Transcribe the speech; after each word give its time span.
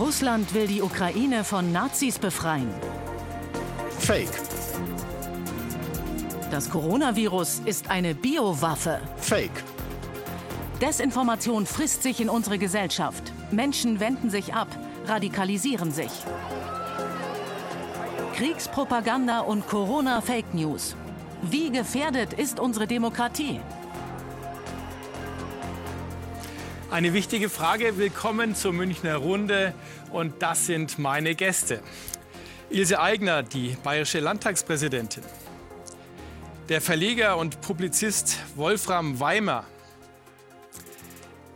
Russland 0.00 0.54
will 0.54 0.66
die 0.66 0.80
Ukraine 0.80 1.44
von 1.44 1.72
Nazis 1.72 2.18
befreien. 2.18 2.70
Fake. 3.98 4.32
Das 6.50 6.70
Coronavirus 6.70 7.60
ist 7.66 7.90
eine 7.90 8.14
Biowaffe. 8.14 9.02
Fake. 9.18 9.62
Desinformation 10.80 11.66
frisst 11.66 12.02
sich 12.02 12.22
in 12.22 12.30
unsere 12.30 12.56
Gesellschaft. 12.56 13.30
Menschen 13.50 14.00
wenden 14.00 14.30
sich 14.30 14.54
ab, 14.54 14.68
radikalisieren 15.06 15.92
sich. 15.92 16.10
Kriegspropaganda 18.36 19.40
und 19.40 19.68
Corona-Fake 19.68 20.54
News. 20.54 20.96
Wie 21.42 21.70
gefährdet 21.70 22.32
ist 22.32 22.58
unsere 22.58 22.86
Demokratie? 22.86 23.60
Eine 26.90 27.12
wichtige 27.12 27.48
Frage. 27.48 27.98
Willkommen 27.98 28.56
zur 28.56 28.72
Münchner 28.72 29.14
Runde. 29.14 29.74
Und 30.10 30.42
das 30.42 30.66
sind 30.66 30.98
meine 30.98 31.36
Gäste. 31.36 31.82
Ilse 32.68 32.98
Aigner, 32.98 33.44
die 33.44 33.76
bayerische 33.84 34.18
Landtagspräsidentin. 34.18 35.22
Der 36.68 36.80
Verleger 36.80 37.36
und 37.36 37.60
Publizist 37.60 38.38
Wolfram 38.56 39.20
Weimer. 39.20 39.66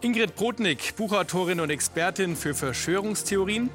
Ingrid 0.03 0.37
Brodnik, 0.37 0.95
Buchautorin 0.95 1.59
und 1.59 1.71
Expertin 1.71 2.37
für 2.37 2.55
Verschwörungstheorien. 2.55 3.71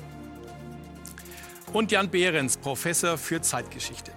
Und 1.73 1.91
Jan 1.91 2.09
Behrens, 2.09 2.55
Professor 2.55 3.17
für 3.17 3.41
Zeitgeschichte. 3.41 4.14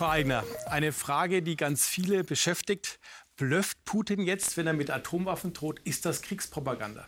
Frau 0.00 0.08
Eigner, 0.08 0.44
eine 0.64 0.92
Frage, 0.92 1.42
die 1.42 1.56
ganz 1.56 1.86
viele 1.86 2.24
beschäftigt. 2.24 2.98
Blöfft 3.36 3.84
Putin 3.84 4.22
jetzt, 4.22 4.56
wenn 4.56 4.66
er 4.66 4.72
mit 4.72 4.88
Atomwaffen 4.88 5.52
droht? 5.52 5.78
Ist 5.84 6.06
das 6.06 6.22
Kriegspropaganda? 6.22 7.06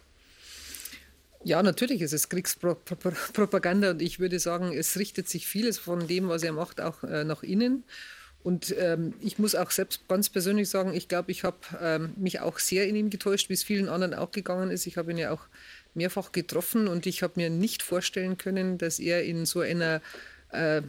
Ja, 1.42 1.62
natürlich 1.62 2.02
ist 2.02 2.12
es 2.12 2.28
Kriegspropaganda 2.28 3.92
und 3.92 4.02
ich 4.02 4.20
würde 4.20 4.38
sagen, 4.38 4.74
es 4.74 4.98
richtet 4.98 5.26
sich 5.26 5.46
vieles 5.46 5.78
von 5.78 6.06
dem, 6.06 6.28
was 6.28 6.42
er 6.42 6.52
macht, 6.52 6.82
auch 6.82 7.02
äh, 7.02 7.24
nach 7.24 7.42
innen. 7.42 7.84
Und 8.42 8.74
ähm, 8.78 9.14
ich 9.22 9.38
muss 9.38 9.54
auch 9.54 9.70
selbst 9.70 10.06
ganz 10.06 10.28
persönlich 10.28 10.68
sagen, 10.68 10.92
ich 10.92 11.08
glaube, 11.08 11.32
ich 11.32 11.44
habe 11.44 11.56
ähm, 11.80 12.12
mich 12.16 12.40
auch 12.40 12.58
sehr 12.58 12.86
in 12.86 12.94
ihm 12.94 13.08
getäuscht, 13.08 13.48
wie 13.48 13.54
es 13.54 13.62
vielen 13.62 13.88
anderen 13.88 14.12
auch 14.12 14.32
gegangen 14.32 14.70
ist. 14.70 14.86
Ich 14.86 14.98
habe 14.98 15.12
ihn 15.12 15.16
ja 15.16 15.30
auch 15.30 15.46
mehrfach 15.94 16.30
getroffen 16.30 16.88
und 16.88 17.06
ich 17.06 17.22
habe 17.22 17.40
mir 17.40 17.48
nicht 17.48 17.82
vorstellen 17.82 18.36
können, 18.36 18.76
dass 18.76 18.98
er 18.98 19.24
in 19.24 19.46
so 19.46 19.60
einer 19.60 20.02
äh, 20.50 20.82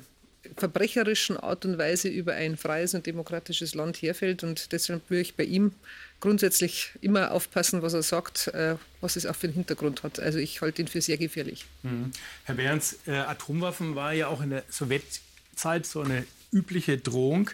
verbrecherischen 0.57 1.37
Art 1.37 1.65
und 1.65 1.77
Weise 1.77 2.09
über 2.09 2.33
ein 2.33 2.57
freies 2.57 2.93
und 2.93 3.05
demokratisches 3.05 3.75
Land 3.75 4.01
herfällt. 4.01 4.43
Und 4.43 4.71
deshalb 4.71 5.09
würde 5.09 5.21
ich 5.21 5.35
bei 5.35 5.43
ihm 5.43 5.71
grundsätzlich 6.19 6.91
immer 7.01 7.31
aufpassen, 7.31 7.81
was 7.81 7.93
er 7.93 8.03
sagt, 8.03 8.47
äh, 8.49 8.75
was 9.01 9.15
es 9.15 9.25
auch 9.25 9.35
für 9.35 9.47
einen 9.47 9.55
Hintergrund 9.55 10.03
hat. 10.03 10.19
Also 10.19 10.39
ich 10.39 10.61
halte 10.61 10.81
ihn 10.81 10.87
für 10.87 11.01
sehr 11.01 11.17
gefährlich. 11.17 11.65
Mhm. 11.83 12.11
Herr 12.45 12.55
Behrens, 12.55 12.97
äh, 13.07 13.11
Atomwaffen 13.11 13.95
war 13.95 14.13
ja 14.13 14.27
auch 14.27 14.41
in 14.41 14.51
der 14.51 14.63
Sowjetzeit 14.69 15.85
so 15.85 16.01
eine 16.01 16.25
übliche 16.51 16.97
Drohung. 16.97 17.49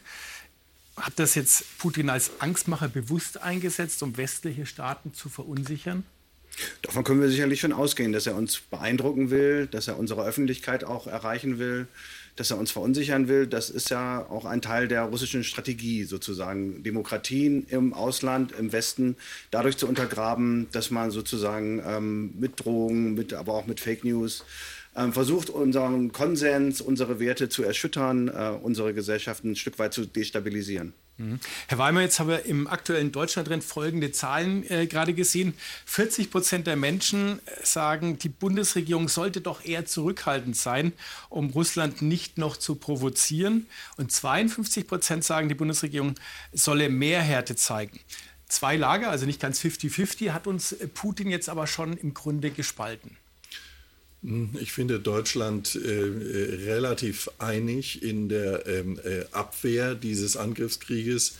Hat 0.97 1.13
das 1.15 1.35
jetzt 1.35 1.77
Putin 1.77 2.09
als 2.09 2.41
Angstmacher 2.41 2.89
bewusst 2.89 3.41
eingesetzt, 3.41 4.03
um 4.03 4.17
westliche 4.17 4.65
Staaten 4.65 5.13
zu 5.13 5.29
verunsichern? 5.29 6.03
Davon 6.81 7.03
können 7.03 7.21
wir 7.21 7.29
sicherlich 7.29 7.61
schon 7.61 7.73
ausgehen, 7.73 8.11
dass 8.11 8.27
er 8.27 8.35
uns 8.35 8.59
beeindrucken 8.59 9.29
will, 9.29 9.67
dass 9.67 9.87
er 9.87 9.97
unsere 9.97 10.25
Öffentlichkeit 10.25 10.83
auch 10.83 11.07
erreichen 11.07 11.57
will, 11.57 11.87
dass 12.39 12.51
er 12.51 12.57
uns 12.57 12.71
verunsichern 12.71 13.27
will, 13.27 13.47
das 13.47 13.69
ist 13.69 13.89
ja 13.89 14.25
auch 14.29 14.45
ein 14.45 14.61
Teil 14.61 14.87
der 14.87 15.03
russischen 15.03 15.43
Strategie, 15.43 16.05
sozusagen 16.05 16.83
Demokratien 16.83 17.65
im 17.67 17.93
Ausland, 17.93 18.53
im 18.53 18.71
Westen, 18.71 19.17
dadurch 19.51 19.75
zu 19.75 19.87
untergraben, 19.87 20.67
dass 20.71 20.89
man 20.89 21.11
sozusagen 21.11 21.83
ähm, 21.85 22.33
mit 22.39 22.63
Drohungen, 22.63 23.13
mit, 23.13 23.33
aber 23.33 23.55
auch 23.55 23.67
mit 23.67 23.81
Fake 23.81 24.05
News 24.05 24.45
ähm, 24.95 25.11
versucht, 25.11 25.49
unseren 25.49 26.13
Konsens, 26.13 26.79
unsere 26.79 27.19
Werte 27.19 27.49
zu 27.49 27.63
erschüttern, 27.63 28.29
äh, 28.29 28.51
unsere 28.61 28.93
Gesellschaften 28.93 29.51
ein 29.51 29.55
Stück 29.57 29.77
weit 29.77 29.93
zu 29.93 30.05
destabilisieren. 30.05 30.93
Mhm. 31.19 31.39
Herr 31.67 31.77
Weimer, 31.77 32.01
jetzt 32.01 32.19
haben 32.19 32.29
wir 32.29 32.45
im 32.45 32.65
aktuellen 32.67 33.11
Deutschlandtrend 33.11 33.63
folgende 33.63 34.13
Zahlen 34.13 34.63
äh, 34.71 34.87
gerade 34.87 35.13
gesehen. 35.13 35.53
40 35.85 36.31
Prozent 36.31 36.65
der 36.65 36.77
Menschen 36.77 37.39
äh, 37.45 37.65
sagen, 37.65 38.17
die 38.17 38.29
Bundesregierung 38.29 39.09
sollte 39.09 39.41
doch 39.41 39.63
eher 39.65 39.85
zurückhaltend 39.85 40.55
sein, 40.55 40.93
um 41.27 41.49
Russland 41.49 42.01
nicht 42.01 42.37
noch 42.37 42.55
zu 42.55 42.75
provozieren. 42.75 43.67
Und 43.97 44.13
52 44.13 44.87
Prozent 44.87 45.25
sagen, 45.25 45.49
die 45.49 45.55
Bundesregierung 45.55 46.15
solle 46.53 46.87
mehr 46.87 47.21
Härte 47.21 47.57
zeigen. 47.57 47.99
Zwei 48.47 48.77
Lager, 48.77 49.11
also 49.11 49.25
nicht 49.25 49.41
ganz 49.41 49.59
50-50, 49.59 50.31
hat 50.31 50.47
uns 50.47 50.71
äh, 50.71 50.87
Putin 50.87 51.29
jetzt 51.29 51.49
aber 51.49 51.67
schon 51.67 51.97
im 51.97 52.13
Grunde 52.13 52.49
gespalten. 52.49 53.17
Hm, 54.23 54.49
ich 54.59 54.71
finde 54.71 54.99
Deutschland 54.99 55.75
äh, 55.75 55.79
äh, 55.79 56.65
relativ 56.65 57.29
einig 57.37 58.03
in 58.03 58.29
der 58.29 58.67
ähm, 58.67 58.99
äh, 59.03 59.25
Abwehr 59.31 59.95
dieses 59.95 60.37
Angriffskrieges. 60.37 61.37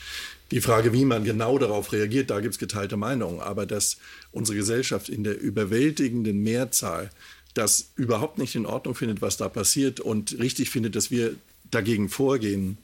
Die 0.51 0.61
Frage, 0.61 0.93
wie 0.93 1.05
man 1.05 1.23
genau 1.23 1.57
darauf 1.59 1.91
reagiert, 1.91 2.29
da 2.29 2.39
gibt 2.39 2.55
es 2.55 2.59
geteilte 2.59 2.97
Meinungen. 2.97 3.39
Aber 3.39 3.65
dass 3.65 3.97
unsere 4.31 4.57
Gesellschaft 4.57 5.09
in 5.09 5.23
der 5.23 5.39
überwältigenden 5.39 6.41
Mehrzahl 6.41 7.11
das 7.53 7.91
überhaupt 7.95 8.37
nicht 8.37 8.55
in 8.55 8.65
Ordnung 8.65 8.95
findet, 8.95 9.21
was 9.21 9.37
da 9.37 9.49
passiert 9.49 9.99
und 9.99 10.39
richtig 10.39 10.69
findet, 10.69 10.95
dass 10.95 11.11
wir 11.11 11.35
dagegen 11.71 12.09
vorgehen, 12.09 12.77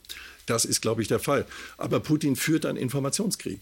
das 0.45 0.65
ist, 0.65 0.81
glaube 0.81 1.01
ich, 1.01 1.07
der 1.07 1.19
Fall. 1.19 1.45
Aber 1.77 1.99
Putin 1.99 2.35
führt 2.35 2.65
einen 2.65 2.77
Informationskrieg. 2.77 3.59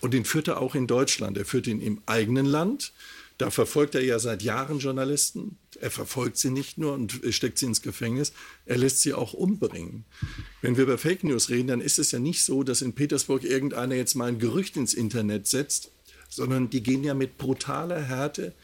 Und 0.00 0.14
den 0.14 0.24
führt 0.24 0.48
er 0.48 0.60
auch 0.60 0.74
in 0.74 0.86
Deutschland. 0.86 1.36
Er 1.36 1.44
führt 1.44 1.66
ihn 1.66 1.80
im 1.80 2.02
eigenen 2.06 2.46
Land. 2.46 2.92
Da 3.42 3.50
verfolgt 3.50 3.96
er 3.96 4.04
ja 4.04 4.20
seit 4.20 4.44
Jahren 4.44 4.78
Journalisten. 4.78 5.58
Er 5.80 5.90
verfolgt 5.90 6.36
sie 6.36 6.50
nicht 6.50 6.78
nur 6.78 6.92
und 6.92 7.18
steckt 7.30 7.58
sie 7.58 7.66
ins 7.66 7.82
Gefängnis, 7.82 8.32
er 8.66 8.78
lässt 8.78 9.00
sie 9.00 9.14
auch 9.14 9.32
umbringen. 9.32 10.04
Wenn 10.60 10.76
wir 10.76 10.84
über 10.84 10.96
Fake 10.96 11.24
News 11.24 11.50
reden, 11.50 11.66
dann 11.66 11.80
ist 11.80 11.98
es 11.98 12.12
ja 12.12 12.20
nicht 12.20 12.44
so, 12.44 12.62
dass 12.62 12.82
in 12.82 12.92
Petersburg 12.92 13.42
irgendeiner 13.42 13.96
jetzt 13.96 14.14
mal 14.14 14.28
ein 14.28 14.38
Gerücht 14.38 14.76
ins 14.76 14.94
Internet 14.94 15.48
setzt, 15.48 15.90
sondern 16.28 16.70
die 16.70 16.84
gehen 16.84 17.02
ja 17.02 17.14
mit 17.14 17.36
brutaler 17.36 18.00
Härte 18.00 18.54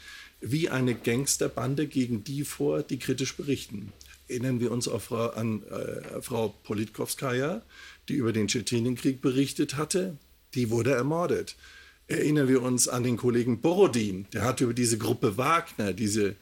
wie 0.40 0.68
eine 0.68 0.94
Gangsterbande 0.94 1.88
gegen 1.88 2.22
die 2.22 2.44
vor, 2.44 2.84
die 2.84 3.00
kritisch 3.00 3.36
berichten. 3.36 3.92
Erinnern 4.28 4.60
wir 4.60 4.70
uns 4.70 4.86
Frau, 4.86 5.30
an 5.30 5.64
äh, 5.64 6.22
Frau 6.22 6.54
Politkowskaja, 6.62 7.62
die 8.08 8.14
über 8.14 8.32
den 8.32 8.46
Tschetschenienkrieg 8.46 9.22
berichtet 9.22 9.76
hatte. 9.76 10.18
Die 10.54 10.70
wurde 10.70 10.92
ermordet. 10.92 11.56
Erinnern 12.08 12.48
wir 12.48 12.62
uns 12.62 12.88
an 12.88 13.02
den 13.02 13.18
Kollegen 13.18 13.60
Borodin, 13.60 14.26
der 14.32 14.42
hat 14.42 14.62
über 14.62 14.72
diese 14.72 14.96
Gruppe 14.96 15.36
Wagner, 15.36 15.92
diese 15.92 16.36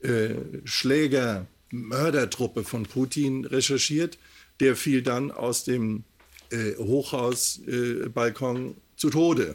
äh, 0.00 0.34
Schläger, 0.64 1.46
Mördertruppe 1.70 2.64
von 2.64 2.84
Putin 2.84 3.44
recherchiert. 3.44 4.18
Der 4.58 4.74
fiel 4.74 5.02
dann 5.02 5.30
aus 5.30 5.64
dem 5.64 6.04
äh, 6.50 6.74
Hochhausbalkon 6.76 8.70
äh, 8.70 8.74
zu 8.96 9.10
Tode. 9.10 9.54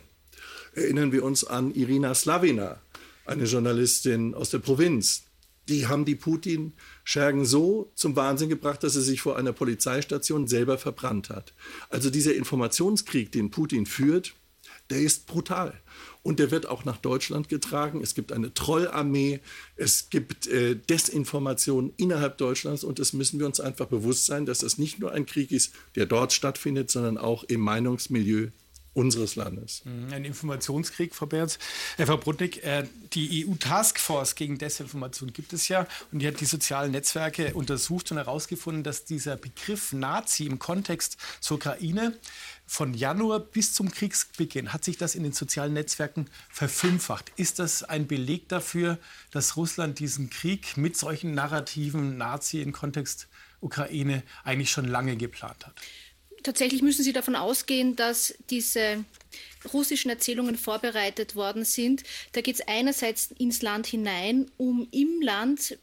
Erinnern 0.74 1.12
wir 1.12 1.24
uns 1.24 1.44
an 1.44 1.74
Irina 1.74 2.16
Slavina, 2.16 2.80
eine 3.26 3.44
Journalistin 3.44 4.34
aus 4.34 4.52
der 4.52 4.60
Provinz. 4.60 5.24
Die 5.68 5.88
haben 5.88 6.06
die 6.06 6.16
Putin-Schergen 6.16 7.46
so 7.46 7.92
zum 7.96 8.16
Wahnsinn 8.16 8.50
gebracht, 8.50 8.84
dass 8.84 8.94
sie 8.94 9.02
sich 9.02 9.22
vor 9.22 9.38
einer 9.38 9.54
Polizeistation 9.54 10.48
selber 10.48 10.78
verbrannt 10.78 11.30
hat. 11.30 11.54
Also 11.90 12.10
dieser 12.10 12.36
Informationskrieg, 12.36 13.32
den 13.32 13.52
Putin 13.52 13.86
führt, 13.86 14.34
der 14.92 15.00
ist 15.00 15.26
brutal. 15.26 15.74
Und 16.24 16.40
der 16.40 16.52
wird 16.52 16.68
auch 16.68 16.86
nach 16.86 16.98
Deutschland 16.98 17.50
getragen. 17.50 18.02
Es 18.04 18.14
gibt 18.14 18.32
eine 18.32 18.54
Trollarmee, 18.54 19.40
es 19.76 20.10
gibt 20.10 20.46
äh, 20.48 20.76
Desinformation 20.76 21.94
innerhalb 21.98 22.38
Deutschlands 22.38 22.84
und 22.84 23.00
es 23.00 23.14
müssen 23.14 23.40
wir 23.40 23.48
uns 23.48 23.60
einfach 23.60 23.88
bewusst 23.88 24.28
sein, 24.28 24.46
dass 24.46 24.60
das 24.60 24.78
nicht 24.78 25.00
nur 25.00 25.12
ein 25.12 25.26
Krieg 25.26 25.52
ist, 25.52 25.74
der 25.96 26.06
dort 26.06 26.34
stattfindet, 26.34 26.92
sondern 26.92 27.18
auch 27.18 27.44
im 27.46 27.62
Meinungsmilieu 27.62 28.50
unseres 28.94 29.36
Landes. 29.36 29.84
Mhm, 29.86 30.12
ein 30.12 30.26
Informationskrieg, 30.26 31.16
Frau 31.16 31.26
Berz. 31.26 31.60
Äh, 31.98 32.06
Frau 32.06 32.18
Brutnik, 32.18 32.64
äh, 32.64 32.86
die 33.14 33.46
EU-Taskforce 33.48 34.36
gegen 34.36 34.58
Desinformation 34.58 35.32
gibt 35.32 35.54
es 35.54 35.68
ja 35.70 35.88
und 36.12 36.20
die 36.20 36.28
hat 36.28 36.40
die 36.42 36.46
sozialen 36.46 36.92
Netzwerke 36.92 37.54
untersucht 37.54 38.12
und 38.12 38.18
herausgefunden, 38.18 38.84
dass 38.84 39.06
dieser 39.06 39.38
Begriff 39.38 39.94
Nazi 39.94 40.46
im 40.46 40.60
Kontext 40.60 41.18
zur 41.40 41.58
Ukraine 41.58 42.18
von 42.72 42.94
Januar 42.94 43.42
bis 43.42 43.74
zum 43.74 43.92
Kriegsbeginn 43.92 44.72
hat 44.72 44.86
sich 44.86 44.96
das 44.96 45.14
in 45.14 45.24
den 45.24 45.34
sozialen 45.34 45.74
Netzwerken 45.74 46.28
verfünffacht. 46.50 47.30
Ist 47.36 47.60
das 47.60 47.84
ein 47.84 48.08
Beleg 48.08 48.48
dafür, 48.48 48.98
dass 49.30 49.58
Russland 49.58 50.00
diesen 50.00 50.30
Krieg 50.30 50.78
mit 50.78 50.96
solchen 50.96 51.34
Narrativen 51.34 52.18
Nazi 52.18 52.62
im 52.62 52.72
Kontext 52.72 53.28
Ukraine 53.60 54.24
eigentlich 54.46 54.72
schon 54.72 54.86
lange 54.86 55.18
geplant 55.18 55.68
hat? 55.68 55.74
Tatsächlich 56.44 56.82
müssen 56.82 57.04
Sie 57.04 57.12
davon 57.12 57.36
ausgehen, 57.36 57.98
dass 57.98 58.36
diese 58.50 59.04
russischen 59.74 60.10
Erzählungen 60.10 60.56
vorbereitet 60.56 61.36
worden 61.36 61.66
sind. 61.66 62.04
Da 62.32 62.40
geht 62.40 62.56
es 62.56 62.68
einerseits 62.70 63.32
ins 63.38 63.62
Land 63.62 63.86
hinein, 63.86 64.50
um 64.56 64.88
im 64.92 65.22
Land 65.22 65.78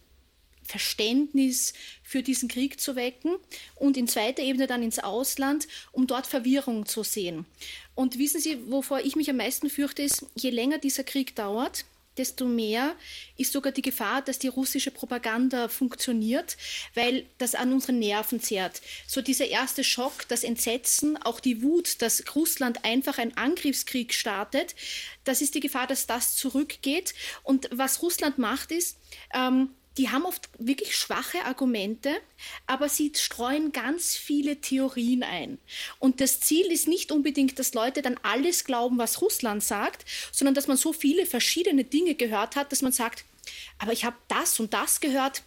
Verständnis 0.68 1.72
für 2.02 2.22
diesen 2.22 2.48
Krieg 2.48 2.78
zu 2.78 2.94
wecken 2.94 3.36
und 3.74 3.96
in 3.96 4.06
zweiter 4.06 4.42
Ebene 4.42 4.66
dann 4.66 4.82
ins 4.82 4.98
Ausland, 4.98 5.66
um 5.92 6.06
dort 6.06 6.26
Verwirrung 6.26 6.86
zu 6.86 7.02
sehen. 7.02 7.46
Und 7.94 8.18
wissen 8.18 8.40
Sie, 8.40 8.70
wovor 8.70 9.00
ich 9.00 9.16
mich 9.16 9.30
am 9.30 9.38
meisten 9.38 9.70
fürchte, 9.70 10.02
ist, 10.02 10.26
je 10.34 10.50
länger 10.50 10.78
dieser 10.78 11.04
Krieg 11.04 11.34
dauert, 11.34 11.84
desto 12.18 12.46
mehr 12.46 12.96
ist 13.36 13.52
sogar 13.52 13.72
die 13.72 13.82
Gefahr, 13.82 14.22
dass 14.22 14.38
die 14.38 14.48
russische 14.48 14.90
Propaganda 14.90 15.68
funktioniert, 15.68 16.56
weil 16.94 17.26
das 17.38 17.54
an 17.54 17.72
unseren 17.72 17.98
Nerven 17.98 18.40
zehrt. 18.40 18.82
So 19.06 19.22
dieser 19.22 19.46
erste 19.46 19.84
Schock, 19.84 20.26
das 20.28 20.44
Entsetzen, 20.44 21.16
auch 21.16 21.40
die 21.40 21.62
Wut, 21.62 22.02
dass 22.02 22.24
Russland 22.34 22.84
einfach 22.84 23.18
einen 23.18 23.36
Angriffskrieg 23.36 24.12
startet, 24.12 24.74
das 25.24 25.40
ist 25.40 25.54
die 25.54 25.60
Gefahr, 25.60 25.86
dass 25.86 26.06
das 26.06 26.36
zurückgeht. 26.36 27.14
Und 27.44 27.68
was 27.72 28.02
Russland 28.02 28.38
macht, 28.38 28.72
ist, 28.72 28.98
ähm, 29.32 29.70
die 29.98 30.10
haben 30.10 30.24
oft 30.24 30.48
wirklich 30.58 30.96
schwache 30.96 31.44
Argumente, 31.44 32.10
aber 32.66 32.88
sie 32.88 33.12
streuen 33.14 33.72
ganz 33.72 34.16
viele 34.16 34.60
Theorien 34.60 35.24
ein. 35.24 35.58
Und 35.98 36.20
das 36.20 36.40
Ziel 36.40 36.66
ist 36.66 36.86
nicht 36.86 37.10
unbedingt, 37.10 37.58
dass 37.58 37.74
Leute 37.74 38.00
dann 38.00 38.18
alles 38.22 38.64
glauben, 38.64 38.96
was 38.96 39.20
Russland 39.20 39.62
sagt, 39.62 40.04
sondern 40.32 40.54
dass 40.54 40.68
man 40.68 40.76
so 40.76 40.92
viele 40.92 41.26
verschiedene 41.26 41.82
Dinge 41.82 42.14
gehört 42.14 42.54
hat, 42.54 42.70
dass 42.70 42.80
man 42.80 42.92
sagt, 42.92 43.24
aber 43.78 43.92
ich 43.92 44.04
habe 44.04 44.16
das 44.28 44.60
und 44.60 44.72
das 44.72 45.00
gehört. 45.00 45.42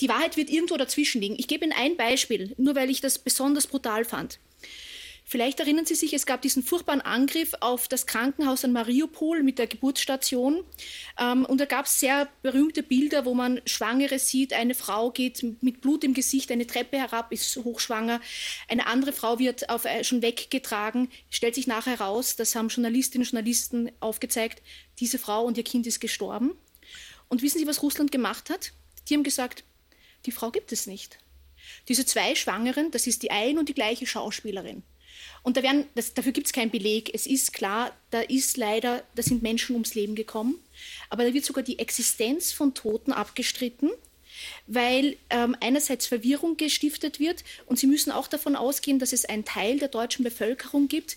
Die 0.00 0.08
Wahrheit 0.08 0.38
wird 0.38 0.48
irgendwo 0.48 0.78
dazwischen 0.78 1.20
liegen. 1.20 1.36
Ich 1.38 1.46
gebe 1.46 1.64
Ihnen 1.64 1.74
ein 1.74 1.98
Beispiel, 1.98 2.54
nur 2.56 2.74
weil 2.74 2.88
ich 2.88 3.02
das 3.02 3.18
besonders 3.18 3.66
brutal 3.66 4.06
fand. 4.06 4.38
Vielleicht 5.30 5.60
erinnern 5.60 5.86
Sie 5.86 5.94
sich, 5.94 6.12
es 6.12 6.26
gab 6.26 6.42
diesen 6.42 6.64
furchtbaren 6.64 7.00
Angriff 7.00 7.54
auf 7.60 7.86
das 7.86 8.08
Krankenhaus 8.08 8.64
an 8.64 8.72
Mariupol 8.72 9.44
mit 9.44 9.60
der 9.60 9.68
Geburtsstation. 9.68 10.64
Ähm, 11.20 11.44
und 11.44 11.60
da 11.60 11.66
gab 11.66 11.86
es 11.86 12.00
sehr 12.00 12.28
berühmte 12.42 12.82
Bilder, 12.82 13.24
wo 13.24 13.34
man 13.34 13.60
Schwangere 13.64 14.18
sieht. 14.18 14.52
Eine 14.52 14.74
Frau 14.74 15.12
geht 15.12 15.44
mit 15.62 15.82
Blut 15.82 16.02
im 16.02 16.14
Gesicht 16.14 16.50
eine 16.50 16.66
Treppe 16.66 16.98
herab, 16.98 17.30
ist 17.30 17.56
hochschwanger. 17.58 18.20
Eine 18.66 18.88
andere 18.88 19.12
Frau 19.12 19.38
wird 19.38 19.70
auf, 19.70 19.84
äh, 19.84 20.02
schon 20.02 20.20
weggetragen. 20.20 21.08
Stellt 21.30 21.54
sich 21.54 21.68
nachher 21.68 22.00
heraus, 22.00 22.34
das 22.34 22.56
haben 22.56 22.66
Journalistinnen 22.66 23.24
und 23.24 23.30
Journalisten 23.30 23.92
aufgezeigt, 24.00 24.62
diese 24.98 25.20
Frau 25.20 25.44
und 25.44 25.56
ihr 25.56 25.62
Kind 25.62 25.86
ist 25.86 26.00
gestorben. 26.00 26.56
Und 27.28 27.42
wissen 27.42 27.60
Sie, 27.60 27.68
was 27.68 27.84
Russland 27.84 28.10
gemacht 28.10 28.50
hat? 28.50 28.72
Die 29.08 29.14
haben 29.14 29.22
gesagt, 29.22 29.62
die 30.26 30.32
Frau 30.32 30.50
gibt 30.50 30.72
es 30.72 30.88
nicht. 30.88 31.18
Diese 31.86 32.04
zwei 32.04 32.34
Schwangeren, 32.34 32.90
das 32.90 33.06
ist 33.06 33.22
die 33.22 33.30
eine 33.30 33.60
und 33.60 33.68
die 33.68 33.74
gleiche 33.74 34.08
Schauspielerin. 34.08 34.82
Und 35.42 35.56
da 35.56 35.62
werden, 35.62 35.86
das, 35.94 36.14
dafür 36.14 36.32
gibt 36.32 36.46
es 36.46 36.52
keinen 36.52 36.70
Beleg. 36.70 37.14
Es 37.14 37.26
ist 37.26 37.52
klar, 37.52 37.96
da 38.10 38.20
ist 38.20 38.56
leider, 38.56 39.02
da 39.14 39.22
sind 39.22 39.42
Menschen 39.42 39.74
ums 39.74 39.94
Leben 39.94 40.14
gekommen. 40.14 40.56
Aber 41.08 41.24
da 41.24 41.32
wird 41.34 41.44
sogar 41.44 41.64
die 41.64 41.78
Existenz 41.78 42.52
von 42.52 42.74
Toten 42.74 43.12
abgestritten, 43.12 43.90
weil 44.66 45.16
ähm, 45.30 45.56
einerseits 45.60 46.06
Verwirrung 46.06 46.56
gestiftet 46.56 47.20
wird 47.20 47.44
und 47.66 47.78
Sie 47.78 47.86
müssen 47.86 48.10
auch 48.10 48.28
davon 48.28 48.56
ausgehen, 48.56 48.98
dass 48.98 49.12
es 49.12 49.24
einen 49.24 49.44
Teil 49.44 49.78
der 49.78 49.88
deutschen 49.88 50.24
Bevölkerung 50.24 50.88
gibt, 50.88 51.16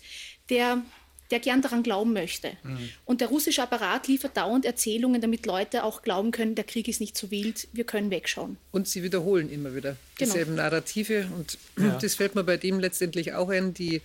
der 0.50 0.82
der 1.30 1.40
gern 1.40 1.62
daran 1.62 1.82
glauben 1.82 2.12
möchte. 2.12 2.52
Mhm. 2.62 2.90
Und 3.04 3.20
der 3.20 3.28
russische 3.28 3.62
Apparat 3.62 4.08
liefert 4.08 4.36
dauernd 4.36 4.64
Erzählungen, 4.64 5.20
damit 5.20 5.46
Leute 5.46 5.84
auch 5.84 6.02
glauben 6.02 6.30
können, 6.30 6.54
der 6.54 6.64
Krieg 6.64 6.88
ist 6.88 7.00
nicht 7.00 7.16
so 7.16 7.30
wild, 7.30 7.68
wir 7.72 7.84
können 7.84 8.10
wegschauen. 8.10 8.56
Und 8.72 8.88
sie 8.88 9.02
wiederholen 9.02 9.50
immer 9.50 9.74
wieder 9.74 9.96
genau. 10.16 10.32
dieselben 10.32 10.54
Narrative. 10.56 11.26
Und 11.36 11.58
ja. 11.78 11.98
das 12.02 12.14
fällt 12.14 12.34
mir 12.34 12.44
bei 12.44 12.56
dem 12.56 12.78
letztendlich 12.78 13.32
auch 13.32 13.48
ein, 13.48 13.74
die 13.74 14.02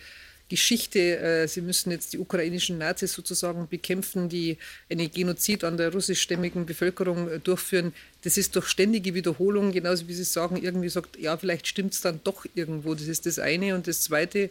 Geschichte, 0.49 1.19
äh, 1.19 1.47
sie 1.47 1.61
müssen 1.61 1.91
jetzt 1.91 2.11
die 2.13 2.17
ukrainischen 2.17 2.79
Nazis 2.79 3.13
sozusagen 3.13 3.67
bekämpfen, 3.67 4.29
die 4.29 4.57
einen 4.89 5.11
Genozid 5.11 5.63
an 5.63 5.77
der 5.77 5.93
russischstämmigen 5.93 6.65
Bevölkerung 6.65 7.29
äh, 7.29 7.39
durchführen. 7.39 7.93
Das 8.23 8.35
ist 8.35 8.55
durch 8.55 8.67
ständige 8.67 9.13
Wiederholung, 9.13 9.71
genauso 9.71 10.07
wie 10.07 10.13
Sie 10.15 10.23
sagen, 10.23 10.57
irgendwie 10.57 10.89
sagt, 10.89 11.19
ja, 11.19 11.37
vielleicht 11.37 11.67
stimmt 11.67 11.93
es 11.93 12.01
dann 12.01 12.19
doch 12.23 12.45
irgendwo. 12.55 12.95
Das 12.95 13.07
ist 13.07 13.27
das 13.27 13.37
eine. 13.37 13.75
Und 13.75 13.87
das 13.87 14.01
zweite, 14.01 14.49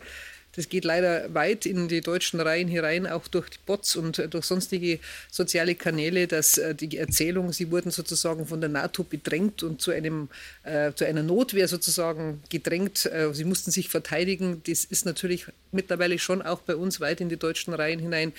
das 0.57 0.69
geht 0.69 0.85
leider 0.85 1.33
weit 1.35 1.67
in 1.67 1.89
die 1.89 2.01
deutschen 2.01 2.41
Reihen 2.41 2.69
herein, 2.69 3.07
auch 3.07 3.29
durch 3.29 3.49
die 3.51 3.59
Bots 3.65 3.97
und 3.97 4.19
äh, 4.19 4.29
durch 4.29 4.45
sonstige 4.45 4.99
soziale 5.31 5.75
Kanäle, 5.75 6.27
dass 6.27 6.59
äh, 6.59 6.75
die 6.75 6.97
Erzählung, 6.97 7.53
sie 7.53 7.71
wurden 7.71 7.91
sozusagen 7.91 8.47
von 8.47 8.61
der 8.61 8.69
NATO 8.71 9.05
bedrängt 9.05 9.63
und 9.63 9.81
zu, 9.81 9.91
einem, 9.91 10.29
äh, 10.65 10.93
zu 10.95 11.07
einer 11.07 11.23
Notwehr 11.23 11.69
sozusagen 11.69 12.43
gedrängt. 12.49 13.09
Sie 13.33 13.45
mussten 13.45 13.71
sich 13.71 13.89
verteidigen. 13.89 14.63
Das 14.67 14.85
ist 14.85 15.07
natürlich 15.07 15.47
mittlerweile 15.73 16.19
schon 16.19 16.43
auch 16.43 16.61
bei 16.61 16.75
uns 16.75 17.01
weit 17.01 17.21
in 17.21 17.29
die 17.29 17.37
deutschen 17.37 17.75
Reihen 17.75 18.01
hinein 18.01 18.33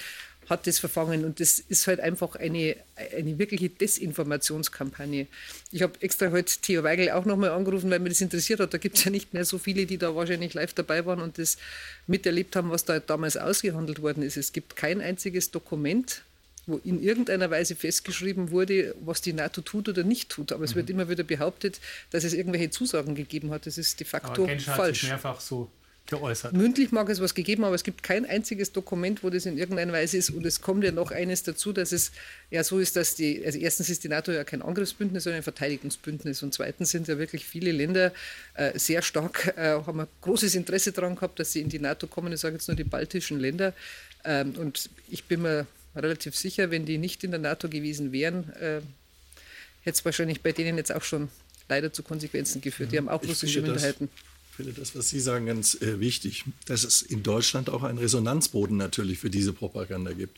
hat 0.50 0.66
das 0.66 0.80
verfangen. 0.80 1.26
Und 1.26 1.40
das 1.40 1.60
ist 1.60 1.88
halt 1.88 2.00
einfach 2.00 2.36
eine, 2.36 2.76
eine 3.16 3.38
wirkliche 3.38 3.70
Desinformationskampagne. 3.70 5.28
Ich 5.72 5.82
habe 5.82 5.94
extra 6.02 6.32
heute 6.32 6.54
Theo 6.62 6.84
Weigel 6.84 7.12
auch 7.12 7.26
nochmal 7.26 7.52
angerufen, 7.52 7.92
weil 7.92 8.00
mir 8.00 8.10
das 8.10 8.22
interessiert 8.22 8.60
hat. 8.60 8.74
Da 8.74 8.78
gibt 8.78 8.98
es 8.98 9.04
ja 9.04 9.12
nicht 9.12 9.34
mehr 9.34 9.46
so 9.46 9.58
viele, 9.60 9.86
die 9.86 9.98
da 9.98 10.16
wahrscheinlich 10.16 10.54
live 10.54 10.74
dabei 10.74 11.06
waren 11.06 11.22
und 11.22 11.38
das 11.38 11.58
miterlebt 12.08 12.56
haben, 12.56 12.72
was 12.72 12.86
da 12.86 13.00
damals 13.00 13.38
ausgehandelt 13.38 14.02
worden 14.02 14.24
ist. 14.24 14.38
Es 14.38 14.52
gibt 14.52 14.76
kein 14.76 15.02
einziges 15.02 15.52
Dokument, 15.52 16.24
wo 16.66 16.78
in 16.84 17.02
irgendeiner 17.02 17.50
Weise 17.50 17.76
festgeschrieben 17.76 18.52
wurde, 18.52 18.96
was 19.02 19.22
die 19.22 19.34
NATO 19.34 19.62
tut 19.62 19.90
oder 19.90 20.04
nicht 20.04 20.30
tut. 20.30 20.52
Aber 20.52 20.64
es 20.64 20.76
wird 20.76 20.90
mhm. 20.90 20.96
immer 20.96 21.10
wieder 21.10 21.24
behauptet, 21.24 21.80
dass 22.12 22.24
es 22.24 22.34
irgendwelche 22.34 22.70
Zusagen 22.70 23.16
gegeben 23.16 23.52
hat. 23.52 23.66
Das 23.66 23.78
ist 23.78 24.00
de 24.00 24.08
facto 24.08 24.44
Aber 24.44 24.60
falsch. 24.60 24.68
Hat 24.68 24.96
sich 24.96 25.10
mehrfach 25.10 25.42
so 25.42 25.70
geäußert. 26.10 26.54
Mündlich 26.54 26.92
mag 26.92 27.10
es 27.10 27.22
was 27.22 27.36
gegeben, 27.36 27.64
aber 27.64 27.76
es 27.76 27.84
gibt 27.84 28.04
kein 28.04 28.26
einziges 28.26 28.72
Dokument, 28.72 29.24
wo 29.24 29.30
das 29.30 29.46
in 29.46 29.58
irgendeiner 29.58 29.94
Weise 29.94 30.18
ist. 30.18 30.30
Und 30.30 30.46
es 30.46 30.62
kommt 30.62 30.84
ja 30.84 30.92
noch 30.92 31.12
eines 31.12 31.44
dazu, 31.44 31.74
dass 31.74 31.92
es 31.92 32.12
ja 32.52 32.64
so 32.64 32.80
ist, 32.80 32.96
dass 32.96 33.16
die, 33.16 33.46
also 33.46 33.58
erstens 33.58 33.90
ist 33.90 34.04
die 34.04 34.10
NATO 34.10 34.32
ja 34.32 34.44
kein 34.44 34.62
Angriffsbündnis, 34.62 35.24
sondern 35.24 35.40
ein 35.40 35.44
Verteidigungsbündnis. 35.44 36.44
Und 36.44 36.54
zweitens 36.54 36.92
sind 36.92 37.08
ja 37.08 37.18
wirklich 37.18 37.46
viele 37.46 37.72
Länder 37.72 38.12
äh, 38.56 38.78
sehr 38.78 39.02
stark, 39.02 39.54
äh, 39.58 39.72
haben 39.86 40.02
ein 40.02 40.08
großes 40.22 40.56
Interesse 40.56 40.92
daran 40.92 41.16
gehabt, 41.16 41.40
dass 41.40 41.52
sie 41.52 41.62
in 41.62 41.70
die 41.70 41.80
NATO 41.80 42.08
kommen. 42.08 42.34
Ich 42.34 42.40
sage 42.40 42.56
jetzt 42.56 42.68
nur 42.68 42.78
die 42.78 42.84
baltischen 42.84 43.40
Länder. 43.40 43.74
Ähm, 44.24 44.56
und 44.58 44.90
ich 45.10 45.26
bin 45.26 45.42
mir 45.44 45.68
relativ 45.96 46.36
sicher, 46.36 46.72
wenn 46.72 46.86
die 46.86 46.98
nicht 46.98 47.24
in 47.24 47.32
der 47.32 47.40
NATO 47.40 47.70
gewesen 47.70 48.12
wären, 48.12 48.52
äh, 48.54 48.82
hätte 49.82 49.98
es 49.98 50.06
wahrscheinlich 50.06 50.42
bei 50.42 50.52
denen 50.52 50.78
jetzt 50.78 50.94
auch 50.94 51.04
schon 51.04 51.30
leider 51.68 51.94
zu 51.94 52.04
Konsequenzen 52.04 52.62
geführt. 52.62 52.92
Die 52.92 52.98
haben 52.98 53.10
auch 53.10 53.24
russische 53.24 53.62
Minderheiten. 53.62 54.10
Das 54.12 54.29
finde 54.60 54.74
das, 54.74 54.94
was 54.94 55.08
Sie 55.08 55.22
sagen, 55.22 55.46
ganz 55.46 55.76
äh, 55.76 56.02
wichtig, 56.02 56.44
dass 56.66 56.84
es 56.84 57.02
in 57.02 57.24
Deutschland 57.24 57.70
auch 57.70 57.84
einen 57.84 57.98
Resonanzboden 57.98 58.76
natürlich 58.76 59.18
für 59.18 59.30
diese 59.30 59.54
Propaganda 59.54 60.12
gibt. 60.12 60.38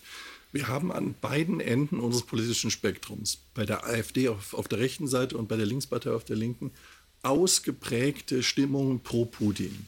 Wir 0.52 0.68
haben 0.68 0.92
an 0.92 1.16
beiden 1.20 1.60
Enden 1.60 2.00
unseres 2.00 2.28
politischen 2.28 2.70
Spektrums, 2.70 3.40
bei 3.56 3.66
der 3.66 3.84
AfD 3.84 4.30
auf, 4.30 4.54
auf 4.54 4.68
der 4.68 4.78
rechten 4.78 5.08
Seite 5.08 5.36
und 5.38 5.48
bei 5.48 5.58
der 5.58 5.66
Linkspartei 5.66 6.12
auf 6.12 6.24
der 6.24 6.36
linken, 6.36 6.70
ausgeprägte 7.24 8.44
Stimmungen 8.44 9.00
pro 9.00 9.26
Putin. 9.26 9.88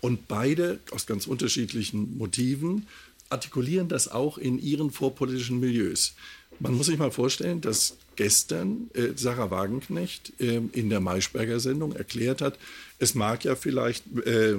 Und 0.00 0.26
beide 0.26 0.80
aus 0.90 1.04
ganz 1.04 1.26
unterschiedlichen 1.26 2.16
Motiven 2.16 2.86
artikulieren 3.28 3.88
das 3.88 4.08
auch 4.08 4.38
in 4.38 4.58
ihren 4.58 4.90
vorpolitischen 4.90 5.60
Milieus. 5.60 6.14
Man 6.60 6.72
muss 6.72 6.86
sich 6.86 6.96
mal 6.96 7.10
vorstellen, 7.10 7.60
dass 7.60 7.98
gestern 8.20 8.90
äh, 8.92 9.16
Sarah 9.16 9.50
Wagenknecht 9.50 10.34
äh, 10.40 10.60
in 10.74 10.90
der 10.90 11.00
Maischberger 11.00 11.58
Sendung 11.58 11.96
erklärt 11.96 12.42
hat, 12.42 12.58
es 12.98 13.14
mag 13.14 13.44
ja 13.44 13.56
vielleicht 13.56 14.04
äh, 14.26 14.56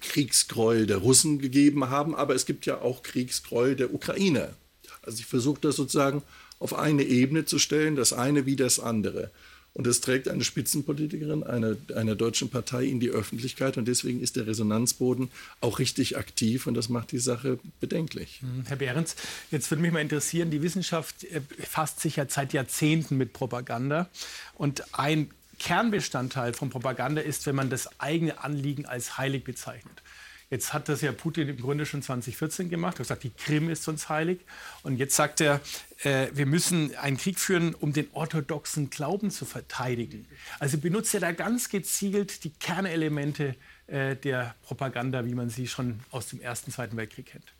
Kriegsgräuel 0.00 0.86
der 0.86 0.98
Russen 0.98 1.40
gegeben 1.40 1.90
haben, 1.90 2.14
aber 2.14 2.36
es 2.36 2.46
gibt 2.46 2.64
ja 2.64 2.80
auch 2.80 3.02
Kriegsgräuel 3.02 3.74
der 3.74 3.92
Ukrainer. 3.92 4.50
Also 5.02 5.18
ich 5.18 5.26
versuche 5.26 5.60
das 5.60 5.74
sozusagen 5.74 6.22
auf 6.60 6.78
eine 6.78 7.02
Ebene 7.02 7.44
zu 7.44 7.58
stellen, 7.58 7.96
das 7.96 8.12
eine 8.12 8.46
wie 8.46 8.54
das 8.54 8.78
andere. 8.78 9.32
Und 9.74 9.86
es 9.86 10.02
trägt 10.02 10.28
eine 10.28 10.44
Spitzenpolitikerin 10.44 11.42
einer, 11.44 11.76
einer 11.94 12.14
deutschen 12.14 12.50
Partei 12.50 12.84
in 12.84 13.00
die 13.00 13.08
Öffentlichkeit 13.08 13.78
und 13.78 13.88
deswegen 13.88 14.20
ist 14.20 14.36
der 14.36 14.46
Resonanzboden 14.46 15.30
auch 15.62 15.78
richtig 15.78 16.18
aktiv 16.18 16.66
und 16.66 16.74
das 16.74 16.90
macht 16.90 17.12
die 17.12 17.18
Sache 17.18 17.58
bedenklich. 17.80 18.40
Hm, 18.40 18.64
Herr 18.66 18.76
Behrens, 18.76 19.16
jetzt 19.50 19.70
würde 19.70 19.80
mich 19.80 19.92
mal 19.92 20.00
interessieren, 20.00 20.50
die 20.50 20.60
Wissenschaft 20.60 21.24
äh, 21.24 21.40
befasst 21.56 22.00
sich 22.00 22.16
ja 22.16 22.26
seit 22.28 22.52
Jahrzehnten 22.52 23.16
mit 23.16 23.32
Propaganda 23.32 24.10
und 24.54 24.94
ein 24.94 25.30
Kernbestandteil 25.58 26.54
von 26.54 26.70
Propaganda 26.70 27.22
ist, 27.22 27.46
wenn 27.46 27.54
man 27.54 27.70
das 27.70 28.00
eigene 28.00 28.42
Anliegen 28.42 28.84
als 28.84 29.16
heilig 29.16 29.44
bezeichnet. 29.44 30.02
Jetzt 30.52 30.74
hat 30.74 30.90
das 30.90 31.00
ja 31.00 31.12
Putin 31.12 31.48
im 31.48 31.56
Grunde 31.56 31.86
schon 31.86 32.02
2014 32.02 32.68
gemacht. 32.68 32.96
Er 32.96 32.98
hat 32.98 33.04
gesagt, 33.04 33.22
die 33.22 33.30
Krim 33.30 33.70
ist 33.70 33.88
uns 33.88 34.10
heilig. 34.10 34.40
Und 34.82 34.98
jetzt 34.98 35.16
sagt 35.16 35.40
er, 35.40 35.62
äh, 36.02 36.26
wir 36.34 36.44
müssen 36.44 36.94
einen 36.96 37.16
Krieg 37.16 37.40
führen, 37.40 37.74
um 37.74 37.94
den 37.94 38.08
orthodoxen 38.12 38.90
Glauben 38.90 39.30
zu 39.30 39.46
verteidigen. 39.46 40.26
Also 40.58 40.76
benutzt 40.76 41.14
er 41.14 41.20
da 41.20 41.32
ganz 41.32 41.70
gezielt 41.70 42.44
die 42.44 42.50
Kernelemente 42.50 43.56
äh, 43.86 44.14
der 44.14 44.54
Propaganda, 44.60 45.24
wie 45.24 45.32
man 45.32 45.48
sie 45.48 45.66
schon 45.66 46.00
aus 46.10 46.26
dem 46.26 46.42
Ersten, 46.42 46.70
Zweiten 46.70 46.98
Weltkrieg 46.98 47.24
kennt. 47.24 47.54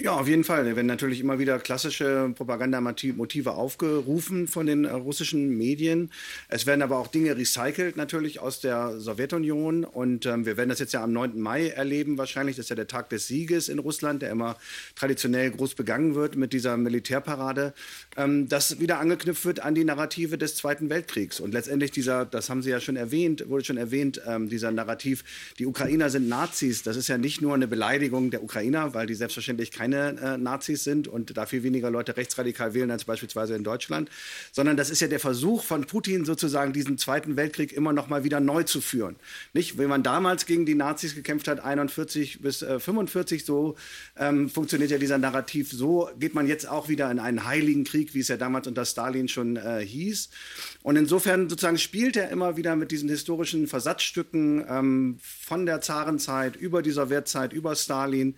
Ja, 0.00 0.12
auf 0.12 0.28
jeden 0.28 0.44
Fall. 0.44 0.64
Da 0.64 0.76
werden 0.76 0.86
natürlich 0.86 1.18
immer 1.18 1.40
wieder 1.40 1.58
klassische 1.58 2.32
Propagandamotive 2.36 3.50
aufgerufen 3.50 4.46
von 4.46 4.64
den 4.64 4.84
äh, 4.84 4.92
russischen 4.92 5.58
Medien. 5.58 6.12
Es 6.46 6.66
werden 6.66 6.82
aber 6.82 6.98
auch 6.98 7.08
Dinge 7.08 7.36
recycelt 7.36 7.96
natürlich 7.96 8.38
aus 8.38 8.60
der 8.60 9.00
Sowjetunion. 9.00 9.82
Und 9.82 10.24
ähm, 10.24 10.46
wir 10.46 10.56
werden 10.56 10.68
das 10.68 10.78
jetzt 10.78 10.92
ja 10.92 11.02
am 11.02 11.12
9. 11.12 11.40
Mai 11.40 11.70
erleben 11.70 12.16
wahrscheinlich. 12.16 12.54
Das 12.54 12.66
ist 12.66 12.70
ja 12.70 12.76
der 12.76 12.86
Tag 12.86 13.08
des 13.08 13.26
Sieges 13.26 13.68
in 13.68 13.80
Russland, 13.80 14.22
der 14.22 14.30
immer 14.30 14.56
traditionell 14.94 15.50
groß 15.50 15.74
begangen 15.74 16.14
wird 16.14 16.36
mit 16.36 16.52
dieser 16.52 16.76
Militärparade. 16.76 17.74
Ähm, 18.16 18.48
das 18.48 18.78
wieder 18.78 19.00
angeknüpft 19.00 19.44
wird 19.46 19.58
an 19.64 19.74
die 19.74 19.84
Narrative 19.84 20.38
des 20.38 20.54
Zweiten 20.54 20.90
Weltkriegs. 20.90 21.40
Und 21.40 21.52
letztendlich 21.52 21.90
dieser, 21.90 22.24
das 22.24 22.50
haben 22.50 22.62
Sie 22.62 22.70
ja 22.70 22.78
schon 22.78 22.94
erwähnt, 22.94 23.48
wurde 23.48 23.64
schon 23.64 23.78
erwähnt, 23.78 24.22
ähm, 24.28 24.48
dieser 24.48 24.70
Narrativ, 24.70 25.24
die 25.58 25.66
Ukrainer 25.66 26.08
sind 26.08 26.28
Nazis. 26.28 26.84
Das 26.84 26.96
ist 26.96 27.08
ja 27.08 27.18
nicht 27.18 27.42
nur 27.42 27.54
eine 27.54 27.66
Beleidigung 27.66 28.30
der 28.30 28.44
Ukrainer, 28.44 28.94
weil 28.94 29.08
die 29.08 29.14
selbstverständlich 29.14 29.72
keine 29.72 29.87
keine 29.88 30.20
äh, 30.20 30.38
Nazis 30.38 30.84
sind 30.84 31.08
und 31.08 31.36
da 31.36 31.46
viel 31.46 31.62
weniger 31.62 31.90
Leute 31.90 32.16
rechtsradikal 32.16 32.74
wählen 32.74 32.90
als 32.90 33.04
beispielsweise 33.04 33.54
in 33.54 33.64
Deutschland, 33.64 34.10
sondern 34.52 34.76
das 34.76 34.90
ist 34.90 35.00
ja 35.00 35.08
der 35.08 35.20
Versuch 35.20 35.64
von 35.64 35.86
Putin 35.86 36.24
sozusagen 36.24 36.72
diesen 36.72 36.98
Zweiten 36.98 37.36
Weltkrieg 37.36 37.72
immer 37.72 37.92
noch 37.92 38.08
mal 38.08 38.24
wieder 38.24 38.40
neu 38.40 38.62
zu 38.64 38.80
führen. 38.80 39.16
Nicht, 39.52 39.78
wenn 39.78 39.88
man 39.88 40.02
damals 40.02 40.46
gegen 40.46 40.66
die 40.66 40.74
Nazis 40.74 41.14
gekämpft 41.14 41.48
hat, 41.48 41.60
41 41.60 42.40
bis 42.40 42.62
äh, 42.62 42.78
45, 42.78 43.44
so 43.44 43.76
ähm, 44.16 44.50
funktioniert 44.50 44.90
ja 44.90 44.98
dieser 44.98 45.18
Narrativ. 45.18 45.70
So 45.70 46.10
geht 46.18 46.34
man 46.34 46.46
jetzt 46.46 46.68
auch 46.68 46.88
wieder 46.88 47.10
in 47.10 47.18
einen 47.18 47.44
heiligen 47.44 47.84
Krieg, 47.84 48.14
wie 48.14 48.20
es 48.20 48.28
ja 48.28 48.36
damals 48.36 48.66
unter 48.66 48.84
Stalin 48.84 49.28
schon 49.28 49.56
äh, 49.56 49.84
hieß. 49.84 50.28
Und 50.82 50.96
insofern 50.96 51.48
sozusagen 51.48 51.78
spielt 51.78 52.16
er 52.16 52.30
immer 52.30 52.56
wieder 52.56 52.76
mit 52.76 52.90
diesen 52.90 53.08
historischen 53.08 53.66
Versatzstücken 53.66 54.64
ähm, 54.68 55.18
von 55.20 55.66
der 55.66 55.80
Zarenzeit 55.80 56.56
über 56.56 56.82
die 56.82 56.90
Sowjetzeit, 56.90 57.52
über 57.52 57.74
Stalin 57.74 58.34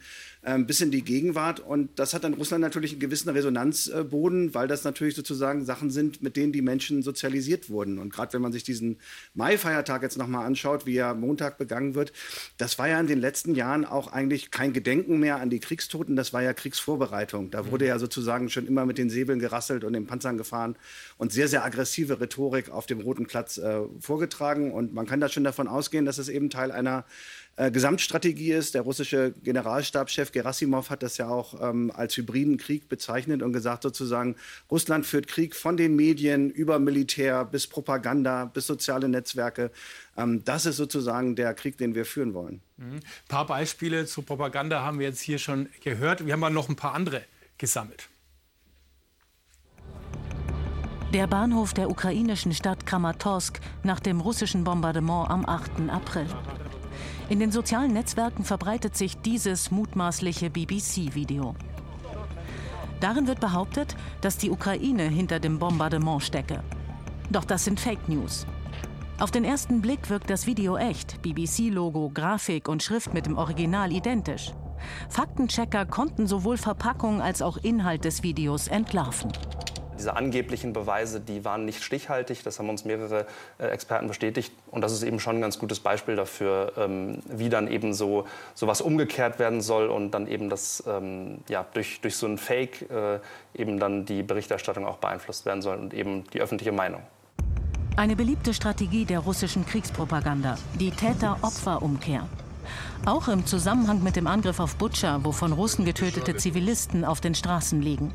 bis 0.66 0.80
in 0.80 0.90
die 0.90 1.02
Gegenwart. 1.02 1.60
Und 1.60 1.98
das 1.98 2.14
hat 2.14 2.24
dann 2.24 2.34
Russland 2.34 2.62
natürlich 2.62 2.92
einen 2.92 3.00
gewissen 3.00 3.28
Resonanzboden, 3.28 4.54
weil 4.54 4.68
das 4.68 4.84
natürlich 4.84 5.14
sozusagen 5.14 5.66
Sachen 5.66 5.90
sind, 5.90 6.22
mit 6.22 6.36
denen 6.36 6.52
die 6.52 6.62
Menschen 6.62 7.02
sozialisiert 7.02 7.68
wurden. 7.68 7.98
Und 7.98 8.10
gerade 8.10 8.32
wenn 8.32 8.40
man 8.40 8.52
sich 8.52 8.64
diesen 8.64 8.98
Mai-Feiertag 9.34 10.02
jetzt 10.02 10.16
nochmal 10.16 10.46
anschaut, 10.46 10.86
wie 10.86 10.96
er 10.96 11.14
Montag 11.14 11.58
begangen 11.58 11.94
wird, 11.94 12.12
das 12.56 12.78
war 12.78 12.88
ja 12.88 12.98
in 12.98 13.06
den 13.06 13.20
letzten 13.20 13.54
Jahren 13.54 13.84
auch 13.84 14.12
eigentlich 14.12 14.50
kein 14.50 14.72
Gedenken 14.72 15.18
mehr 15.18 15.36
an 15.36 15.50
die 15.50 15.60
Kriegstoten, 15.60 16.16
das 16.16 16.32
war 16.32 16.42
ja 16.42 16.54
Kriegsvorbereitung. 16.54 17.50
Da 17.50 17.70
wurde 17.70 17.86
ja 17.86 17.98
sozusagen 17.98 18.48
schon 18.48 18.66
immer 18.66 18.86
mit 18.86 18.96
den 18.96 19.10
Säbeln 19.10 19.40
gerasselt 19.40 19.84
und 19.84 19.92
den 19.92 20.06
Panzern 20.06 20.38
gefahren 20.38 20.76
und 21.18 21.32
sehr, 21.32 21.48
sehr 21.48 21.64
aggressive 21.64 22.18
Rhetorik 22.18 22.70
auf 22.70 22.86
dem 22.86 23.00
Roten 23.00 23.26
Platz 23.26 23.58
äh, 23.58 23.82
vorgetragen. 24.00 24.72
Und 24.72 24.94
man 24.94 25.06
kann 25.06 25.20
da 25.20 25.28
schon 25.28 25.44
davon 25.44 25.68
ausgehen, 25.68 26.06
dass 26.06 26.16
es 26.16 26.30
eben 26.30 26.48
Teil 26.48 26.72
einer 26.72 27.04
äh, 27.60 27.70
Gesamtstrategie 27.70 28.52
ist. 28.52 28.74
Der 28.74 28.80
russische 28.80 29.34
Generalstabschef 29.44 30.32
Gerasimov 30.32 30.88
hat 30.88 31.02
das 31.02 31.18
ja 31.18 31.28
auch 31.28 31.60
ähm, 31.60 31.92
als 31.94 32.16
hybriden 32.16 32.56
Krieg 32.56 32.88
bezeichnet 32.88 33.42
und 33.42 33.52
gesagt 33.52 33.82
sozusagen, 33.82 34.36
Russland 34.70 35.04
führt 35.04 35.28
Krieg 35.28 35.54
von 35.54 35.76
den 35.76 35.94
Medien 35.94 36.48
über 36.48 36.78
Militär 36.78 37.44
bis 37.44 37.66
Propaganda 37.66 38.46
bis 38.46 38.66
soziale 38.66 39.10
Netzwerke. 39.10 39.70
Ähm, 40.16 40.42
das 40.42 40.64
ist 40.64 40.78
sozusagen 40.78 41.36
der 41.36 41.52
Krieg, 41.52 41.76
den 41.76 41.94
wir 41.94 42.06
führen 42.06 42.32
wollen. 42.32 42.62
Mhm. 42.78 42.94
Ein 42.94 43.02
paar 43.28 43.46
Beispiele 43.46 44.06
zur 44.06 44.24
Propaganda 44.24 44.80
haben 44.80 44.98
wir 44.98 45.08
jetzt 45.08 45.20
hier 45.20 45.38
schon 45.38 45.68
gehört. 45.84 46.24
Wir 46.24 46.32
haben 46.32 46.42
aber 46.42 46.54
noch 46.54 46.70
ein 46.70 46.76
paar 46.76 46.94
andere 46.94 47.24
gesammelt. 47.58 48.08
Der 51.12 51.26
Bahnhof 51.26 51.74
der 51.74 51.90
ukrainischen 51.90 52.54
Stadt 52.54 52.86
Kramatorsk 52.86 53.60
nach 53.82 54.00
dem 54.00 54.22
russischen 54.22 54.64
Bombardement 54.64 55.28
am 55.28 55.44
8. 55.44 55.90
April. 55.90 56.26
In 57.28 57.38
den 57.38 57.52
sozialen 57.52 57.92
Netzwerken 57.92 58.44
verbreitet 58.44 58.96
sich 58.96 59.16
dieses 59.18 59.70
mutmaßliche 59.70 60.50
BBC-Video. 60.50 61.54
Darin 63.00 63.26
wird 63.26 63.40
behauptet, 63.40 63.96
dass 64.20 64.36
die 64.36 64.50
Ukraine 64.50 65.04
hinter 65.04 65.40
dem 65.40 65.58
Bombardement 65.58 66.22
stecke. 66.22 66.62
Doch 67.30 67.44
das 67.44 67.64
sind 67.64 67.80
Fake 67.80 68.08
News. 68.08 68.46
Auf 69.18 69.30
den 69.30 69.44
ersten 69.44 69.80
Blick 69.80 70.10
wirkt 70.10 70.30
das 70.30 70.46
Video 70.46 70.76
echt, 70.76 71.22
BBC-Logo, 71.22 72.10
Grafik 72.12 72.68
und 72.68 72.82
Schrift 72.82 73.14
mit 73.14 73.26
dem 73.26 73.36
Original 73.36 73.92
identisch. 73.92 74.52
Faktenchecker 75.08 75.86
konnten 75.86 76.26
sowohl 76.26 76.56
Verpackung 76.56 77.20
als 77.20 77.42
auch 77.42 77.58
Inhalt 77.58 78.04
des 78.04 78.22
Videos 78.22 78.68
entlarven. 78.68 79.30
Diese 80.00 80.16
angeblichen 80.16 80.72
Beweise, 80.72 81.20
die 81.20 81.44
waren 81.44 81.66
nicht 81.66 81.84
stichhaltig, 81.84 82.42
das 82.42 82.58
haben 82.58 82.70
uns 82.70 82.86
mehrere 82.86 83.26
äh, 83.58 83.66
Experten 83.66 84.08
bestätigt. 84.08 84.50
Und 84.70 84.80
das 84.80 84.92
ist 84.92 85.02
eben 85.02 85.20
schon 85.20 85.36
ein 85.36 85.40
ganz 85.42 85.58
gutes 85.58 85.78
Beispiel 85.78 86.16
dafür, 86.16 86.72
ähm, 86.78 87.18
wie 87.28 87.50
dann 87.50 87.68
eben 87.68 87.92
so 87.92 88.24
sowas 88.54 88.80
umgekehrt 88.80 89.38
werden 89.38 89.60
soll 89.60 89.88
und 89.88 90.12
dann 90.12 90.26
eben 90.26 90.48
das 90.48 90.82
ähm, 90.86 91.40
ja, 91.50 91.66
durch, 91.74 92.00
durch 92.00 92.16
so 92.16 92.26
ein 92.26 92.38
Fake 92.38 92.90
äh, 92.90 93.18
eben 93.52 93.78
dann 93.78 94.06
die 94.06 94.22
Berichterstattung 94.22 94.86
auch 94.86 94.96
beeinflusst 94.96 95.44
werden 95.44 95.60
soll 95.60 95.76
und 95.76 95.92
eben 95.92 96.24
die 96.32 96.40
öffentliche 96.40 96.72
Meinung. 96.72 97.02
Eine 97.96 98.16
beliebte 98.16 98.54
Strategie 98.54 99.04
der 99.04 99.18
russischen 99.18 99.66
Kriegspropaganda, 99.66 100.56
die 100.78 100.92
Täter-Opfer-Umkehr. 100.92 102.26
Auch 103.04 103.28
im 103.28 103.44
Zusammenhang 103.44 104.02
mit 104.02 104.16
dem 104.16 104.26
Angriff 104.26 104.60
auf 104.60 104.76
Butscha, 104.76 105.20
wo 105.24 105.32
von 105.32 105.52
Russen 105.52 105.84
getötete 105.84 106.36
Zivilisten 106.36 107.04
auf 107.04 107.20
den 107.20 107.34
Straßen 107.34 107.82
liegen. 107.82 108.14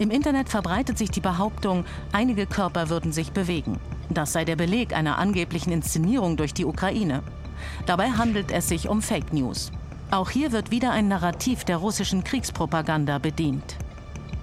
Im 0.00 0.10
Internet 0.10 0.48
verbreitet 0.48 0.96
sich 0.96 1.10
die 1.10 1.20
Behauptung, 1.20 1.84
einige 2.10 2.46
Körper 2.46 2.88
würden 2.88 3.12
sich 3.12 3.32
bewegen. 3.32 3.78
Das 4.08 4.32
sei 4.32 4.46
der 4.46 4.56
Beleg 4.56 4.94
einer 4.94 5.18
angeblichen 5.18 5.72
Inszenierung 5.72 6.38
durch 6.38 6.54
die 6.54 6.64
Ukraine. 6.64 7.22
Dabei 7.84 8.08
handelt 8.12 8.50
es 8.50 8.66
sich 8.66 8.88
um 8.88 9.02
Fake 9.02 9.34
News. 9.34 9.70
Auch 10.10 10.30
hier 10.30 10.52
wird 10.52 10.70
wieder 10.70 10.90
ein 10.92 11.08
Narrativ 11.08 11.64
der 11.64 11.76
russischen 11.76 12.24
Kriegspropaganda 12.24 13.18
bedient. 13.18 13.76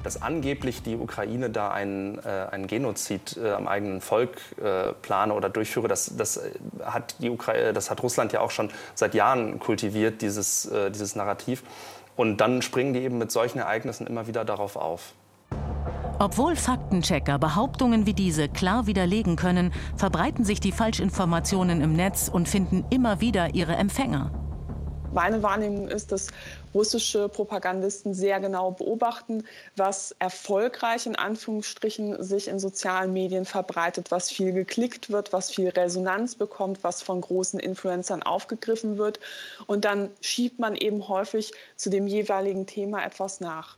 Dass 0.04 0.22
angeblich 0.22 0.84
die 0.84 0.96
Ukraine 0.96 1.50
da 1.50 1.72
einen, 1.72 2.20
äh, 2.20 2.50
einen 2.52 2.68
Genozid 2.68 3.36
äh, 3.44 3.50
am 3.50 3.68
eigenen 3.68 4.00
Volk 4.00 4.38
äh, 4.64 4.94
plane 5.02 5.34
oder 5.34 5.50
durchführe, 5.50 5.88
das, 5.88 6.16
das, 6.16 6.38
äh, 6.38 6.52
hat 6.86 7.16
die 7.18 7.32
Ukraine, 7.32 7.74
das 7.74 7.90
hat 7.90 8.04
Russland 8.04 8.32
ja 8.32 8.42
auch 8.42 8.52
schon 8.52 8.70
seit 8.94 9.16
Jahren 9.16 9.58
kultiviert, 9.58 10.22
dieses, 10.22 10.68
äh, 10.68 10.92
dieses 10.92 11.16
Narrativ. 11.16 11.64
Und 12.16 12.38
dann 12.38 12.62
springen 12.62 12.94
die 12.94 13.00
eben 13.00 13.18
mit 13.18 13.32
solchen 13.32 13.58
Ereignissen 13.58 14.06
immer 14.06 14.28
wieder 14.28 14.46
darauf 14.46 14.76
auf. 14.76 15.16
Obwohl 16.20 16.56
Faktenchecker 16.56 17.38
Behauptungen 17.38 18.08
wie 18.08 18.14
diese 18.14 18.50
klar 18.50 18.88
widerlegen 18.88 19.36
können, 19.36 19.72
verbreiten 19.96 20.46
sich 20.46 20.60
die 20.60 20.72
Falschinformationen 20.72 21.82
im 21.82 21.94
Netz 21.94 22.28
und 22.28 22.50
finden 22.50 22.86
immer 22.90 23.22
wieder 23.22 23.54
ihre 23.54 23.76
Empfänger. 23.76 24.32
Meine 25.14 25.42
Wahrnehmung 25.42 25.88
ist, 25.88 26.12
dass 26.12 26.28
russische 26.74 27.30
Propagandisten 27.30 28.14
sehr 28.14 28.40
genau 28.40 28.72
beobachten, 28.72 29.46
was 29.76 30.16
erfolgreich 30.20 31.06
in 31.06 31.16
Anführungsstrichen 31.16 32.22
sich 32.22 32.48
in 32.48 32.60
sozialen 32.60 33.14
Medien 33.14 33.46
verbreitet, 33.46 34.12
was 34.12 34.30
viel 34.30 34.52
geklickt 34.54 35.10
wird, 35.10 35.34
was 35.34 35.50
viel 35.50 35.70
Resonanz 35.70 36.36
bekommt, 36.36 36.84
was 36.84 37.02
von 37.02 37.22
großen 37.22 37.60
Influencern 37.60 38.22
aufgegriffen 38.22 38.98
wird. 38.98 39.20
Und 39.66 39.86
dann 39.86 40.10
schiebt 40.20 40.60
man 40.60 40.76
eben 40.76 41.08
häufig 41.08 41.52
zu 41.76 41.90
dem 41.90 42.08
jeweiligen 42.08 42.66
Thema 42.66 43.04
etwas 43.04 43.40
nach. 43.40 43.77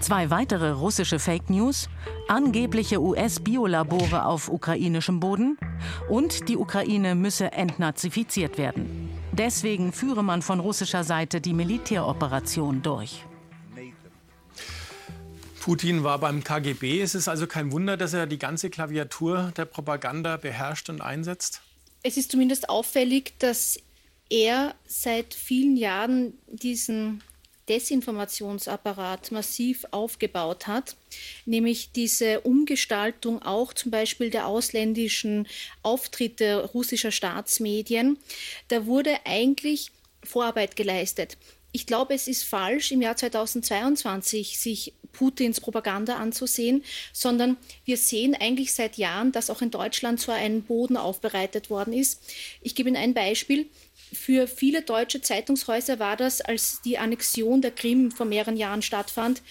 Zwei 0.00 0.30
weitere 0.30 0.70
russische 0.70 1.18
Fake 1.18 1.50
News, 1.50 1.88
angebliche 2.26 3.02
US-Biolabore 3.02 4.24
auf 4.24 4.48
ukrainischem 4.48 5.20
Boden 5.20 5.58
und 6.08 6.48
die 6.48 6.56
Ukraine 6.56 7.14
müsse 7.14 7.52
entnazifiziert 7.52 8.56
werden. 8.56 9.10
Deswegen 9.32 9.92
führe 9.92 10.24
man 10.24 10.40
von 10.40 10.58
russischer 10.58 11.04
Seite 11.04 11.42
die 11.42 11.52
Militäroperation 11.52 12.80
durch. 12.80 13.24
Putin 15.60 16.02
war 16.02 16.18
beim 16.18 16.42
KGB. 16.42 17.02
Es 17.02 17.14
ist 17.14 17.28
also 17.28 17.46
kein 17.46 17.70
Wunder, 17.70 17.98
dass 17.98 18.14
er 18.14 18.26
die 18.26 18.38
ganze 18.38 18.70
Klaviatur 18.70 19.52
der 19.54 19.66
Propaganda 19.66 20.38
beherrscht 20.38 20.88
und 20.88 21.02
einsetzt? 21.02 21.60
Es 22.02 22.16
ist 22.16 22.30
zumindest 22.30 22.70
auffällig, 22.70 23.34
dass 23.38 23.78
er 24.30 24.74
seit 24.86 25.34
vielen 25.34 25.76
Jahren 25.76 26.32
diesen 26.48 27.22
Desinformationsapparat 27.70 29.30
massiv 29.30 29.86
aufgebaut 29.92 30.66
hat, 30.66 30.96
nämlich 31.46 31.92
diese 31.92 32.40
Umgestaltung 32.40 33.40
auch 33.42 33.72
zum 33.72 33.92
Beispiel 33.92 34.28
der 34.28 34.48
ausländischen 34.48 35.46
Auftritte 35.84 36.64
russischer 36.74 37.12
Staatsmedien. 37.12 38.18
Da 38.68 38.86
wurde 38.86 39.14
eigentlich 39.24 39.92
Vorarbeit 40.24 40.74
geleistet. 40.74 41.38
Ich 41.72 41.86
glaube, 41.86 42.14
es 42.14 42.26
ist 42.26 42.42
falsch, 42.42 42.90
im 42.90 43.00
Jahr 43.00 43.16
2022 43.16 44.58
sich 44.58 44.92
Putins 45.12 45.60
Propaganda 45.60 46.16
anzusehen, 46.16 46.82
sondern 47.12 47.56
wir 47.84 47.96
sehen 47.96 48.34
eigentlich 48.34 48.72
seit 48.72 48.96
Jahren, 48.96 49.30
dass 49.30 49.50
auch 49.50 49.62
in 49.62 49.70
Deutschland 49.70 50.20
so 50.20 50.32
ein 50.32 50.62
Boden 50.62 50.96
aufbereitet 50.96 51.70
worden 51.70 51.92
ist. 51.92 52.20
Ich 52.62 52.74
gebe 52.74 52.88
Ihnen 52.88 52.96
ein 52.96 53.14
Beispiel. 53.14 53.68
Für 54.12 54.48
viele 54.48 54.82
deutsche 54.82 55.20
Zeitungshäuser 55.20 55.98
war 55.98 56.16
das, 56.16 56.40
als 56.40 56.80
die 56.82 56.98
Annexion 56.98 57.62
der 57.62 57.70
Krim 57.70 58.10
vor 58.10 58.26
mehreren 58.26 58.56
Jahren 58.56 58.82
stattfand, 58.82 59.42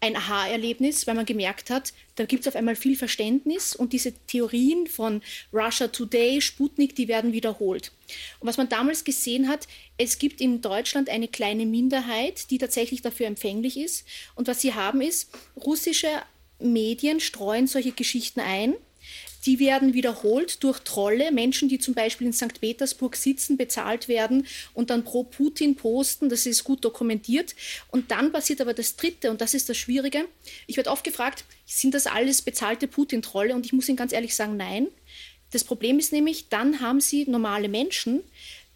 ein 0.00 0.16
Aha-Erlebnis, 0.16 1.06
weil 1.06 1.14
man 1.14 1.24
gemerkt 1.24 1.70
hat, 1.70 1.94
da 2.16 2.26
gibt 2.26 2.42
es 2.42 2.48
auf 2.48 2.56
einmal 2.56 2.76
viel 2.76 2.94
Verständnis 2.94 3.74
und 3.74 3.94
diese 3.94 4.12
Theorien 4.12 4.86
von 4.86 5.22
Russia 5.50 5.88
Today, 5.88 6.42
Sputnik, 6.42 6.94
die 6.94 7.08
werden 7.08 7.32
wiederholt. 7.32 7.90
Und 8.38 8.46
was 8.46 8.58
man 8.58 8.68
damals 8.68 9.04
gesehen 9.04 9.48
hat, 9.48 9.66
es 9.96 10.18
gibt 10.18 10.42
in 10.42 10.60
Deutschland 10.60 11.08
eine 11.08 11.26
kleine 11.26 11.64
Minderheit, 11.64 12.50
die 12.50 12.58
tatsächlich 12.58 13.00
dafür 13.00 13.26
empfänglich 13.26 13.78
ist. 13.78 14.04
Und 14.34 14.46
was 14.46 14.60
sie 14.60 14.74
haben 14.74 15.00
ist, 15.00 15.30
russische 15.56 16.10
Medien 16.58 17.18
streuen 17.18 17.66
solche 17.66 17.92
Geschichten 17.92 18.40
ein 18.40 18.74
die 19.46 19.58
werden 19.58 19.92
wiederholt 19.94 20.62
durch 20.64 20.80
Trolle, 20.80 21.30
Menschen, 21.30 21.68
die 21.68 21.78
zum 21.78 21.94
Beispiel 21.94 22.26
in 22.26 22.32
St. 22.32 22.60
Petersburg 22.60 23.16
sitzen, 23.16 23.56
bezahlt 23.56 24.08
werden 24.08 24.46
und 24.72 24.90
dann 24.90 25.04
pro 25.04 25.24
Putin 25.24 25.76
posten. 25.76 26.28
Das 26.28 26.46
ist 26.46 26.64
gut 26.64 26.84
dokumentiert. 26.84 27.54
Und 27.90 28.10
dann 28.10 28.32
passiert 28.32 28.60
aber 28.60 28.74
das 28.74 28.96
Dritte, 28.96 29.30
und 29.30 29.40
das 29.40 29.54
ist 29.54 29.68
das 29.68 29.76
Schwierige. 29.76 30.26
Ich 30.66 30.76
werde 30.76 30.90
oft 30.90 31.04
gefragt, 31.04 31.44
sind 31.66 31.94
das 31.94 32.06
alles 32.06 32.42
bezahlte 32.42 32.88
Putin-Trolle? 32.88 33.54
Und 33.54 33.66
ich 33.66 33.72
muss 33.72 33.88
Ihnen 33.88 33.96
ganz 33.96 34.12
ehrlich 34.12 34.34
sagen, 34.34 34.56
nein. 34.56 34.88
Das 35.50 35.64
Problem 35.64 35.98
ist 35.98 36.12
nämlich, 36.12 36.48
dann 36.48 36.80
haben 36.80 37.00
Sie 37.00 37.28
normale 37.28 37.68
Menschen, 37.68 38.20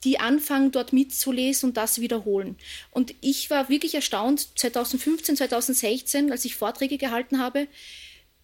die 0.05 0.21
anfangen, 0.21 0.71
dort 0.71 0.93
mitzulesen 0.93 1.71
und 1.71 1.77
das 1.77 2.01
wiederholen. 2.01 2.57
Und 2.91 3.15
ich 3.21 3.51
war 3.51 3.69
wirklich 3.69 3.95
erstaunt, 3.95 4.49
2015, 4.57 5.37
2016, 5.37 6.31
als 6.31 6.45
ich 6.45 6.55
Vorträge 6.55 6.99
gehalten 6.99 7.41
habe, 7.41 7.67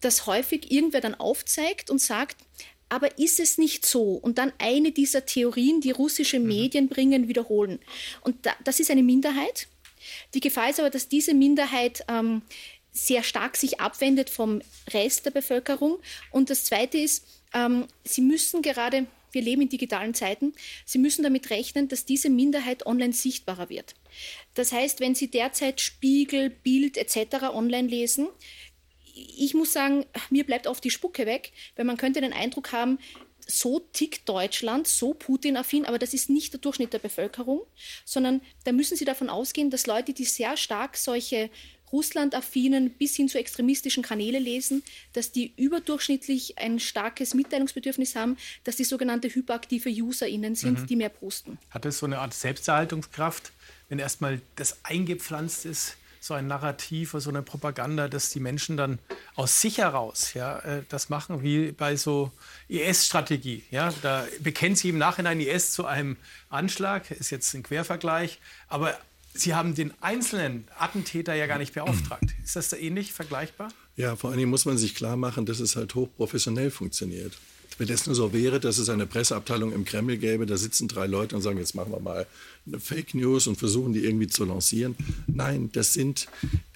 dass 0.01 0.25
häufig 0.25 0.71
irgendwer 0.71 1.01
dann 1.01 1.15
aufzeigt 1.15 1.89
und 1.89 1.99
sagt, 1.99 2.37
aber 2.89 3.17
ist 3.17 3.39
es 3.39 3.57
nicht 3.57 3.85
so? 3.85 4.13
Und 4.13 4.37
dann 4.37 4.53
eine 4.59 4.91
dieser 4.91 5.25
Theorien, 5.25 5.81
die 5.81 5.91
russische 5.91 6.39
mhm. 6.39 6.47
Medien 6.47 6.89
bringen, 6.89 7.27
wiederholen. 7.27 7.79
Und 8.21 8.45
da, 8.45 8.53
das 8.63 8.79
ist 8.79 8.91
eine 8.91 9.03
Minderheit. 9.03 9.67
Die 10.33 10.39
Gefahr 10.39 10.69
ist 10.69 10.79
aber, 10.79 10.91
dass 10.91 11.07
diese 11.07 11.33
Minderheit 11.33 12.05
ähm, 12.07 12.43
sehr 12.91 13.23
stark 13.23 13.57
sich 13.57 13.79
abwendet 13.79 14.29
vom 14.29 14.61
Rest 14.93 15.25
der 15.25 15.31
Bevölkerung. 15.31 15.97
Und 16.31 16.49
das 16.49 16.63
Zweite 16.63 16.97
ist, 16.97 17.25
ähm, 17.53 17.87
sie 18.03 18.21
müssen 18.21 18.61
gerade, 18.61 19.07
wir 19.31 19.41
leben 19.41 19.63
in 19.63 19.69
digitalen 19.69 20.13
Zeiten, 20.13 20.53
sie 20.85 20.99
müssen 20.99 21.23
damit 21.23 21.49
rechnen, 21.49 21.87
dass 21.87 22.05
diese 22.05 22.29
Minderheit 22.29 22.85
online 22.85 23.13
sichtbarer 23.13 23.69
wird. 23.69 23.95
Das 24.53 24.71
heißt, 24.71 25.01
wenn 25.01 25.15
Sie 25.15 25.29
derzeit 25.29 25.81
Spiegel, 25.81 26.49
Bild 26.49 26.97
etc. 26.97 27.47
online 27.51 27.89
lesen, 27.89 28.29
ich 29.15 29.53
muss 29.53 29.73
sagen, 29.73 30.05
mir 30.29 30.45
bleibt 30.45 30.67
oft 30.67 30.83
die 30.83 30.91
Spucke 30.91 31.25
weg, 31.25 31.51
weil 31.75 31.85
man 31.85 31.97
könnte 31.97 32.21
den 32.21 32.33
Eindruck 32.33 32.71
haben, 32.71 32.99
so 33.47 33.79
tickt 33.79 34.27
Deutschland, 34.27 34.87
so 34.87 35.13
Putin-affin, 35.13 35.85
aber 35.85 35.99
das 35.99 36.13
ist 36.13 36.29
nicht 36.29 36.53
der 36.53 36.59
Durchschnitt 36.59 36.93
der 36.93 36.99
Bevölkerung, 36.99 37.61
sondern 38.03 38.41
da 38.63 38.71
müssen 38.71 38.97
Sie 38.97 39.05
davon 39.05 39.29
ausgehen, 39.29 39.69
dass 39.69 39.85
Leute, 39.85 40.13
die 40.13 40.25
sehr 40.25 40.57
stark 40.57 40.97
solche 40.97 41.49
Russland-affinen 41.91 42.89
bis 42.91 43.15
hin 43.15 43.29
zu 43.29 43.37
extremistischen 43.37 44.03
Kanäle 44.03 44.39
lesen, 44.39 44.83
dass 45.13 45.31
die 45.31 45.53
überdurchschnittlich 45.55 46.57
ein 46.57 46.79
starkes 46.79 47.35
Mitteilungsbedürfnis 47.35 48.15
haben, 48.15 48.37
dass 48.63 48.75
die 48.75 48.83
sogenannte 48.83 49.29
hyperaktive 49.29 49.89
UserInnen 49.89 50.55
sind, 50.55 50.81
mhm. 50.81 50.87
die 50.87 50.95
mehr 50.95 51.09
posten. 51.09 51.59
Hat 51.69 51.85
es 51.85 51.99
so 51.99 52.07
eine 52.07 52.19
Art 52.19 52.33
Selbsterhaltungskraft, 52.33 53.51
wenn 53.89 53.99
erstmal 53.99 54.41
das 54.55 54.83
eingepflanzt 54.83 55.65
ist? 55.65 55.97
So 56.25 56.33
ein 56.33 56.47
Narrativ 56.47 57.13
oder 57.13 57.21
so 57.21 57.29
eine 57.29 57.43
Propaganda, 57.43 58.07
dass 58.07 58.31
die 58.31 58.39
Menschen 58.39 58.77
dann 58.77 58.97
aus 59.35 59.61
sich 59.61 59.77
heraus 59.77 60.33
ja, 60.33 60.57
äh, 60.59 60.81
das 60.89 61.09
machen, 61.09 61.43
wie 61.43 61.71
bei 61.71 61.95
so 61.95 62.31
IS-Strategie. 62.67 63.63
Ja? 63.69 63.93
Da 64.01 64.25
bekennt 64.39 64.79
sie 64.79 64.89
im 64.89 64.97
Nachhinein 64.97 65.39
IS 65.39 65.73
zu 65.73 65.85
einem 65.85 66.17
Anschlag, 66.49 67.11
ist 67.11 67.29
jetzt 67.29 67.53
ein 67.53 67.61
Quervergleich, 67.61 68.39
aber 68.67 68.97
Sie 69.37 69.53
haben 69.53 69.75
den 69.75 69.93
einzelnen 69.99 70.65
Attentäter 70.79 71.33
ja 71.33 71.45
gar 71.45 71.57
nicht 71.57 71.73
beauftragt. 71.73 72.33
Ist 72.41 72.55
das 72.55 72.69
da 72.69 72.77
ähnlich 72.77 73.11
vergleichbar? 73.11 73.67
Ja, 73.97 74.15
vor 74.15 74.33
Dingen 74.33 74.49
muss 74.49 74.63
man 74.63 74.77
sich 74.77 74.95
klar 74.95 75.17
machen, 75.17 75.45
dass 75.45 75.59
es 75.59 75.75
halt 75.75 75.93
hochprofessionell 75.93 76.71
funktioniert. 76.71 77.33
Wenn 77.77 77.89
es 77.89 78.05
nur 78.05 78.15
so 78.15 78.31
wäre, 78.31 78.59
dass 78.59 78.77
es 78.77 78.89
eine 78.89 79.05
Presseabteilung 79.05 79.73
im 79.73 79.83
Kreml 79.83 80.17
gäbe, 80.17 80.45
da 80.45 80.55
sitzen 80.55 80.87
drei 80.87 81.07
Leute 81.07 81.35
und 81.35 81.41
sagen, 81.41 81.57
jetzt 81.57 81.75
machen 81.75 81.91
wir 81.91 81.99
mal 81.99 82.25
eine 82.65 82.79
Fake 82.79 83.13
News 83.13 83.47
und 83.47 83.57
versuchen 83.57 83.93
die 83.93 84.05
irgendwie 84.05 84.27
zu 84.27 84.45
lancieren. 84.45 84.95
Nein, 85.27 85.69
das 85.73 85.93
sind 85.93 86.27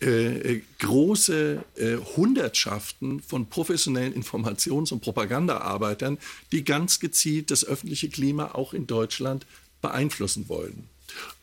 äh, 0.02 0.56
äh 0.56 0.62
große 0.80 1.64
äh, 1.76 1.96
Hundertschaften 2.16 3.22
von 3.22 3.48
professionellen 3.48 4.14
Informations- 4.14 4.92
und 4.92 5.02
Propagandaarbeitern, 5.02 6.18
die 6.52 6.64
ganz 6.64 7.00
gezielt 7.00 7.50
das 7.50 7.66
öffentliche 7.66 8.10
Klima 8.10 8.52
auch 8.54 8.74
in 8.74 8.86
Deutschland 8.86 9.46
beeinflussen 9.82 10.50
wollen. 10.50 10.90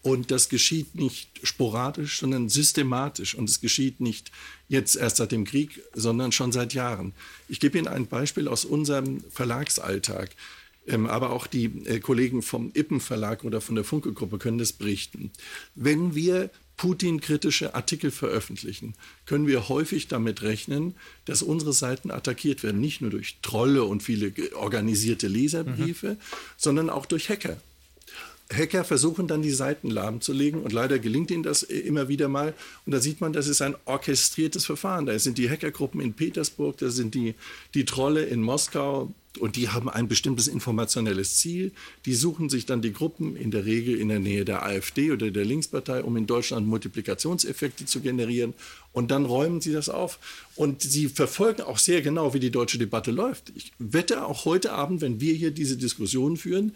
Und 0.03 0.31
das 0.31 0.49
geschieht 0.49 0.95
nicht 0.95 1.29
sporadisch, 1.43 2.21
sondern 2.21 2.49
systematisch. 2.49 3.35
Und 3.35 3.49
es 3.49 3.61
geschieht 3.61 4.01
nicht 4.01 4.31
jetzt 4.69 4.97
erst 4.97 5.17
seit 5.17 5.33
dem 5.33 5.45
Krieg, 5.45 5.83
sondern 5.95 6.33
schon 6.33 6.53
seit 6.53 6.75
Jahren. 6.75 7.13
Ich 7.49 7.61
gebe 7.61 7.79
Ihnen 7.79 7.89
ein 7.89 8.07
Beispiel 8.07 8.49
aus 8.49 8.65
unserem 8.65 9.23
Verlagsalltag. 9.31 10.31
Ähm, 10.89 11.07
aber 11.07 11.31
auch 11.31 11.47
die 11.47 11.65
äh, 11.87 12.01
Kollegen 12.01 12.43
vom 12.43 12.71
Ippen 12.75 13.01
Verlag 13.01 13.45
oder 13.45 13.61
von 13.61 13.75
der 13.75 13.85
Funke-Gruppe 13.85 14.39
können 14.39 14.59
das 14.59 14.73
berichten. 14.73 15.33
Wenn 15.75 16.15
wir 16.15 16.51
Putin-kritische 16.77 17.75
Artikel 17.75 18.11
veröffentlichen, 18.11 18.95
können 19.25 19.47
wir 19.47 19.69
häufig 19.69 20.09
damit 20.09 20.43
rechnen, 20.43 20.95
dass 21.25 21.43
unsere 21.43 21.73
Seiten 21.73 22.11
attackiert 22.11 22.63
werden, 22.63 22.81
nicht 22.81 23.01
nur 23.01 23.11
durch 23.11 23.39
Trolle 23.43 23.85
und 23.85 24.03
viele 24.03 24.33
organisierte 24.55 25.27
Leserbriefe, 25.27 26.11
mhm. 26.11 26.17
sondern 26.57 26.91
auch 26.91 27.07
durch 27.07 27.31
Hacker. 27.31 27.57
Hacker 28.53 28.85
versuchen 28.85 29.27
dann 29.27 29.43
die 29.43 29.51
Seiten 29.51 29.91
lahmzulegen 29.91 30.63
und 30.63 30.73
leider 30.73 30.99
gelingt 30.99 31.31
ihnen 31.31 31.43
das 31.43 31.63
immer 31.65 32.09
wieder 32.09 32.29
mal. 32.29 32.55
Und 32.85 32.93
da 32.93 33.01
sieht 33.01 33.21
man, 33.21 33.33
das 33.33 33.49
ist 33.49 33.61
ein 33.61 33.75
orchestriertes 33.87 34.65
Verfahren. 34.65 35.07
Da 35.07 35.19
sind 35.19 35.39
die 35.39 35.51
Hackergruppen 35.51 36.01
in 36.01 36.15
Petersburg, 36.15 36.79
da 36.79 36.91
sind 36.91 37.15
die, 37.15 37.35
die 37.75 37.85
Trolle 37.85 38.25
in 38.25 38.43
Moskau 38.43 39.13
und 39.41 39.57
die 39.57 39.69
haben 39.69 39.89
ein 39.89 40.09
bestimmtes 40.09 40.49
informationelles 40.49 41.39
Ziel. 41.39 41.73
Die 42.07 42.15
suchen 42.15 42.49
sich 42.49 42.67
dann 42.67 42.83
die 42.83 42.93
Gruppen 42.93 43.37
in 43.37 43.51
der 43.51 43.65
Regel 43.65 43.99
in 43.99 44.09
der 44.09 44.21
Nähe 44.21 44.45
der 44.45 44.65
AfD 44.65 45.11
oder 45.11 45.31
der 45.31 45.45
Linkspartei, 45.45 46.03
um 46.03 46.17
in 46.17 46.27
Deutschland 46.27 46.67
Multiplikationseffekte 46.67 47.85
zu 47.85 48.01
generieren. 48.01 48.55
Und 48.93 49.11
dann 49.11 49.27
räumen 49.27 49.61
sie 49.61 49.73
das 49.73 49.89
auf. 49.89 50.19
Und 50.55 50.83
sie 50.83 51.09
verfolgen 51.09 51.63
auch 51.63 51.79
sehr 51.79 52.01
genau, 52.01 52.33
wie 52.33 52.41
die 52.41 52.51
deutsche 52.51 52.79
Debatte 52.79 53.11
läuft. 53.11 53.53
Ich 53.55 53.73
wette 53.79 54.25
auch 54.25 54.45
heute 54.45 54.73
Abend, 54.73 55.01
wenn 55.01 55.21
wir 55.21 55.35
hier 55.35 55.51
diese 55.51 55.77
Diskussion 55.77 56.37
führen, 56.37 56.73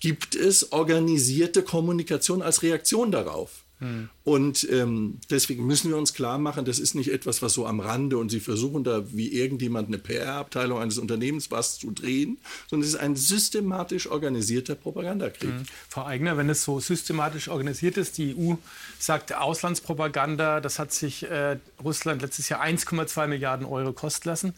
gibt 0.00 0.34
es 0.34 0.72
organisierte 0.72 1.62
Kommunikation 1.62 2.42
als 2.42 2.62
Reaktion 2.62 3.10
darauf. 3.10 3.66
Hm. 3.78 4.08
Und 4.24 4.66
ähm, 4.70 5.20
deswegen 5.28 5.66
müssen 5.66 5.90
wir 5.90 5.98
uns 5.98 6.14
klar 6.14 6.38
machen, 6.38 6.64
das 6.64 6.78
ist 6.78 6.94
nicht 6.94 7.12
etwas, 7.12 7.42
was 7.42 7.52
so 7.52 7.66
am 7.66 7.80
Rande 7.80 8.16
und 8.16 8.30
Sie 8.30 8.40
versuchen 8.40 8.84
da 8.84 9.04
wie 9.12 9.32
irgendjemand 9.32 9.88
eine 9.88 9.98
PR-Abteilung 9.98 10.78
eines 10.78 10.96
Unternehmens 10.96 11.50
was 11.50 11.78
zu 11.78 11.90
drehen, 11.90 12.38
sondern 12.68 12.88
es 12.88 12.94
ist 12.94 13.00
ein 13.00 13.16
systematisch 13.16 14.06
organisierter 14.06 14.76
Propagandakrieg. 14.76 15.50
Hm. 15.50 15.64
Frau 15.90 16.06
Eigner, 16.06 16.38
wenn 16.38 16.48
es 16.48 16.64
so 16.64 16.80
systematisch 16.80 17.48
organisiert 17.48 17.98
ist, 17.98 18.16
die 18.16 18.34
EU 18.34 18.54
sagt 18.98 19.34
Auslandspropaganda, 19.34 20.60
das 20.60 20.78
hat 20.78 20.92
sich 20.92 21.24
äh, 21.24 21.58
Russland 21.84 22.22
letztes 22.22 22.48
Jahr 22.48 22.64
1,2 22.64 23.26
Milliarden 23.26 23.66
Euro 23.66 23.92
kosten 23.92 24.28
lassen, 24.30 24.54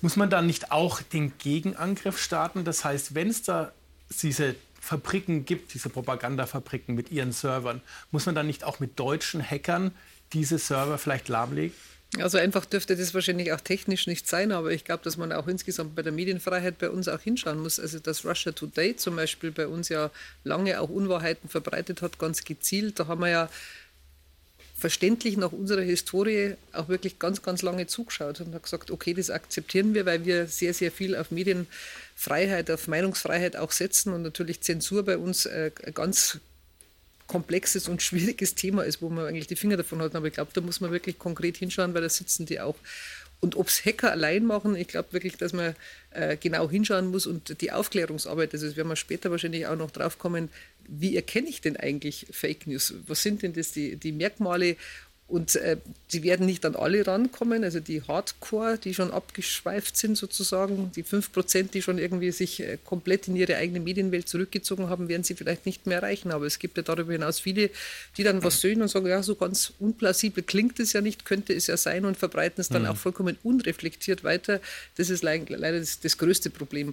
muss 0.00 0.16
man 0.16 0.30
dann 0.30 0.46
nicht 0.46 0.72
auch 0.72 1.02
den 1.02 1.34
Gegenangriff 1.36 2.18
starten? 2.18 2.64
Das 2.64 2.86
heißt, 2.86 3.14
wenn 3.14 3.28
es 3.28 3.42
da 3.42 3.72
diese 4.22 4.54
Fabriken 4.82 5.44
gibt, 5.44 5.74
diese 5.74 5.88
Propagandafabriken 5.90 6.96
mit 6.96 7.12
ihren 7.12 7.30
Servern, 7.30 7.80
muss 8.10 8.26
man 8.26 8.34
dann 8.34 8.48
nicht 8.48 8.64
auch 8.64 8.80
mit 8.80 8.98
deutschen 8.98 9.40
Hackern 9.40 9.92
diese 10.32 10.58
Server 10.58 10.98
vielleicht 10.98 11.28
lahmlegen? 11.28 11.72
Also 12.18 12.36
einfach 12.36 12.66
dürfte 12.66 12.96
das 12.96 13.14
wahrscheinlich 13.14 13.52
auch 13.52 13.60
technisch 13.60 14.08
nicht 14.08 14.26
sein, 14.26 14.50
aber 14.50 14.72
ich 14.72 14.84
glaube, 14.84 15.04
dass 15.04 15.16
man 15.16 15.32
auch 15.32 15.46
insgesamt 15.46 15.94
bei 15.94 16.02
der 16.02 16.10
Medienfreiheit 16.10 16.78
bei 16.78 16.90
uns 16.90 17.06
auch 17.06 17.20
hinschauen 17.20 17.60
muss. 17.60 17.78
Also 17.78 18.00
dass 18.00 18.26
Russia 18.26 18.50
Today 18.50 18.96
zum 18.96 19.14
Beispiel 19.14 19.52
bei 19.52 19.68
uns 19.68 19.88
ja 19.88 20.10
lange 20.42 20.80
auch 20.80 20.90
Unwahrheiten 20.90 21.48
verbreitet 21.48 22.02
hat, 22.02 22.18
ganz 22.18 22.44
gezielt. 22.44 22.98
Da 22.98 23.06
haben 23.06 23.20
wir 23.20 23.30
ja 23.30 23.48
verständlich 24.82 25.36
nach 25.36 25.52
unserer 25.52 25.82
Historie 25.82 26.56
auch 26.72 26.88
wirklich 26.88 27.20
ganz, 27.20 27.40
ganz 27.40 27.62
lange 27.62 27.86
zugeschaut 27.86 28.40
und 28.40 28.52
hat 28.52 28.64
gesagt, 28.64 28.90
okay, 28.90 29.14
das 29.14 29.30
akzeptieren 29.30 29.94
wir, 29.94 30.06
weil 30.06 30.24
wir 30.24 30.48
sehr, 30.48 30.74
sehr 30.74 30.90
viel 30.90 31.14
auf 31.14 31.30
Medienfreiheit, 31.30 32.68
auf 32.68 32.88
Meinungsfreiheit 32.88 33.56
auch 33.56 33.70
setzen 33.70 34.12
und 34.12 34.22
natürlich 34.22 34.60
Zensur 34.60 35.04
bei 35.04 35.18
uns 35.18 35.46
äh, 35.46 35.70
ein 35.86 35.94
ganz 35.94 36.40
komplexes 37.28 37.86
und 37.86 38.02
schwieriges 38.08 38.56
Thema 38.56 38.82
ist, 38.82 39.00
wo 39.00 39.08
man 39.08 39.24
eigentlich 39.24 39.46
die 39.46 39.54
Finger 39.54 39.76
davon 39.76 40.02
hat. 40.02 40.16
Aber 40.16 40.26
ich 40.26 40.34
glaube, 40.34 40.50
da 40.52 40.60
muss 40.60 40.80
man 40.80 40.90
wirklich 40.90 41.16
konkret 41.16 41.58
hinschauen, 41.58 41.94
weil 41.94 42.02
da 42.02 42.08
sitzen 42.08 42.44
die 42.44 42.60
auch 42.60 42.74
und 43.38 43.56
ob 43.56 43.66
es 43.66 43.84
Hacker 43.84 44.12
allein 44.12 44.46
machen, 44.46 44.76
ich 44.76 44.86
glaube 44.86 45.12
wirklich, 45.12 45.36
dass 45.36 45.52
man 45.52 45.74
äh, 46.12 46.36
genau 46.36 46.70
hinschauen 46.70 47.08
muss 47.08 47.26
und 47.26 47.60
die 47.60 47.72
Aufklärungsarbeit, 47.72 48.52
also 48.54 48.66
das 48.66 48.76
werden 48.76 48.86
wir 48.86 48.94
später 48.94 49.32
wahrscheinlich 49.32 49.66
auch 49.66 49.74
noch 49.74 49.90
drauf 49.90 50.16
kommen, 50.16 50.48
wie 50.88 51.16
erkenne 51.16 51.48
ich 51.48 51.60
denn 51.60 51.76
eigentlich 51.76 52.26
Fake 52.30 52.66
News? 52.66 52.94
Was 53.06 53.22
sind 53.22 53.42
denn 53.42 53.52
das 53.52 53.72
die, 53.72 53.96
die 53.96 54.12
Merkmale 54.12 54.76
Und 55.32 55.56
äh, 55.56 55.78
die 56.12 56.22
werden 56.24 56.44
nicht 56.44 56.66
an 56.66 56.76
alle 56.76 57.06
rankommen, 57.06 57.64
also 57.64 57.80
die 57.80 58.02
Hardcore, 58.02 58.76
die 58.76 58.92
schon 58.92 59.10
abgeschweift 59.10 59.96
sind 59.96 60.18
sozusagen, 60.18 60.92
die 60.94 61.02
5 61.02 61.32
Prozent, 61.32 61.72
die 61.72 61.80
schon 61.80 61.96
irgendwie 61.96 62.30
sich 62.32 62.60
äh, 62.60 62.76
komplett 62.84 63.28
in 63.28 63.36
ihre 63.36 63.56
eigene 63.56 63.80
Medienwelt 63.80 64.28
zurückgezogen 64.28 64.90
haben, 64.90 65.08
werden 65.08 65.22
sie 65.22 65.34
vielleicht 65.34 65.64
nicht 65.64 65.86
mehr 65.86 66.02
erreichen. 66.02 66.32
Aber 66.32 66.44
es 66.44 66.58
gibt 66.58 66.76
ja 66.76 66.82
darüber 66.82 67.12
hinaus 67.12 67.40
viele, 67.40 67.70
die 68.18 68.24
dann 68.24 68.44
was 68.44 68.60
sehen 68.60 68.82
und 68.82 68.88
sagen, 68.88 69.06
ja, 69.06 69.22
so 69.22 69.34
ganz 69.34 69.72
unplausibel 69.78 70.42
klingt 70.42 70.78
es 70.80 70.92
ja 70.92 71.00
nicht, 71.00 71.24
könnte 71.24 71.54
es 71.54 71.66
ja 71.66 71.78
sein 71.78 72.04
und 72.04 72.18
verbreiten 72.18 72.60
es 72.60 72.68
dann 72.68 72.82
mhm. 72.82 72.88
auch 72.88 72.96
vollkommen 72.98 73.38
unreflektiert 73.42 74.24
weiter. 74.24 74.60
Das 74.96 75.08
ist 75.08 75.22
leider 75.22 75.78
das, 75.78 76.00
das 76.00 76.18
größte 76.18 76.50
Problem. 76.50 76.92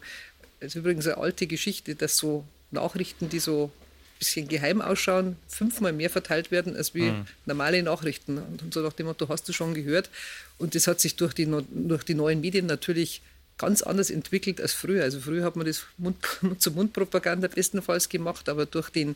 Es 0.62 0.68
ist 0.68 0.76
übrigens 0.76 1.08
eine 1.08 1.18
alte 1.18 1.46
Geschichte, 1.46 1.94
dass 1.94 2.16
so 2.16 2.46
Nachrichten, 2.72 3.30
die 3.30 3.40
so 3.40 3.72
bisschen 4.20 4.48
geheim 4.50 4.82
ausschauen, 4.82 5.38
fünfmal 5.48 5.94
mehr 5.94 6.10
verteilt 6.10 6.52
werden 6.52 6.76
als 6.76 6.94
wie 6.94 7.12
mhm. 7.12 7.26
normale 7.46 7.82
Nachrichten. 7.82 8.38
Und 8.38 8.74
so 8.74 8.82
nach 8.82 8.94
dem 8.94 9.08
Motto, 9.08 9.30
hast 9.30 9.48
du 9.48 9.54
schon 9.54 9.74
gehört. 9.74 10.10
Und 10.58 10.76
das 10.76 10.88
hat 10.88 11.00
sich 11.00 11.16
durch 11.16 11.34
die, 11.34 11.48
durch 11.72 12.04
die 12.04 12.16
neuen 12.16 12.42
Medien 12.42 12.66
natürlich 12.66 13.22
ganz 13.58 13.82
anders 13.82 14.10
entwickelt 14.10 14.62
als 14.62 14.74
früher. 14.74 15.04
Also 15.04 15.20
früher 15.20 15.44
hat 15.44 15.56
man 15.56 15.66
das 15.66 15.86
Mund-zu-Mund-Propaganda 15.98 17.48
bestenfalls 17.48 18.10
gemacht, 18.10 18.50
aber 18.50 18.66
durch 18.66 18.90
den 18.90 19.16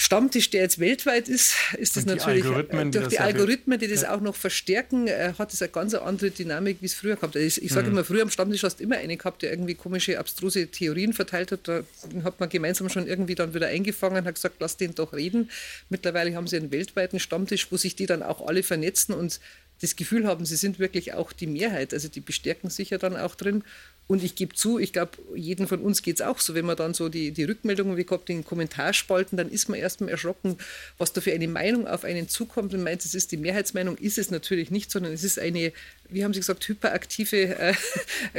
Stammtisch, 0.00 0.50
der 0.50 0.60
jetzt 0.60 0.78
weltweit 0.78 1.28
ist, 1.28 1.56
ist 1.76 1.96
das 1.96 2.06
natürlich 2.06 2.44
Algorithmen, 2.44 2.92
durch 2.92 3.08
die, 3.08 3.16
die 3.16 3.18
Algorithmen, 3.18 3.80
die 3.80 3.88
das 3.88 4.02
ja. 4.02 4.14
auch 4.14 4.20
noch 4.20 4.36
verstärken, 4.36 5.08
äh, 5.08 5.32
hat 5.36 5.52
es 5.52 5.60
eine 5.60 5.72
ganz 5.72 5.92
andere 5.92 6.30
Dynamik, 6.30 6.76
wie 6.80 6.86
es 6.86 6.94
früher 6.94 7.16
gehabt 7.16 7.34
hat. 7.34 7.42
Ich, 7.42 7.60
ich 7.60 7.72
sage 7.72 7.88
mhm. 7.88 7.94
immer, 7.94 8.04
früher 8.04 8.22
am 8.22 8.30
Stammtisch 8.30 8.62
hast 8.62 8.78
du 8.78 8.84
immer 8.84 8.96
einen 8.96 9.18
gehabt, 9.18 9.42
der 9.42 9.50
irgendwie 9.50 9.74
komische, 9.74 10.16
abstruse 10.20 10.68
Theorien 10.68 11.14
verteilt 11.14 11.50
hat. 11.50 11.66
Da 11.66 11.82
hat 12.22 12.38
man 12.38 12.48
gemeinsam 12.48 12.88
schon 12.88 13.08
irgendwie 13.08 13.34
dann 13.34 13.54
wieder 13.54 13.66
eingefangen 13.66 14.18
und 14.18 14.24
hat 14.24 14.36
gesagt, 14.36 14.58
lass 14.60 14.76
den 14.76 14.94
doch 14.94 15.12
reden. 15.14 15.50
Mittlerweile 15.88 16.32
haben 16.36 16.46
sie 16.46 16.58
einen 16.58 16.70
weltweiten 16.70 17.18
Stammtisch, 17.18 17.66
wo 17.72 17.76
sich 17.76 17.96
die 17.96 18.06
dann 18.06 18.22
auch 18.22 18.46
alle 18.46 18.62
vernetzen 18.62 19.16
und 19.16 19.40
das 19.80 19.96
Gefühl 19.96 20.28
haben, 20.28 20.46
sie 20.46 20.56
sind 20.56 20.78
wirklich 20.78 21.14
auch 21.14 21.32
die 21.32 21.48
Mehrheit. 21.48 21.92
Also 21.92 22.06
die 22.06 22.20
bestärken 22.20 22.70
sich 22.70 22.90
ja 22.90 22.98
dann 22.98 23.16
auch 23.16 23.34
drin. 23.34 23.64
Und 24.08 24.24
ich 24.24 24.34
gebe 24.34 24.54
zu, 24.54 24.78
ich 24.78 24.94
glaube, 24.94 25.12
jeden 25.34 25.68
von 25.68 25.80
uns 25.80 26.00
geht 26.00 26.16
es 26.16 26.22
auch 26.22 26.38
so, 26.38 26.54
wenn 26.54 26.64
man 26.64 26.76
dann 26.76 26.94
so 26.94 27.10
die, 27.10 27.30
die 27.30 27.44
Rückmeldungen 27.44 27.94
bekommt 27.94 28.30
in 28.30 28.38
den 28.38 28.44
Kommentarspalten, 28.44 29.36
dann 29.36 29.50
ist 29.50 29.68
man 29.68 29.78
erstmal 29.78 30.08
erschrocken, 30.08 30.56
was 30.96 31.12
da 31.12 31.20
für 31.20 31.32
eine 31.32 31.46
Meinung 31.46 31.86
auf 31.86 32.04
einen 32.04 32.26
zukommt 32.26 32.72
und 32.72 32.82
meint, 32.82 33.04
es 33.04 33.14
ist 33.14 33.32
die 33.32 33.36
Mehrheitsmeinung, 33.36 33.98
ist 33.98 34.16
es 34.16 34.30
natürlich 34.30 34.70
nicht, 34.70 34.90
sondern 34.90 35.12
es 35.12 35.24
ist 35.24 35.38
eine, 35.38 35.72
wie 36.08 36.24
haben 36.24 36.32
Sie 36.32 36.40
gesagt, 36.40 36.66
hyperaktive 36.66 37.54
äh, 37.58 37.74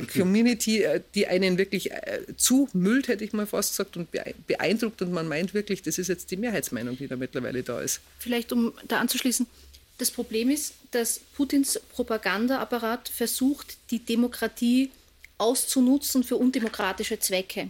Community, 0.17 0.81
äh, 0.81 1.01
die 1.13 1.27
einen 1.27 1.59
wirklich 1.59 1.91
äh, 1.91 2.21
zumüllt, 2.35 3.07
hätte 3.07 3.23
ich 3.23 3.33
mal 3.33 3.45
fast 3.45 3.73
gesagt, 3.73 3.95
und 3.95 4.07
beeindruckt 4.47 5.03
und 5.03 5.13
man 5.13 5.27
meint 5.27 5.53
wirklich, 5.53 5.83
das 5.83 5.99
ist 5.99 6.07
jetzt 6.07 6.31
die 6.31 6.37
Mehrheitsmeinung, 6.37 6.97
die 6.97 7.07
da 7.07 7.15
mittlerweile 7.15 7.61
da 7.61 7.79
ist. 7.79 8.01
Vielleicht, 8.17 8.51
um 8.51 8.73
da 8.87 8.99
anzuschließen, 8.99 9.45
das 9.99 10.09
Problem 10.09 10.49
ist, 10.49 10.73
dass 10.91 11.19
Putins 11.35 11.79
Propagandaapparat 11.93 13.09
versucht, 13.09 13.77
die 13.91 13.99
Demokratie 13.99 14.89
auszunutzen 15.39 16.23
für 16.23 16.37
undemokratische 16.37 17.19
Zwecke. 17.19 17.69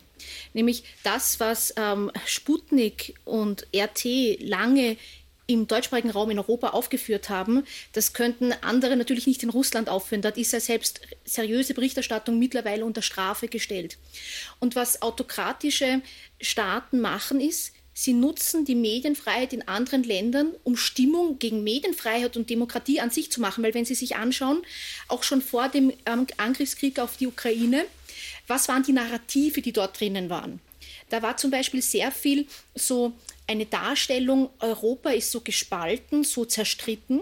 Nämlich 0.54 0.84
das, 1.04 1.40
was 1.40 1.74
ähm, 1.78 2.12
Sputnik 2.26 3.16
und 3.26 3.68
RT 3.74 4.40
lange 4.42 4.98
im 5.50 5.66
deutschsprachigen 5.66 6.12
Raum 6.12 6.30
in 6.30 6.38
Europa 6.38 6.70
aufgeführt 6.70 7.30
haben, 7.30 7.64
das 7.94 8.14
könnten 8.14 8.54
andere 8.62 8.96
natürlich 8.96 9.26
nicht 9.26 9.42
in 9.42 9.50
Russland 9.50 9.90
aufführen. 9.90 10.22
Dort 10.22 10.38
ist 10.38 10.54
ja 10.54 10.60
selbst 10.60 11.02
seriöse 11.26 11.74
Berichterstattung 11.74 12.38
mittlerweile 12.38 12.86
unter 12.86 13.02
Strafe 13.02 13.48
gestellt. 13.48 13.98
Und 14.60 14.76
was 14.76 15.02
autokratische 15.02 16.02
Staaten 16.40 17.00
machen, 17.00 17.42
ist, 17.42 17.74
Sie 18.02 18.14
nutzen 18.14 18.64
die 18.64 18.76
Medienfreiheit 18.76 19.52
in 19.52 19.68
anderen 19.68 20.04
Ländern, 20.04 20.54
um 20.64 20.78
Stimmung 20.78 21.38
gegen 21.38 21.66
Medienfreiheit 21.66 22.38
und 22.38 22.50
Demokratie 22.50 23.02
an 23.02 23.10
sich 23.10 23.30
zu 23.30 23.42
machen. 23.42 23.62
Weil 23.62 23.74
wenn 23.74 23.84
Sie 23.84 23.94
sich 23.94 24.16
anschauen, 24.16 24.62
auch 25.10 25.24
schon 25.24 25.42
vor 25.42 25.68
dem 25.68 25.92
ähm, 26.06 26.26
Angriffskrieg 26.38 26.98
auf 26.98 27.18
die 27.18 27.28
Ukraine, 27.28 27.84
was 28.48 28.70
waren 28.70 28.84
die 28.84 28.94
Narrative, 28.94 29.62
die 29.62 29.74
dort 29.74 30.00
drinnen 30.00 30.30
waren? 30.30 30.62
Da 31.10 31.22
war 31.22 31.36
zum 31.36 31.52
Beispiel 31.52 31.82
sehr 31.82 32.14
viel 32.14 32.48
so 32.74 33.12
eine 33.48 33.66
Darstellung, 33.66 34.50
Europa 34.60 35.10
ist 35.10 35.32
so 35.32 35.42
gespalten, 35.42 36.24
so 36.24 36.46
zerstritten. 36.46 37.20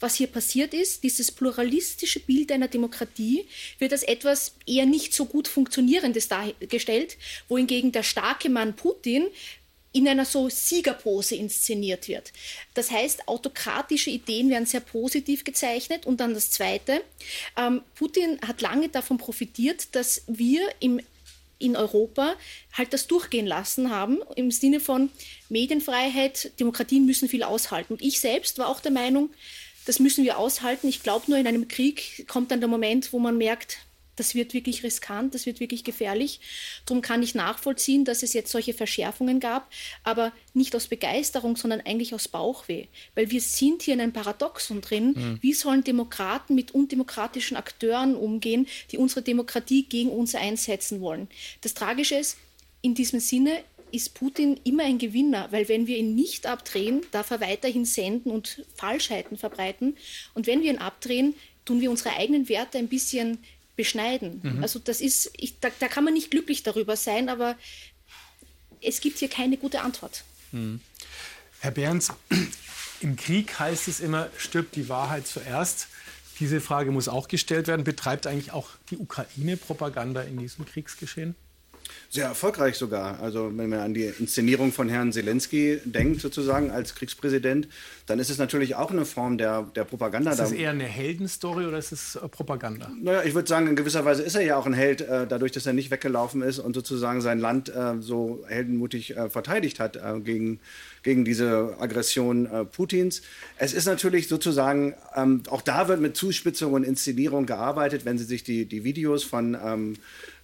Was 0.00 0.16
hier 0.16 0.26
passiert 0.26 0.74
ist, 0.74 1.04
dieses 1.04 1.30
pluralistische 1.30 2.20
Bild 2.20 2.50
einer 2.52 2.68
Demokratie 2.68 3.46
wird 3.78 3.92
als 3.92 4.02
etwas 4.02 4.56
eher 4.66 4.86
nicht 4.86 5.14
so 5.14 5.24
gut 5.24 5.48
funktionierendes 5.48 6.28
dargestellt, 6.28 7.16
wohingegen 7.48 7.92
der 7.92 8.02
starke 8.02 8.48
Mann 8.48 8.76
Putin 8.76 9.28
in 9.98 10.06
einer 10.08 10.24
so 10.24 10.48
Siegerpose 10.48 11.34
inszeniert 11.34 12.06
wird. 12.06 12.32
Das 12.74 12.90
heißt, 12.90 13.26
autokratische 13.26 14.10
Ideen 14.10 14.48
werden 14.48 14.64
sehr 14.64 14.80
positiv 14.80 15.42
gezeichnet. 15.42 16.06
Und 16.06 16.20
dann 16.20 16.34
das 16.34 16.50
Zweite, 16.50 17.02
ähm, 17.56 17.82
Putin 17.96 18.38
hat 18.46 18.60
lange 18.60 18.88
davon 18.88 19.18
profitiert, 19.18 19.94
dass 19.94 20.22
wir 20.26 20.62
im 20.80 21.00
in 21.60 21.74
Europa 21.74 22.36
halt 22.72 22.92
das 22.92 23.08
durchgehen 23.08 23.44
lassen 23.44 23.90
haben, 23.90 24.20
im 24.36 24.52
Sinne 24.52 24.78
von 24.78 25.10
Medienfreiheit, 25.48 26.52
Demokratien 26.60 27.04
müssen 27.04 27.28
viel 27.28 27.42
aushalten. 27.42 27.94
Und 27.94 28.00
ich 28.00 28.20
selbst 28.20 28.58
war 28.58 28.68
auch 28.68 28.78
der 28.78 28.92
Meinung, 28.92 29.30
das 29.84 29.98
müssen 29.98 30.22
wir 30.22 30.38
aushalten. 30.38 30.86
Ich 30.86 31.02
glaube, 31.02 31.24
nur 31.28 31.36
in 31.36 31.48
einem 31.48 31.66
Krieg 31.66 32.28
kommt 32.28 32.52
dann 32.52 32.60
der 32.60 32.68
Moment, 32.68 33.12
wo 33.12 33.18
man 33.18 33.36
merkt, 33.36 33.78
das 34.18 34.34
wird 34.34 34.54
wirklich 34.54 34.82
riskant, 34.82 35.34
das 35.34 35.46
wird 35.46 35.60
wirklich 35.60 35.84
gefährlich. 35.84 36.40
Darum 36.86 37.02
kann 37.02 37.22
ich 37.22 37.34
nachvollziehen, 37.34 38.04
dass 38.04 38.22
es 38.22 38.32
jetzt 38.32 38.50
solche 38.50 38.74
Verschärfungen 38.74 39.40
gab, 39.40 39.70
aber 40.02 40.32
nicht 40.54 40.74
aus 40.74 40.88
Begeisterung, 40.88 41.56
sondern 41.56 41.80
eigentlich 41.80 42.14
aus 42.14 42.28
Bauchweh. 42.28 42.86
Weil 43.14 43.30
wir 43.30 43.40
sind 43.40 43.82
hier 43.82 43.94
in 43.94 44.00
einem 44.00 44.12
Paradoxon 44.12 44.80
drin. 44.80 45.14
Mhm. 45.16 45.38
Wie 45.40 45.52
sollen 45.52 45.84
Demokraten 45.84 46.54
mit 46.54 46.72
undemokratischen 46.72 47.56
Akteuren 47.56 48.14
umgehen, 48.14 48.66
die 48.90 48.98
unsere 48.98 49.22
Demokratie 49.22 49.84
gegen 49.84 50.10
uns 50.10 50.34
einsetzen 50.34 51.00
wollen? 51.00 51.28
Das 51.60 51.74
Tragische 51.74 52.16
ist, 52.16 52.36
in 52.82 52.94
diesem 52.94 53.20
Sinne 53.20 53.62
ist 53.90 54.14
Putin 54.14 54.60
immer 54.64 54.84
ein 54.84 54.98
Gewinner, 54.98 55.48
weil 55.50 55.68
wenn 55.68 55.86
wir 55.86 55.96
ihn 55.96 56.14
nicht 56.14 56.46
abdrehen, 56.46 57.02
darf 57.10 57.30
er 57.30 57.40
weiterhin 57.40 57.84
senden 57.84 58.30
und 58.30 58.64
Falschheiten 58.74 59.36
verbreiten. 59.36 59.96
Und 60.34 60.46
wenn 60.46 60.62
wir 60.62 60.70
ihn 60.70 60.78
abdrehen, 60.78 61.34
tun 61.64 61.80
wir 61.80 61.90
unsere 61.90 62.16
eigenen 62.16 62.48
Werte 62.48 62.78
ein 62.78 62.88
bisschen 62.88 63.38
beschneiden. 63.78 64.40
Mhm. 64.42 64.62
Also 64.62 64.78
das 64.78 65.00
ist, 65.00 65.30
ich, 65.36 65.60
da, 65.60 65.70
da, 65.78 65.88
kann 65.88 66.04
man 66.04 66.12
nicht 66.12 66.30
glücklich 66.30 66.64
darüber 66.64 66.96
sein, 66.96 67.30
aber 67.30 67.56
es 68.82 69.00
gibt 69.00 69.18
hier 69.18 69.30
keine 69.30 69.56
gute 69.56 69.80
Antwort. 69.80 70.24
Mhm. 70.52 70.80
Herr 71.60 71.70
Behrens, 71.70 72.12
im 73.00 73.16
Krieg 73.16 73.58
heißt 73.58 73.88
es 73.88 74.00
immer, 74.00 74.28
stirbt 74.36 74.76
die 74.76 74.88
Wahrheit 74.90 75.26
zuerst. 75.26 75.86
Diese 76.40 76.60
Frage 76.60 76.90
muss 76.90 77.08
auch 77.08 77.28
gestellt 77.28 77.68
werden. 77.68 77.84
Betreibt 77.84 78.26
eigentlich 78.26 78.52
auch 78.52 78.70
die 78.90 78.98
Ukraine 78.98 79.56
Propaganda 79.56 80.22
in 80.22 80.38
diesem 80.38 80.66
Kriegsgeschehen? 80.66 81.36
Sehr 82.10 82.26
erfolgreich 82.26 82.76
sogar. 82.76 83.20
Also 83.20 83.52
wenn 83.54 83.68
man 83.68 83.80
an 83.80 83.94
die 83.94 84.04
Inszenierung 84.04 84.72
von 84.72 84.88
Herrn 84.88 85.12
Zelensky 85.12 85.80
denkt, 85.84 86.20
sozusagen 86.20 86.70
als 86.70 86.94
Kriegspräsident, 86.94 87.68
dann 88.06 88.18
ist 88.18 88.30
es 88.30 88.38
natürlich 88.38 88.74
auch 88.74 88.90
eine 88.90 89.04
Form 89.04 89.36
der, 89.38 89.62
der 89.74 89.84
Propaganda. 89.84 90.30
Ist 90.30 90.40
das 90.40 90.52
eher 90.52 90.70
eine 90.70 90.84
Heldenstory 90.84 91.66
oder 91.66 91.78
ist 91.78 91.92
es 91.92 92.16
äh, 92.16 92.28
Propaganda? 92.28 92.90
Naja, 93.00 93.22
ich 93.24 93.34
würde 93.34 93.48
sagen, 93.48 93.66
in 93.66 93.76
gewisser 93.76 94.04
Weise 94.04 94.22
ist 94.22 94.34
er 94.34 94.42
ja 94.42 94.56
auch 94.56 94.66
ein 94.66 94.72
Held, 94.72 95.02
äh, 95.02 95.26
dadurch, 95.26 95.52
dass 95.52 95.66
er 95.66 95.74
nicht 95.74 95.90
weggelaufen 95.90 96.42
ist 96.42 96.58
und 96.58 96.74
sozusagen 96.74 97.20
sein 97.20 97.38
Land 97.38 97.68
äh, 97.68 98.00
so 98.00 98.44
heldenmutig 98.48 99.14
verteidigt 99.30 99.80
hat 99.80 99.98
gegen, 100.24 100.60
gegen 101.02 101.24
diese 101.24 101.76
Aggression 101.78 102.48
Putins. 102.72 103.22
Es 103.56 103.72
ist 103.72 103.86
natürlich 103.86 104.28
sozusagen, 104.28 104.94
ähm, 105.14 105.42
auch 105.48 105.62
da 105.62 105.88
wird 105.88 106.00
mit 106.00 106.16
Zuspitzung 106.16 106.72
und 106.72 106.84
Inszenierung 106.84 107.46
gearbeitet, 107.46 108.04
wenn 108.04 108.18
Sie 108.18 108.24
sich 108.24 108.44
die, 108.44 108.66
die 108.66 108.84
Videos 108.84 109.24
von 109.24 109.56
ähm, 109.62 109.96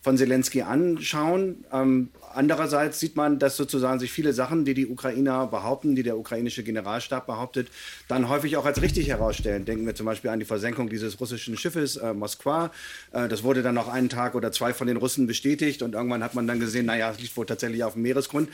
von 0.05 0.19
Zelensky 0.19 0.61
anschauen. 0.61 1.65
Ähm, 1.73 2.11
andererseits 2.35 3.01
sieht 3.01 3.17
man, 3.17 3.39
dass 3.39 3.57
sozusagen 3.57 3.99
sich 3.99 4.13
viele 4.13 4.35
Sachen, 4.35 4.67
die 4.67 4.75
die 4.75 4.87
Ukrainer 4.87 5.47
behaupten, 5.47 5.97
die 5.97 6.03
der 6.03 6.19
ukrainische 6.19 6.63
Generalstab 6.63 7.27
behauptet, 7.27 7.69
dann 8.07 8.29
häufig 8.29 8.59
auch 8.59 8.67
als 8.67 8.83
richtig 8.83 9.09
herausstellen. 9.09 9.65
Denken 9.65 9.87
wir 9.87 9.95
zum 9.95 10.05
Beispiel 10.05 10.29
an 10.29 10.41
die 10.41 10.45
Versenkung 10.45 10.91
dieses 10.91 11.19
russischen 11.21 11.57
Schiffes 11.57 11.97
äh, 11.97 12.13
Moskwa. 12.13 12.71
Äh, 13.13 13.29
das 13.29 13.45
wurde 13.45 13.63
dann 13.63 13.75
noch 13.75 13.89
einen 13.89 14.11
Tag 14.11 14.35
oder 14.35 14.53
zwei 14.53 14.75
von 14.75 14.87
den 14.89 14.99
Russen 14.99 15.27
bestätigt 15.27 15.81
und 15.81 15.95
irgendwann 15.95 16.23
hat 16.23 16.35
man 16.35 16.47
dann 16.47 16.61
gesehen, 16.61 16.85
naja, 16.85 17.11
es 17.11 17.19
liegt 17.19 17.35
wohl 17.39 17.47
tatsächlich 17.47 17.83
auf 17.83 17.95
dem 17.95 18.03
Meeresgrund. 18.03 18.51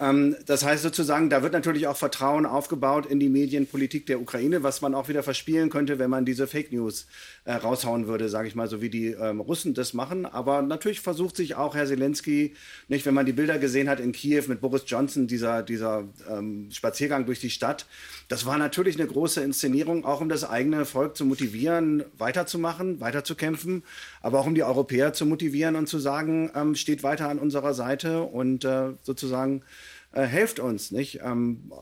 Ähm, 0.00 0.36
das 0.46 0.64
heißt 0.64 0.82
sozusagen, 0.82 1.30
da 1.30 1.42
wird 1.42 1.52
natürlich 1.52 1.86
auch 1.86 1.96
Vertrauen 1.96 2.46
aufgebaut 2.46 3.06
in 3.06 3.18
die 3.18 3.28
Medienpolitik 3.28 4.06
der 4.06 4.20
Ukraine, 4.20 4.62
was 4.62 4.80
man 4.80 4.94
auch 4.94 5.08
wieder 5.08 5.22
verspielen 5.22 5.70
könnte, 5.70 5.98
wenn 5.98 6.10
man 6.10 6.24
diese 6.24 6.46
Fake 6.46 6.72
News 6.72 7.06
äh, 7.44 7.52
raushauen 7.54 8.06
würde, 8.06 8.28
sage 8.28 8.48
ich 8.48 8.54
mal, 8.54 8.68
so 8.68 8.80
wie 8.80 8.90
die 8.90 9.08
ähm, 9.08 9.40
Russen 9.40 9.74
das 9.74 9.94
machen. 9.94 10.26
Aber 10.26 10.62
natürlich 10.62 11.00
versucht 11.00 11.36
sich 11.36 11.56
auch 11.56 11.74
Herr 11.74 11.86
Zelensky, 11.86 12.54
nicht, 12.88 13.06
wenn 13.06 13.14
man 13.14 13.26
die 13.26 13.32
Bilder 13.32 13.58
gesehen 13.58 13.88
hat 13.88 14.00
in 14.00 14.12
Kiew 14.12 14.44
mit 14.48 14.60
Boris 14.60 14.84
Johnson, 14.86 15.26
dieser, 15.26 15.62
dieser 15.62 16.04
ähm, 16.30 16.68
Spaziergang 16.70 17.26
durch 17.26 17.40
die 17.40 17.50
Stadt, 17.50 17.86
das 18.28 18.46
war 18.46 18.58
natürlich 18.58 18.98
eine 18.98 19.08
große 19.08 19.40
Inszenierung, 19.40 20.04
auch 20.04 20.20
um 20.20 20.28
das 20.28 20.48
eigene 20.48 20.84
Volk 20.84 21.16
zu 21.16 21.24
motivieren, 21.24 22.04
weiterzumachen, 22.16 23.00
weiterzukämpfen, 23.00 23.82
aber 24.20 24.40
auch 24.40 24.46
um 24.46 24.54
die 24.54 24.62
Europäer 24.62 25.12
zu 25.12 25.26
motivieren 25.26 25.76
und 25.76 25.88
zu 25.88 25.98
sagen, 25.98 26.50
ähm, 26.54 26.74
steht 26.74 27.02
weiter 27.02 27.28
an 27.28 27.38
unserer 27.38 27.74
Seite 27.74 28.22
und 28.22 28.64
äh, 28.64 28.92
sozusagen 29.02 29.62
äh, 30.12 30.22
helft 30.22 30.60
uns, 30.60 30.90
nicht? 30.90 31.20
Ähm, 31.22 31.72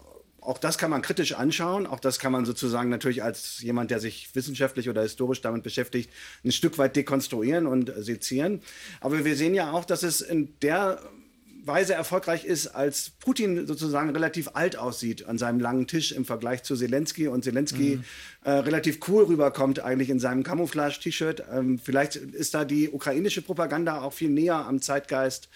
auch 0.47 0.59
das 0.59 0.79
kann 0.79 0.91
man 0.91 1.03
kritisch 1.03 1.33
anschauen. 1.33 1.87
Auch 1.87 1.99
das 1.99 2.19
kann 2.19 2.31
man 2.33 2.45
sozusagen 2.45 2.89
natürlich 2.89 3.23
als 3.23 3.61
jemand, 3.63 3.91
der 3.91 3.99
sich 3.99 4.35
wissenschaftlich 4.35 4.89
oder 4.89 5.03
historisch 5.03 5.41
damit 5.41 5.65
beschäftigt, 5.65 6.11
ein 6.45 6.53
Stück 6.53 6.79
weit 6.79 6.95
dekonstruieren 6.95 7.67
und 7.67 7.93
sezieren. 7.97 8.61
Aber 9.01 9.25
wir 9.25 9.35
sehen 9.37 9.55
ja 9.55 9.73
auch, 9.73 9.85
dass 9.85 10.05
es 10.05 10.21
in 10.21 10.55
der 10.61 11.01
Weise 11.67 11.95
erfolgreich 11.95 12.45
ist, 12.45 12.69
als 12.69 13.11
Putin 13.11 13.67
sozusagen 13.67 14.11
relativ 14.11 14.51
alt 14.55 14.79
aussieht 14.79 15.27
an 15.27 15.37
seinem 15.37 15.59
langen 15.59 15.89
Tisch 15.89 16.13
im 16.13 16.25
Vergleich 16.25 16.63
zu 16.63 16.77
Zelensky 16.77 17.27
und 17.27 17.43
Zelensky 17.43 17.97
mhm. 17.97 18.05
äh, 18.45 18.51
relativ 18.53 19.01
cool 19.09 19.25
rüberkommt 19.25 19.81
eigentlich 19.81 20.11
in 20.11 20.21
seinem 20.21 20.45
Camouflage-T-Shirt. 20.45 21.43
Ähm, 21.53 21.81
vielleicht 21.81 22.15
ist 22.15 22.55
da 22.55 22.65
die 22.65 22.91
ukrainische 22.91 23.43
Propaganda 23.43 24.01
auch 24.03 24.13
viel 24.13 24.31
näher 24.31 24.65
am 24.65 24.81
Zeitgeist 24.81 25.49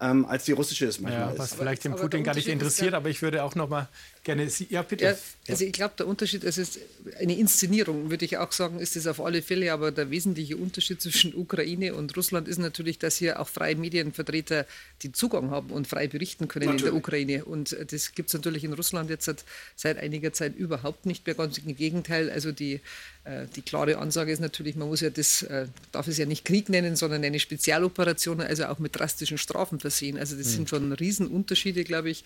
ähm, 0.00 0.26
als 0.26 0.44
die 0.44 0.52
russische 0.52 0.86
es 0.86 1.00
manchmal 1.00 1.32
ja, 1.32 1.38
was 1.38 1.52
ist. 1.52 1.58
vielleicht 1.58 1.84
den 1.84 1.94
Putin 1.94 2.24
gar 2.24 2.34
nicht 2.34 2.48
interessiert, 2.48 2.94
aber 2.94 3.08
ich 3.08 3.22
würde 3.22 3.42
auch 3.42 3.54
noch 3.54 3.68
mal 3.68 3.88
gerne 4.24 4.48
Sie, 4.50 4.66
ja 4.70 4.82
bitte. 4.82 5.04
Ja, 5.04 5.14
also 5.48 5.64
ich 5.64 5.72
glaube, 5.72 5.94
der 5.98 6.06
Unterschied, 6.06 6.44
es 6.44 6.58
ist 6.58 6.78
eine 7.18 7.36
Inszenierung, 7.36 8.10
würde 8.10 8.24
ich 8.24 8.36
auch 8.38 8.52
sagen, 8.52 8.78
ist 8.78 8.96
es 8.96 9.06
auf 9.06 9.20
alle 9.20 9.42
Fälle, 9.42 9.72
aber 9.72 9.90
der 9.90 10.10
wesentliche 10.10 10.56
Unterschied 10.56 11.00
zwischen 11.00 11.34
Ukraine 11.34 11.94
und 11.94 12.16
Russland 12.16 12.48
ist 12.48 12.58
natürlich, 12.58 12.98
dass 12.98 13.16
hier 13.16 13.40
auch 13.40 13.48
freie 13.48 13.76
Medienvertreter 13.76 14.66
den 15.02 15.14
Zugang 15.14 15.50
haben 15.50 15.70
und 15.70 15.86
frei 15.86 16.08
berichten 16.08 16.48
können 16.48 16.66
natürlich. 16.66 16.86
in 16.86 16.90
der 16.92 16.98
Ukraine. 16.98 17.44
Und 17.44 17.76
das 17.90 18.12
gibt 18.12 18.28
es 18.28 18.34
natürlich 18.34 18.64
in 18.64 18.72
Russland 18.72 19.10
jetzt 19.10 19.24
seit, 19.24 19.44
seit 19.76 19.98
einiger 19.98 20.32
Zeit 20.32 20.56
überhaupt 20.56 21.06
nicht 21.06 21.26
mehr. 21.26 21.34
Ganz 21.34 21.58
im 21.58 21.76
Gegenteil, 21.76 22.30
also 22.30 22.52
die 22.52 22.80
äh, 23.28 23.46
die 23.54 23.62
klare 23.62 23.98
Ansage 23.98 24.32
ist 24.32 24.40
natürlich, 24.40 24.74
man 24.76 24.88
muss 24.88 25.00
ja 25.00 25.10
das, 25.10 25.42
äh, 25.42 25.66
darf 25.92 26.08
es 26.08 26.16
ja 26.16 26.24
nicht 26.24 26.44
Krieg 26.44 26.68
nennen, 26.68 26.96
sondern 26.96 27.22
eine 27.22 27.38
Spezialoperation, 27.38 28.40
also 28.40 28.66
auch 28.66 28.78
mit 28.78 28.98
drastischen 28.98 29.36
Strafen 29.36 29.80
versehen. 29.80 30.16
Also 30.16 30.36
das 30.36 30.46
mhm. 30.46 30.50
sind 30.50 30.70
schon 30.70 30.92
Riesenunterschiede, 30.92 31.84
glaube 31.84 32.10
ich, 32.10 32.24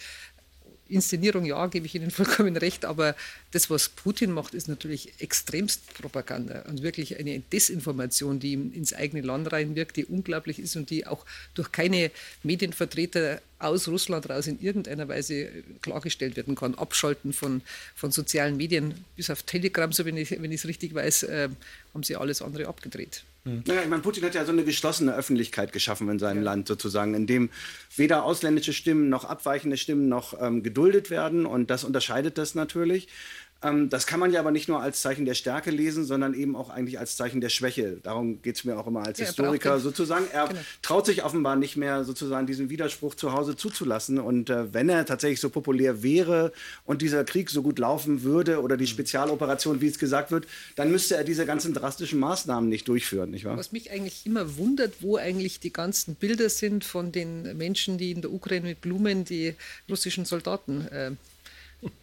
Inszenierung, 0.89 1.45
ja, 1.45 1.67
gebe 1.67 1.87
ich 1.87 1.95
Ihnen 1.95 2.11
vollkommen 2.11 2.57
recht, 2.57 2.85
aber 2.85 3.15
das, 3.53 3.71
was 3.71 3.91
Putin 3.91 4.33
macht, 4.33 4.55
ist 4.55 4.69
natürlich 4.69 5.13
extremst 5.21 5.95
Propaganda 5.95 6.63
und 6.63 6.83
wirklich 6.83 7.19
eine 7.19 7.41
Desinformation, 7.41 8.41
die 8.41 8.53
ihm 8.53 8.73
ins 8.73 8.93
eigene 8.93 9.23
Land 9.23 9.53
reinwirkt, 9.53 9.97
die 9.97 10.07
unglaublich 10.07 10.59
ist 10.59 10.75
und 10.77 10.91
die 10.91 11.07
auch 11.07 11.25
durch 11.55 11.71
keine 11.71 12.11
Medienvertreter 12.43 13.41
aus 13.59 13.89
Russland 13.89 14.29
raus 14.29 14.47
in 14.47 14.61
irgendeiner 14.61 15.07
Weise 15.09 15.49
klargestellt 15.83 16.37
werden 16.37 16.55
kann. 16.55 16.75
Abschalten 16.75 17.33
von, 17.33 17.63
von 17.95 18.11
sozialen 18.11 18.57
Medien, 18.57 19.05
bis 19.17 19.31
auf 19.31 19.43
Telegram, 19.43 19.93
so 19.93 20.05
wenn 20.05 20.17
ich 20.17 20.33
es 20.33 20.67
richtig 20.67 20.95
weiß, 20.95 21.25
äh, 21.25 21.49
haben 21.95 22.03
sie 22.03 22.17
alles 22.17 22.43
andere 22.43 22.67
abgedreht. 22.67 23.23
Hm. 23.45 23.65
Naja, 23.67 23.83
ich 23.83 23.89
meine, 23.89 24.03
Putin 24.03 24.25
hat 24.25 24.35
ja 24.35 24.45
so 24.45 24.53
eine 24.53 24.65
geschlossene 24.65 25.15
Öffentlichkeit 25.15 25.73
geschaffen 25.73 26.09
in 26.09 26.19
seinem 26.21 26.39
ja. 26.39 26.45
Land 26.45 26.69
sozusagen, 26.69 27.15
in 27.15 27.27
dem 27.27 27.51
weder 27.97 28.25
ausländische 28.25 28.73
Stimmen 28.73 29.09
noch 29.09 29.25
abweichende 29.25 29.77
Stimmen 29.77 30.09
noch 30.09 30.41
ähm, 30.41 30.63
geduldet 30.63 31.11
werden. 31.11 31.45
Und 31.45 31.69
das 31.71 31.83
unterscheidet 31.83 32.39
das 32.39 32.55
natürlich. 32.55 33.09
Ähm, 33.63 33.89
das 33.89 34.07
kann 34.07 34.21
man 34.21 34.33
ja 34.33 34.41
aber 34.41 34.51
nicht 34.51 34.69
nur 34.69 34.81
als 34.81 35.03
Zeichen 35.03 35.25
der 35.25 35.35
Stärke 35.35 35.71
lesen, 35.71 36.05
sondern 36.05 36.35
eben 36.35 36.57
auch 36.57 36.71
eigentlich 36.71 36.99
als 36.99 37.17
Zeichen 37.17 37.41
der 37.41 37.49
Schwäche. 37.49 37.99
Darum 38.03 38.43
geht 38.43 38.57
es 38.57 38.65
mir 38.65 38.79
auch 38.79 38.87
immer 38.87 39.05
als 39.07 39.19
ja, 39.19 39.27
Historiker 39.27 39.79
sozusagen. 39.79 40.27
Er 40.33 40.49
genau. 40.49 40.61
traut 40.83 41.07
sich 41.07 41.25
offenbar 41.25 41.57
nicht 41.57 41.77
mehr 41.77 42.05
sozusagen 42.05 42.47
diesen 42.47 42.71
Widerspruch 42.71 43.15
zu 43.15 43.33
Hause 43.33 43.57
zuzulassen. 43.57 44.19
Und 44.19 44.51
äh, 44.51 44.73
wenn 44.75 44.89
er 44.89 45.07
tatsächlich 45.07 45.41
so 45.41 45.51
populär 45.51 46.03
wäre 46.03 46.53
und 46.85 47.03
dieser 47.03 47.25
Krieg 47.25 47.51
so 47.51 47.63
gut 47.63 47.79
laufen 47.79 48.23
würde 48.23 48.61
oder 48.61 48.77
die 48.77 48.85
mhm. 48.85 48.89
Spezialoperation, 48.89 49.81
wie 49.81 49.87
es 49.87 49.99
gesagt 49.99 50.31
wird, 50.31 50.47
dann 50.77 50.91
müsste 50.91 51.17
er 51.17 51.25
diese 51.25 51.47
ganzen 51.47 51.75
drastischen 51.75 52.19
Maßnahmen 52.19 52.69
nicht 52.69 52.89
durchführen, 52.89 53.31
nicht 53.31 53.45
wahr? 53.45 53.57
Was 53.57 53.73
mich 53.73 53.91
eigentlich 53.91 54.27
immer 54.27 54.57
wundert, 54.57 54.95
wo 55.01 55.17
eigentlich 55.17 55.61
die 55.61 55.73
ganzen 55.73 56.15
Bilder 56.17 56.49
sind 56.49 56.85
von 56.85 57.13
den 57.13 57.57
Menschen, 57.57 57.99
die 57.99 58.11
in 58.11 58.23
der 58.23 58.33
Ukraine 58.33 58.69
mit 58.69 58.81
Blumen 58.81 59.25
die 59.25 59.55
russischen 59.89 60.25
Soldaten 60.25 60.87
äh, 60.89 61.13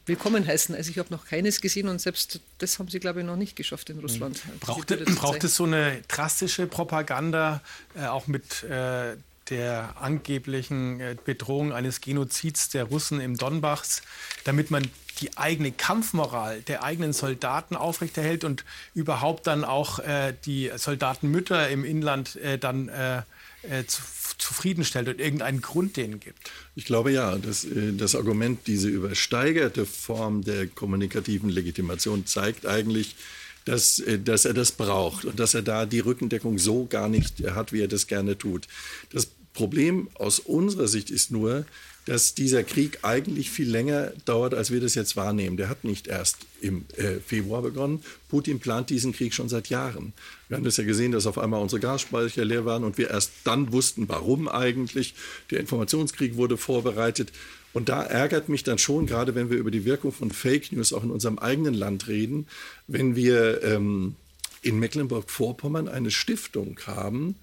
willkommen 0.06 0.46
heißen. 0.46 0.76
Also 0.76 0.92
ich 0.92 0.98
habe 0.98 1.10
noch 1.12 1.26
keines 1.26 1.62
gesehen 1.62 1.88
und 1.88 2.00
selbst 2.02 2.40
das 2.58 2.80
haben 2.80 2.90
sie, 2.90 3.00
glaube 3.00 3.22
ich, 3.22 3.26
noch 3.26 3.36
nicht 3.36 3.56
geschafft 3.56 3.90
in 3.90 4.00
Russland. 4.00 4.42
Mhm. 4.46 4.60
Braucht, 4.60 5.06
braucht 5.16 5.44
es 5.44 5.56
so 5.56 5.66
eine 5.66 6.02
drastische 6.08 6.68
Propaganda, 6.68 7.62
äh, 7.96 8.06
auch 8.06 8.28
mit 8.28 8.64
äh, 8.64 9.16
der 9.50 9.96
angeblichen 10.00 11.00
äh, 11.00 11.16
Bedrohung 11.24 11.74
eines 11.74 12.02
Genozids 12.02 12.70
der 12.70 12.86
Russen 12.86 13.20
im 13.22 13.38
Donbass, 13.38 14.02
damit 14.44 14.72
man 14.72 14.90
die 15.22 15.38
eigene 15.38 15.72
Kampfmoral 15.72 16.62
der 16.62 16.84
eigenen 16.84 17.14
Soldaten 17.14 17.76
aufrechterhält 17.76 18.44
und 18.44 18.64
überhaupt 18.94 19.48
dann 19.48 19.64
auch 19.66 20.00
äh, 20.00 20.34
die 20.46 20.72
Soldatenmütter 20.76 21.70
im 21.70 21.84
Inland 21.84 22.36
äh, 22.38 22.58
dann 22.58 22.90
äh, 23.64 23.84
zu, 23.86 24.02
zufriedenstellt 24.38 25.10
und 25.10 25.20
irgendeinen 25.20 25.62
Grund 25.62 25.98
denen 25.98 26.20
gibt. 26.20 26.52
Ich 26.76 26.86
glaube 26.86 27.12
ja, 27.12 27.38
dass 27.38 27.66
äh, 27.66 27.94
das 27.94 28.16
Argument, 28.16 28.68
diese 28.68 28.88
übersteigerte 28.88 29.86
Form 29.86 30.44
der 30.44 30.68
kommunikativen 30.68 31.50
Legitimation 31.50 32.26
zeigt 32.26 32.66
eigentlich, 32.66 33.16
dass, 33.66 34.00
äh, 34.00 34.20
dass 34.20 34.46
er 34.46 34.54
das 34.54 34.72
braucht 34.72 35.26
und 35.26 35.40
dass 35.40 35.54
er 35.54 35.62
da 35.62 35.86
die 35.86 36.00
Rückendeckung 36.00 36.58
so 36.58 36.86
gar 36.86 37.10
nicht 37.10 37.44
hat, 37.52 37.74
wie 37.74 37.82
er 37.82 37.88
das 37.88 38.08
gerne 38.08 38.38
tut. 38.38 38.68
Das 39.12 39.28
Problem 39.54 40.10
aus 40.16 40.40
unserer 40.40 40.88
Sicht 40.88 41.10
ist 41.10 41.32
nur, 41.32 41.66
dass 42.06 42.34
dieser 42.34 42.64
Krieg 42.64 43.00
eigentlich 43.04 43.52
viel 43.52 43.70
länger 43.70 44.12
dauert, 44.26 44.54
als 44.54 44.72
wir 44.72 44.82
das 44.82 44.96
jetzt 44.96 45.16
wahrnehmen. 45.16 45.58
Der 45.58 45.70
hat 45.70 45.84
nicht 45.84 46.08
erst 46.08 46.38
im 46.62 46.86
äh, 46.98 47.20
Februar 47.26 47.62
begonnen. 47.62 48.04
Putin 48.30 48.60
plant 48.60 48.90
diesen 48.90 49.14
Krieg 49.14 49.34
schon 49.34 49.50
seit 49.50 49.70
Jahren. 49.70 50.14
Wir 50.48 50.58
haben 50.58 50.64
das 50.64 50.78
ja 50.78 50.84
gesehen, 50.84 51.12
dass 51.12 51.28
auf 51.28 51.38
einmal 51.38 51.62
unsere 51.62 51.80
Gasspeicher 51.80 52.44
leer 52.46 52.66
waren 52.66 52.84
und 52.84 52.98
wir 52.98 53.12
erst 53.12 53.32
dann 53.44 53.72
wussten, 53.72 54.10
warum 54.10 54.48
eigentlich. 54.48 55.14
Der 55.52 55.60
Informationskrieg 55.60 56.36
wurde 56.36 56.58
vorbereitet. 56.58 57.32
Und 57.74 57.90
da 57.90 58.02
ärgert 58.02 58.50
mich 58.50 58.64
dann 58.64 58.80
schon, 58.80 59.06
gerade 59.06 59.36
wenn 59.36 59.52
wir 59.52 59.58
über 59.58 59.72
die 59.72 59.86
Wirkung 59.86 60.12
von 60.12 60.32
Fake 60.32 60.72
News 60.72 60.92
auch 60.94 61.04
in 61.04 61.12
unserem 61.12 61.38
eigenen 61.38 61.76
Land 61.76 62.08
reden, 62.08 62.48
wenn 62.88 63.16
wir 63.16 63.64
ähm, 63.64 64.16
in 64.62 64.80
Mecklenburg-Vorpommern 64.80 65.88
eine 65.88 66.12
Stiftung 66.12 66.80
haben, 66.86 67.36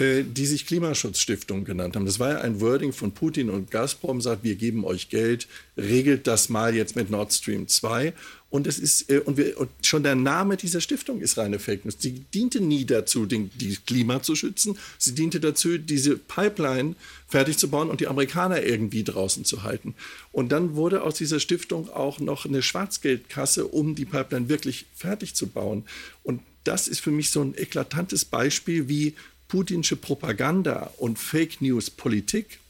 die 0.00 0.46
sich 0.46 0.66
Klimaschutzstiftung 0.66 1.64
genannt 1.64 1.94
haben. 1.94 2.06
Das 2.06 2.18
war 2.18 2.30
ja 2.30 2.40
ein 2.40 2.60
Wording 2.60 2.92
von 2.92 3.12
Putin 3.12 3.50
und 3.50 3.70
Gazprom, 3.70 4.20
sagt, 4.20 4.44
wir 4.44 4.54
geben 4.54 4.84
euch 4.84 5.10
Geld, 5.10 5.46
regelt 5.76 6.26
das 6.26 6.48
mal 6.48 6.74
jetzt 6.74 6.96
mit 6.96 7.10
Nord 7.10 7.32
Stream 7.32 7.68
2. 7.68 8.14
Und, 8.50 8.66
es 8.66 8.78
ist, 8.78 9.08
äh, 9.10 9.18
und, 9.18 9.36
wir, 9.36 9.58
und 9.60 9.70
schon 9.82 10.02
der 10.02 10.16
Name 10.16 10.56
dieser 10.56 10.80
Stiftung 10.80 11.20
ist 11.20 11.38
reine 11.38 11.58
Fake 11.58 11.84
News. 11.84 11.96
Sie 11.98 12.24
diente 12.34 12.60
nie 12.60 12.84
dazu, 12.84 13.26
den, 13.26 13.50
die 13.54 13.76
Klima 13.76 14.22
zu 14.22 14.34
schützen. 14.34 14.76
Sie 14.98 15.14
diente 15.14 15.38
dazu, 15.38 15.78
diese 15.78 16.16
Pipeline 16.16 16.96
fertig 17.28 17.58
zu 17.58 17.68
bauen 17.68 17.88
und 17.88 18.00
die 18.00 18.08
Amerikaner 18.08 18.62
irgendwie 18.62 19.04
draußen 19.04 19.44
zu 19.44 19.62
halten. 19.62 19.94
Und 20.32 20.50
dann 20.50 20.74
wurde 20.74 21.02
aus 21.02 21.14
dieser 21.14 21.38
Stiftung 21.38 21.90
auch 21.90 22.18
noch 22.18 22.44
eine 22.44 22.62
Schwarzgeldkasse, 22.62 23.66
um 23.66 23.94
die 23.94 24.04
Pipeline 24.04 24.48
wirklich 24.48 24.86
fertig 24.94 25.34
zu 25.34 25.46
bauen. 25.46 25.84
Und 26.24 26.40
das 26.64 26.88
ist 26.88 27.00
für 27.00 27.10
mich 27.10 27.30
so 27.30 27.40
ein 27.42 27.54
eklatantes 27.56 28.24
Beispiel, 28.24 28.88
wie 28.88 29.14
putinsche 29.50 29.96
Propaganda 29.96 30.92
und 30.96 31.18
Fake 31.18 31.60
News 31.60 31.90
Politik 31.90 32.60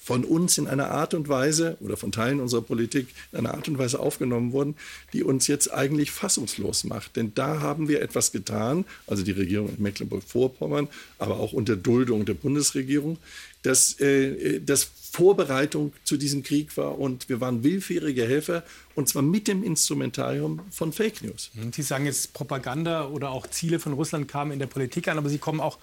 von 0.00 0.24
uns 0.24 0.58
in 0.58 0.66
einer 0.66 0.90
Art 0.90 1.14
und 1.14 1.28
Weise 1.28 1.76
oder 1.80 1.96
von 1.96 2.10
Teilen 2.10 2.40
unserer 2.40 2.62
Politik 2.62 3.08
in 3.32 3.38
einer 3.38 3.54
Art 3.54 3.68
und 3.68 3.78
Weise 3.78 4.00
aufgenommen 4.00 4.52
wurden, 4.52 4.74
die 5.12 5.22
uns 5.22 5.46
jetzt 5.46 5.72
eigentlich 5.72 6.10
fassungslos 6.10 6.84
macht. 6.84 7.16
Denn 7.16 7.34
da 7.34 7.60
haben 7.60 7.88
wir 7.88 8.00
etwas 8.02 8.32
getan, 8.32 8.84
also 9.06 9.22
die 9.22 9.32
Regierung 9.32 9.68
in 9.68 9.82
Mecklenburg-Vorpommern, 9.82 10.88
aber 11.18 11.38
auch 11.38 11.52
unter 11.52 11.76
Duldung 11.76 12.24
der 12.24 12.34
Bundesregierung, 12.34 13.18
dass 13.62 14.00
äh, 14.00 14.60
das 14.60 14.88
Vorbereitung 15.12 15.92
zu 16.04 16.16
diesem 16.16 16.42
Krieg 16.42 16.74
war 16.78 16.98
und 16.98 17.28
wir 17.28 17.40
waren 17.40 17.62
willfährige 17.62 18.26
Helfer 18.26 18.64
und 18.94 19.08
zwar 19.08 19.22
mit 19.22 19.46
dem 19.46 19.62
Instrumentarium 19.62 20.60
von 20.70 20.92
Fake 20.92 21.22
News. 21.22 21.50
Sie 21.72 21.82
sagen 21.82 22.06
jetzt 22.06 22.32
Propaganda 22.32 23.08
oder 23.08 23.30
auch 23.30 23.46
Ziele 23.46 23.78
von 23.78 23.92
Russland 23.92 24.26
kamen 24.26 24.52
in 24.52 24.58
der 24.58 24.66
Politik 24.66 25.08
an, 25.08 25.18
aber 25.18 25.28
sie 25.28 25.38
kommen 25.38 25.60
auch 25.60 25.78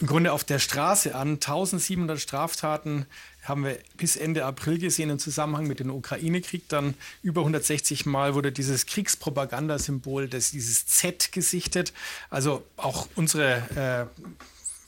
im 0.00 0.06
Grunde 0.06 0.32
auf 0.32 0.44
der 0.44 0.58
Straße 0.58 1.14
an. 1.14 1.34
1700 1.34 2.18
Straftaten 2.18 3.06
haben 3.42 3.64
wir 3.64 3.78
bis 3.96 4.16
Ende 4.16 4.44
April 4.46 4.78
gesehen 4.78 5.10
im 5.10 5.18
Zusammenhang 5.18 5.66
mit 5.66 5.78
dem 5.78 5.90
Ukraine-Krieg. 5.90 6.68
Dann 6.68 6.94
über 7.22 7.42
160 7.42 8.06
Mal 8.06 8.34
wurde 8.34 8.50
dieses 8.50 8.86
Kriegspropagandasymbol, 8.86 10.28
das, 10.28 10.52
dieses 10.52 10.86
Z 10.86 11.32
gesichtet. 11.32 11.92
Also 12.30 12.64
auch 12.78 13.08
unsere 13.14 14.08
äh, 14.18 14.24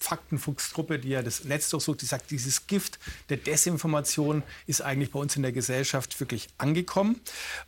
Faktenfuchstruppe, 0.01 0.98
die 0.98 1.11
ja 1.11 1.22
das 1.22 1.44
Netz 1.44 1.68
durchsucht, 1.68 2.01
die 2.01 2.07
sagt, 2.07 2.31
dieses 2.31 2.66
Gift 2.66 2.98
der 3.29 3.37
Desinformation 3.37 4.42
ist 4.66 4.81
eigentlich 4.81 5.12
bei 5.12 5.20
uns 5.20 5.37
in 5.37 5.42
der 5.42 5.53
Gesellschaft 5.53 6.18
wirklich 6.20 6.48
angekommen. 6.57 7.20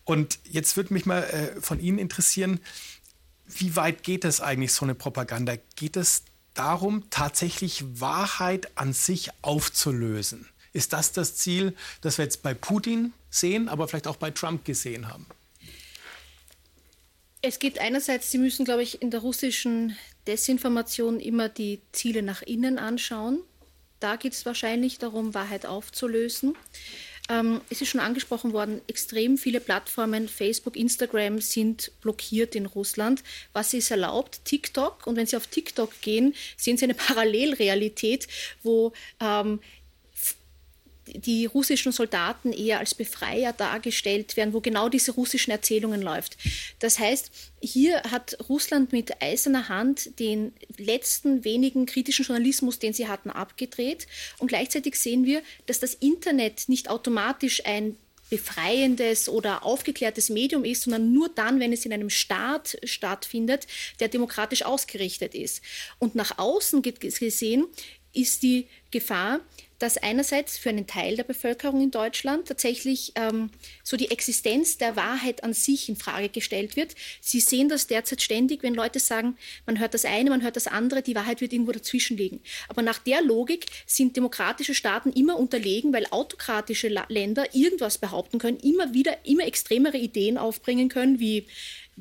Und 0.04 0.38
jetzt 0.44 0.76
würde 0.78 0.94
mich 0.94 1.04
mal 1.04 1.22
äh, 1.22 1.60
von 1.60 1.78
Ihnen 1.78 1.98
interessieren, 1.98 2.60
wie 3.46 3.76
weit 3.76 4.02
geht 4.02 4.24
das 4.24 4.40
eigentlich, 4.40 4.72
so 4.72 4.86
eine 4.86 4.94
Propaganda? 4.94 5.54
Geht 5.76 5.96
es 5.98 6.24
darum, 6.54 7.08
tatsächlich 7.10 8.00
Wahrheit 8.00 8.76
an 8.76 8.92
sich 8.92 9.30
aufzulösen. 9.42 10.48
Ist 10.72 10.92
das 10.92 11.12
das 11.12 11.36
Ziel, 11.36 11.74
das 12.00 12.18
wir 12.18 12.24
jetzt 12.24 12.42
bei 12.42 12.54
Putin 12.54 13.12
sehen, 13.30 13.68
aber 13.68 13.86
vielleicht 13.86 14.06
auch 14.06 14.16
bei 14.16 14.30
Trump 14.30 14.64
gesehen 14.64 15.08
haben? 15.08 15.26
Es 17.42 17.58
geht 17.58 17.78
einerseits, 17.78 18.30
Sie 18.30 18.38
müssen, 18.38 18.64
glaube 18.64 18.82
ich, 18.82 19.02
in 19.02 19.10
der 19.10 19.20
russischen 19.20 19.96
Desinformation 20.26 21.20
immer 21.20 21.48
die 21.48 21.82
Ziele 21.92 22.22
nach 22.22 22.42
innen 22.42 22.78
anschauen. 22.78 23.40
Da 24.00 24.16
geht 24.16 24.32
es 24.32 24.46
wahrscheinlich 24.46 24.98
darum, 24.98 25.34
Wahrheit 25.34 25.66
aufzulösen. 25.66 26.56
Ähm, 27.30 27.62
es 27.70 27.80
ist 27.80 27.88
schon 27.88 28.00
angesprochen 28.00 28.52
worden, 28.52 28.82
extrem 28.86 29.38
viele 29.38 29.60
Plattformen, 29.60 30.28
Facebook, 30.28 30.76
Instagram 30.76 31.40
sind 31.40 31.90
blockiert 32.02 32.54
in 32.54 32.66
Russland. 32.66 33.22
Was 33.54 33.72
ist 33.72 33.90
erlaubt? 33.90 34.44
TikTok. 34.44 35.06
Und 35.06 35.16
wenn 35.16 35.26
Sie 35.26 35.36
auf 35.36 35.46
TikTok 35.46 36.00
gehen, 36.02 36.34
sehen 36.56 36.76
Sie 36.76 36.84
eine 36.84 36.94
Parallelrealität, 36.94 38.28
wo 38.62 38.92
ähm, 39.20 39.60
die 41.06 41.46
russischen 41.46 41.92
Soldaten 41.92 42.52
eher 42.52 42.78
als 42.78 42.94
Befreier 42.94 43.52
dargestellt 43.52 44.36
werden, 44.36 44.52
wo 44.54 44.60
genau 44.60 44.88
diese 44.88 45.12
russischen 45.12 45.50
Erzählungen 45.50 46.02
läuft. 46.02 46.36
Das 46.78 46.98
heißt, 46.98 47.30
hier 47.60 48.02
hat 48.04 48.36
Russland 48.48 48.92
mit 48.92 49.22
eiserner 49.22 49.68
Hand 49.68 50.18
den 50.18 50.52
letzten 50.76 51.44
wenigen 51.44 51.86
kritischen 51.86 52.24
Journalismus, 52.24 52.78
den 52.78 52.92
sie 52.92 53.08
hatten, 53.08 53.30
abgedreht. 53.30 54.06
Und 54.38 54.48
gleichzeitig 54.48 54.96
sehen 54.96 55.24
wir, 55.24 55.42
dass 55.66 55.80
das 55.80 55.94
Internet 55.94 56.68
nicht 56.68 56.88
automatisch 56.88 57.64
ein 57.64 57.96
befreiendes 58.30 59.28
oder 59.28 59.64
aufgeklärtes 59.64 60.30
Medium 60.30 60.64
ist, 60.64 60.82
sondern 60.82 61.12
nur 61.12 61.28
dann, 61.28 61.60
wenn 61.60 61.72
es 61.72 61.84
in 61.84 61.92
einem 61.92 62.10
Staat 62.10 62.76
stattfindet, 62.82 63.66
der 64.00 64.08
demokratisch 64.08 64.64
ausgerichtet 64.64 65.34
ist. 65.34 65.62
Und 65.98 66.14
nach 66.14 66.38
außen 66.38 66.82
gesehen 66.82 67.66
ist 68.12 68.42
die 68.42 68.66
Gefahr, 68.90 69.40
dass 69.78 69.98
einerseits 69.98 70.56
für 70.56 70.68
einen 70.68 70.86
Teil 70.86 71.16
der 71.16 71.24
Bevölkerung 71.24 71.80
in 71.80 71.90
Deutschland 71.90 72.46
tatsächlich 72.48 73.12
ähm, 73.16 73.50
so 73.82 73.96
die 73.96 74.10
Existenz 74.10 74.78
der 74.78 74.96
Wahrheit 74.96 75.44
an 75.44 75.52
sich 75.52 75.88
in 75.88 75.96
Frage 75.96 76.28
gestellt 76.28 76.76
wird. 76.76 76.94
Sie 77.20 77.40
sehen 77.40 77.68
das 77.68 77.86
derzeit 77.86 78.22
ständig, 78.22 78.62
wenn 78.62 78.74
Leute 78.74 79.00
sagen, 79.00 79.36
man 79.66 79.78
hört 79.78 79.94
das 79.94 80.04
eine, 80.04 80.30
man 80.30 80.42
hört 80.42 80.56
das 80.56 80.66
andere, 80.66 81.02
die 81.02 81.14
Wahrheit 81.14 81.40
wird 81.40 81.52
irgendwo 81.52 81.72
dazwischen 81.72 82.16
liegen. 82.16 82.40
Aber 82.68 82.82
nach 82.82 82.98
der 82.98 83.22
Logik 83.22 83.66
sind 83.86 84.16
demokratische 84.16 84.74
Staaten 84.74 85.10
immer 85.12 85.38
unterlegen, 85.38 85.92
weil 85.92 86.06
autokratische 86.10 86.88
Länder 87.08 87.54
irgendwas 87.54 87.98
behaupten 87.98 88.38
können, 88.38 88.58
immer 88.58 88.94
wieder 88.94 89.24
immer 89.24 89.46
extremere 89.46 89.96
Ideen 89.96 90.38
aufbringen 90.38 90.88
können, 90.88 91.18
wie 91.20 91.46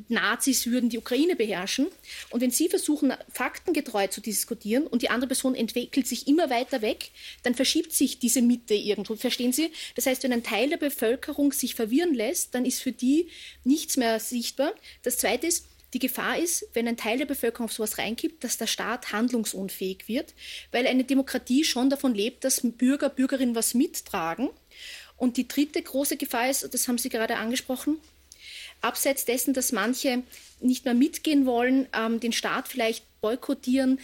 Nazis 0.07 0.67
würden 0.67 0.89
die 0.89 0.97
Ukraine 0.97 1.35
beherrschen. 1.35 1.87
Und 2.29 2.41
wenn 2.41 2.51
Sie 2.51 2.69
versuchen, 2.69 3.13
faktengetreu 3.31 4.07
zu 4.07 4.21
diskutieren 4.21 4.87
und 4.87 5.01
die 5.01 5.09
andere 5.09 5.27
Person 5.27 5.55
entwickelt 5.55 6.07
sich 6.07 6.27
immer 6.27 6.49
weiter 6.49 6.81
weg, 6.81 7.11
dann 7.43 7.55
verschiebt 7.55 7.93
sich 7.93 8.19
diese 8.19 8.41
Mitte 8.41 8.73
irgendwo. 8.73 9.15
Verstehen 9.15 9.53
Sie? 9.53 9.71
Das 9.95 10.05
heißt, 10.05 10.23
wenn 10.23 10.33
ein 10.33 10.43
Teil 10.43 10.69
der 10.69 10.77
Bevölkerung 10.77 11.51
sich 11.51 11.75
verwirren 11.75 12.13
lässt, 12.13 12.55
dann 12.55 12.65
ist 12.65 12.81
für 12.81 12.91
die 12.91 13.29
nichts 13.63 13.97
mehr 13.97 14.19
sichtbar. 14.19 14.73
Das 15.03 15.17
Zweite 15.17 15.47
ist, 15.47 15.65
die 15.93 15.99
Gefahr 15.99 16.39
ist, 16.39 16.65
wenn 16.73 16.87
ein 16.87 16.97
Teil 16.97 17.19
der 17.19 17.27
Bevölkerung 17.27 17.65
auf 17.65 17.73
sowas 17.73 17.99
reinkippt, 17.99 18.43
dass 18.43 18.57
der 18.57 18.65
Staat 18.65 19.11
handlungsunfähig 19.11 20.07
wird, 20.07 20.33
weil 20.71 20.87
eine 20.87 21.03
Demokratie 21.03 21.63
schon 21.63 21.91
davon 21.91 22.15
lebt, 22.15 22.43
dass 22.43 22.61
Bürger, 22.63 23.09
Bürgerinnen 23.09 23.53
was 23.53 23.75
mittragen. 23.75 24.49
Und 25.17 25.37
die 25.37 25.47
dritte 25.47 25.81
große 25.81 26.17
Gefahr 26.17 26.49
ist, 26.49 26.73
das 26.73 26.87
haben 26.87 26.97
Sie 26.97 27.09
gerade 27.09 27.35
angesprochen, 27.35 27.99
abseits 28.83 29.25
dessen, 29.25 29.53
dass 29.53 29.71
manche 29.71 30.23
nicht 30.59 30.85
mehr 30.85 30.93
mitgehen 30.93 31.45
wollen, 31.45 31.87
ähm, 31.93 32.19
den 32.19 32.33
Staat 32.33 32.67
vielleicht 32.67 33.05
boykottieren, 33.21 33.99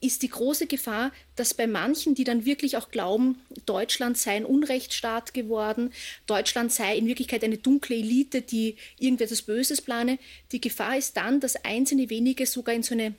ist 0.00 0.22
die 0.22 0.28
große 0.28 0.66
Gefahr, 0.66 1.12
dass 1.34 1.54
bei 1.54 1.66
manchen, 1.66 2.14
die 2.14 2.24
dann 2.24 2.44
wirklich 2.44 2.76
auch 2.76 2.90
glauben, 2.90 3.40
Deutschland 3.64 4.18
sei 4.18 4.36
ein 4.36 4.44
Unrechtsstaat 4.44 5.32
geworden, 5.32 5.94
Deutschland 6.26 6.72
sei 6.72 6.96
in 6.96 7.06
Wirklichkeit 7.06 7.42
eine 7.42 7.56
dunkle 7.56 7.96
Elite, 7.96 8.42
die 8.42 8.76
irgendetwas 8.98 9.42
Böses 9.42 9.80
plane, 9.80 10.18
die 10.52 10.60
Gefahr 10.60 10.98
ist 10.98 11.16
dann, 11.16 11.40
dass 11.40 11.56
einzelne 11.64 12.10
wenige 12.10 12.44
sogar 12.44 12.74
in 12.74 12.82
so 12.82 12.94
eine 12.94 13.14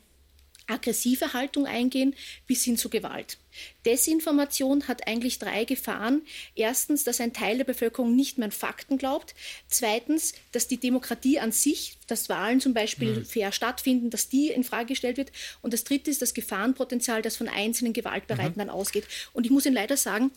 aggressive 0.67 1.33
Haltung 1.33 1.65
eingehen 1.65 2.15
bis 2.47 2.63
hin 2.63 2.77
zu 2.77 2.89
Gewalt. 2.89 3.37
Desinformation 3.85 4.87
hat 4.87 5.07
eigentlich 5.07 5.39
drei 5.39 5.63
Gefahren. 5.63 6.23
Erstens, 6.55 7.03
dass 7.03 7.21
ein 7.21 7.33
Teil 7.33 7.57
der 7.57 7.63
Bevölkerung 7.63 8.15
nicht 8.15 8.37
mehr 8.37 8.45
an 8.45 8.51
Fakten 8.51 8.97
glaubt. 8.97 9.35
Zweitens, 9.67 10.33
dass 10.51 10.67
die 10.67 10.77
Demokratie 10.77 11.39
an 11.39 11.51
sich, 11.51 11.97
dass 12.07 12.29
Wahlen 12.29 12.59
zum 12.59 12.73
Beispiel 12.73 13.19
mhm. 13.19 13.25
fair 13.25 13.51
stattfinden, 13.51 14.09
dass 14.09 14.29
die 14.29 14.49
in 14.49 14.63
Frage 14.63 14.87
gestellt 14.87 15.17
wird. 15.17 15.31
Und 15.61 15.73
das 15.73 15.83
Dritte 15.83 16.11
ist 16.11 16.21
das 16.21 16.33
Gefahrenpotenzial, 16.33 17.21
das 17.21 17.37
von 17.37 17.47
einzelnen 17.47 17.93
Gewaltbereiten 17.93 18.53
mhm. 18.55 18.59
dann 18.59 18.69
ausgeht. 18.69 19.05
Und 19.33 19.45
ich 19.45 19.51
muss 19.51 19.65
Ihnen 19.65 19.75
leider 19.75 19.97
sagen, 19.97 20.31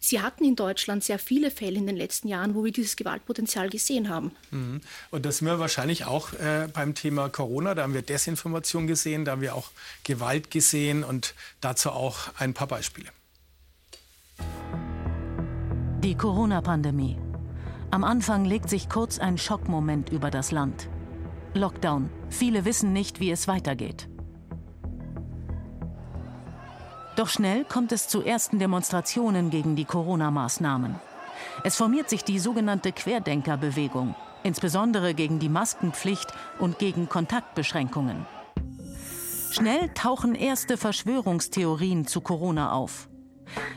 Sie 0.00 0.20
hatten 0.20 0.44
in 0.44 0.56
Deutschland 0.56 1.04
sehr 1.04 1.18
viele 1.18 1.50
Fälle 1.50 1.78
in 1.78 1.86
den 1.86 1.96
letzten 1.96 2.28
Jahren, 2.28 2.54
wo 2.54 2.64
wir 2.64 2.72
dieses 2.72 2.96
Gewaltpotenzial 2.96 3.68
gesehen 3.68 4.08
haben. 4.08 4.32
Mhm. 4.50 4.80
Und 5.10 5.26
das 5.26 5.38
sind 5.38 5.48
wir 5.48 5.58
wahrscheinlich 5.58 6.04
auch 6.04 6.32
äh, 6.34 6.68
beim 6.72 6.94
Thema 6.94 7.28
Corona. 7.28 7.74
Da 7.74 7.82
haben 7.82 7.94
wir 7.94 8.02
Desinformation 8.02 8.86
gesehen, 8.86 9.24
da 9.24 9.32
haben 9.32 9.42
wir 9.42 9.54
auch 9.54 9.70
Gewalt 10.04 10.50
gesehen 10.50 11.04
und 11.04 11.34
dazu 11.60 11.90
auch 11.90 12.34
ein 12.38 12.54
paar 12.54 12.68
Beispiele. 12.68 13.08
Die 16.04 16.14
Corona-Pandemie. 16.14 17.18
Am 17.90 18.04
Anfang 18.04 18.44
legt 18.44 18.68
sich 18.68 18.88
kurz 18.88 19.18
ein 19.18 19.38
Schockmoment 19.38 20.10
über 20.10 20.30
das 20.30 20.52
Land. 20.52 20.88
Lockdown. 21.54 22.10
Viele 22.28 22.64
wissen 22.64 22.92
nicht, 22.92 23.18
wie 23.18 23.30
es 23.30 23.48
weitergeht. 23.48 24.08
Doch 27.18 27.28
schnell 27.28 27.64
kommt 27.64 27.90
es 27.90 28.06
zu 28.06 28.22
ersten 28.22 28.60
Demonstrationen 28.60 29.50
gegen 29.50 29.74
die 29.74 29.84
Corona-Maßnahmen. 29.84 30.94
Es 31.64 31.74
formiert 31.74 32.08
sich 32.08 32.22
die 32.22 32.38
sogenannte 32.38 32.92
Querdenkerbewegung, 32.92 34.14
insbesondere 34.44 35.14
gegen 35.14 35.40
die 35.40 35.48
Maskenpflicht 35.48 36.32
und 36.60 36.78
gegen 36.78 37.08
Kontaktbeschränkungen. 37.08 38.24
Schnell 39.50 39.88
tauchen 39.94 40.36
erste 40.36 40.76
Verschwörungstheorien 40.76 42.06
zu 42.06 42.20
Corona 42.20 42.70
auf. 42.70 43.08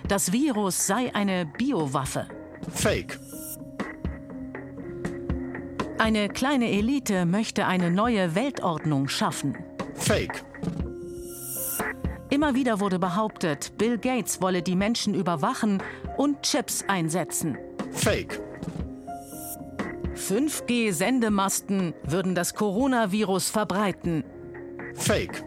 Das 0.08 0.32
Virus 0.32 0.86
sei 0.86 1.16
eine 1.16 1.48
Biowaffe. 1.48 2.28
Fake. 2.72 3.20
Eine 5.98 6.30
kleine 6.30 6.70
Elite 6.70 7.26
möchte 7.26 7.66
eine 7.66 7.90
neue 7.90 8.36
Weltordnung 8.36 9.08
schaffen. 9.08 9.58
Fake. 9.96 10.44
Immer 12.32 12.56
wieder 12.56 12.80
wurde 12.80 12.98
behauptet, 12.98 13.78
Bill 13.78 13.98
Gates 13.98 14.42
wolle 14.42 14.62
die 14.62 14.78
Menschen 14.78 15.14
überwachen 15.14 15.84
und 16.16 16.42
Chips 16.44 16.86
einsetzen. 16.88 17.58
Fake. 17.92 18.40
5G-Sendemasten 20.16 21.94
würden 22.04 22.34
das 22.34 22.54
Coronavirus 22.54 23.50
verbreiten. 23.50 24.24
Fake. 24.96 25.44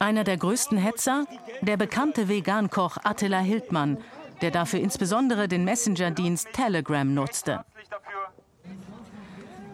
Einer 0.00 0.24
der 0.24 0.36
größten 0.36 0.76
Hetzer? 0.76 1.26
Der 1.62 1.76
bekannte 1.76 2.28
Vegankoch 2.28 2.96
Attila 3.04 3.38
Hildmann, 3.38 3.98
der 4.42 4.50
dafür 4.50 4.80
insbesondere 4.80 5.46
den 5.46 5.62
Messenger-Dienst 5.64 6.52
Telegram 6.52 7.14
nutzte. 7.14 7.64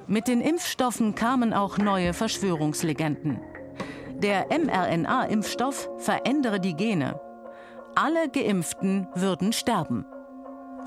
Mit 0.06 0.28
den 0.28 0.42
Impfstoffen 0.42 1.14
kamen 1.14 1.54
auch 1.54 1.78
neue 1.78 2.12
Verschwörungslegenden. 2.12 3.40
Der 4.24 4.46
mRNA-Impfstoff 4.48 5.90
verändere 5.98 6.58
die 6.58 6.74
Gene. 6.74 7.20
Alle 7.94 8.30
Geimpften 8.30 9.06
würden 9.14 9.52
sterben. 9.52 10.06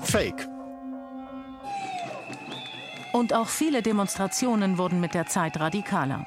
Fake. 0.00 0.48
Und 3.12 3.32
auch 3.32 3.46
viele 3.46 3.80
Demonstrationen 3.82 4.76
wurden 4.76 4.98
mit 4.98 5.14
der 5.14 5.26
Zeit 5.26 5.60
radikaler. 5.60 6.26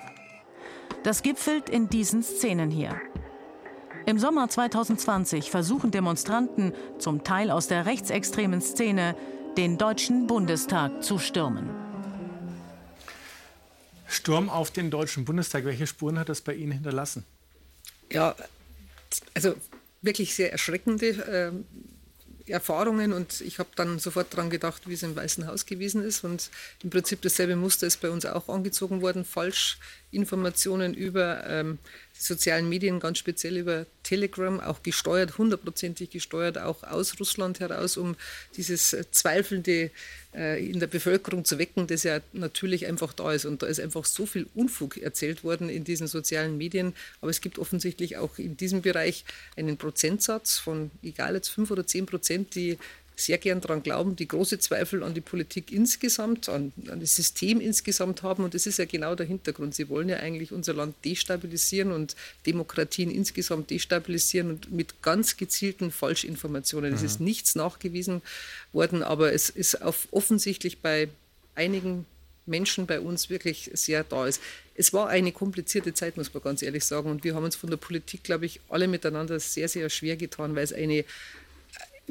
Das 1.03 1.21
gipfelt 1.21 1.69
in 1.69 1.89
diesen 1.89 2.23
Szenen 2.23 2.71
hier. 2.71 2.95
Im 4.05 4.17
Sommer 4.17 4.47
2020 4.47 5.51
versuchen 5.51 5.91
Demonstranten, 5.91 6.71
zum 6.97 7.25
Teil 7.25 7.51
aus 7.51 7.67
der 7.67 7.87
rechtsextremen 7.87 8.61
Szene, 8.61 9.17
den 9.57 9.77
Deutschen 9.77 10.27
Bundestag 10.27 11.03
zu 11.03 11.17
stürmen. 11.17 11.90
Sturm 14.11 14.49
auf 14.49 14.71
den 14.71 14.91
Deutschen 14.91 15.25
Bundestag. 15.25 15.65
Welche 15.65 15.87
Spuren 15.87 16.19
hat 16.19 16.29
das 16.29 16.41
bei 16.41 16.53
Ihnen 16.53 16.71
hinterlassen? 16.71 17.25
Ja, 18.11 18.35
also 19.33 19.55
wirklich 20.01 20.35
sehr 20.35 20.51
erschreckende 20.51 21.07
äh, 22.47 22.51
Erfahrungen 22.51 23.13
und 23.13 23.41
ich 23.41 23.59
habe 23.59 23.69
dann 23.75 23.99
sofort 23.99 24.33
daran 24.33 24.49
gedacht, 24.49 24.87
wie 24.87 24.93
es 24.93 25.03
im 25.03 25.15
Weißen 25.15 25.47
Haus 25.47 25.65
gewesen 25.65 26.03
ist 26.03 26.23
und 26.23 26.49
im 26.83 26.89
Prinzip 26.89 27.21
dasselbe 27.21 27.55
Muster 27.55 27.87
ist 27.87 28.01
bei 28.01 28.09
uns 28.09 28.25
auch 28.25 28.49
angezogen 28.49 29.01
worden. 29.01 29.25
Falschinformationen 29.25 30.93
über 30.93 31.45
ähm, 31.47 31.79
sozialen 32.21 32.69
Medien, 32.69 32.99
ganz 32.99 33.17
speziell 33.17 33.57
über 33.57 33.85
Telegram, 34.03 34.59
auch 34.59 34.83
gesteuert, 34.83 35.37
hundertprozentig 35.37 36.09
gesteuert, 36.09 36.57
auch 36.57 36.83
aus 36.83 37.19
Russland 37.19 37.59
heraus, 37.59 37.97
um 37.97 38.15
dieses 38.55 38.93
äh, 38.93 39.05
zweifelnde 39.11 39.91
äh, 40.33 40.63
in 40.65 40.79
der 40.79 40.87
Bevölkerung 40.87 41.43
zu 41.45 41.57
wecken, 41.57 41.87
das 41.87 42.03
ja 42.03 42.19
natürlich 42.31 42.85
einfach 42.85 43.13
da 43.13 43.33
ist. 43.33 43.45
Und 43.45 43.63
da 43.63 43.67
ist 43.67 43.79
einfach 43.79 44.05
so 44.05 44.25
viel 44.25 44.47
Unfug 44.55 44.97
erzählt 44.97 45.43
worden 45.43 45.69
in 45.69 45.83
diesen 45.83 46.07
sozialen 46.07 46.57
Medien. 46.57 46.93
Aber 47.21 47.31
es 47.31 47.41
gibt 47.41 47.59
offensichtlich 47.59 48.17
auch 48.17 48.37
in 48.37 48.55
diesem 48.55 48.81
Bereich 48.81 49.25
einen 49.57 49.77
Prozentsatz 49.77 50.57
von, 50.57 50.91
egal 51.03 51.35
jetzt 51.35 51.49
fünf 51.49 51.71
oder 51.71 51.85
zehn 51.85 52.05
Prozent, 52.05 52.55
die 52.55 52.77
sehr 53.25 53.37
gern 53.37 53.61
daran 53.61 53.83
glauben, 53.83 54.15
die 54.15 54.27
große 54.27 54.59
Zweifel 54.59 55.03
an 55.03 55.13
die 55.13 55.21
Politik 55.21 55.71
insgesamt, 55.71 56.49
an, 56.49 56.73
an 56.89 56.99
das 56.99 57.15
System 57.15 57.61
insgesamt 57.61 58.23
haben. 58.23 58.43
Und 58.43 58.53
das 58.53 58.65
ist 58.65 58.77
ja 58.77 58.85
genau 58.85 59.15
der 59.15 59.25
Hintergrund. 59.25 59.75
Sie 59.75 59.89
wollen 59.89 60.09
ja 60.09 60.17
eigentlich 60.17 60.51
unser 60.51 60.73
Land 60.73 60.95
destabilisieren 61.05 61.91
und 61.91 62.15
Demokratien 62.45 63.11
insgesamt 63.11 63.69
destabilisieren 63.69 64.49
und 64.49 64.71
mit 64.71 65.01
ganz 65.01 65.37
gezielten 65.37 65.91
Falschinformationen. 65.91 66.93
Es 66.93 67.01
mhm. 67.01 67.07
ist 67.07 67.19
nichts 67.21 67.55
nachgewiesen 67.55 68.21
worden, 68.73 69.03
aber 69.03 69.33
es 69.33 69.49
ist 69.49 69.81
auf, 69.81 70.07
offensichtlich 70.11 70.79
bei 70.79 71.09
einigen 71.55 72.05
Menschen 72.45 72.85
bei 72.85 72.99
uns 72.99 73.29
wirklich 73.29 73.69
sehr 73.73 74.03
da 74.03 74.25
ist. 74.25 74.41
Es 74.75 74.93
war 74.93 75.09
eine 75.09 75.31
komplizierte 75.31 75.93
Zeit, 75.93 76.17
muss 76.17 76.33
man 76.33 76.43
ganz 76.43 76.61
ehrlich 76.61 76.85
sagen. 76.85 77.09
Und 77.09 77.23
wir 77.23 77.35
haben 77.35 77.43
uns 77.43 77.55
von 77.55 77.69
der 77.69 77.77
Politik, 77.77 78.23
glaube 78.23 78.45
ich, 78.45 78.59
alle 78.69 78.87
miteinander 78.87 79.39
sehr, 79.39 79.67
sehr 79.67 79.89
schwer 79.89 80.17
getan, 80.17 80.55
weil 80.55 80.63
es 80.63 80.73
eine 80.73 81.05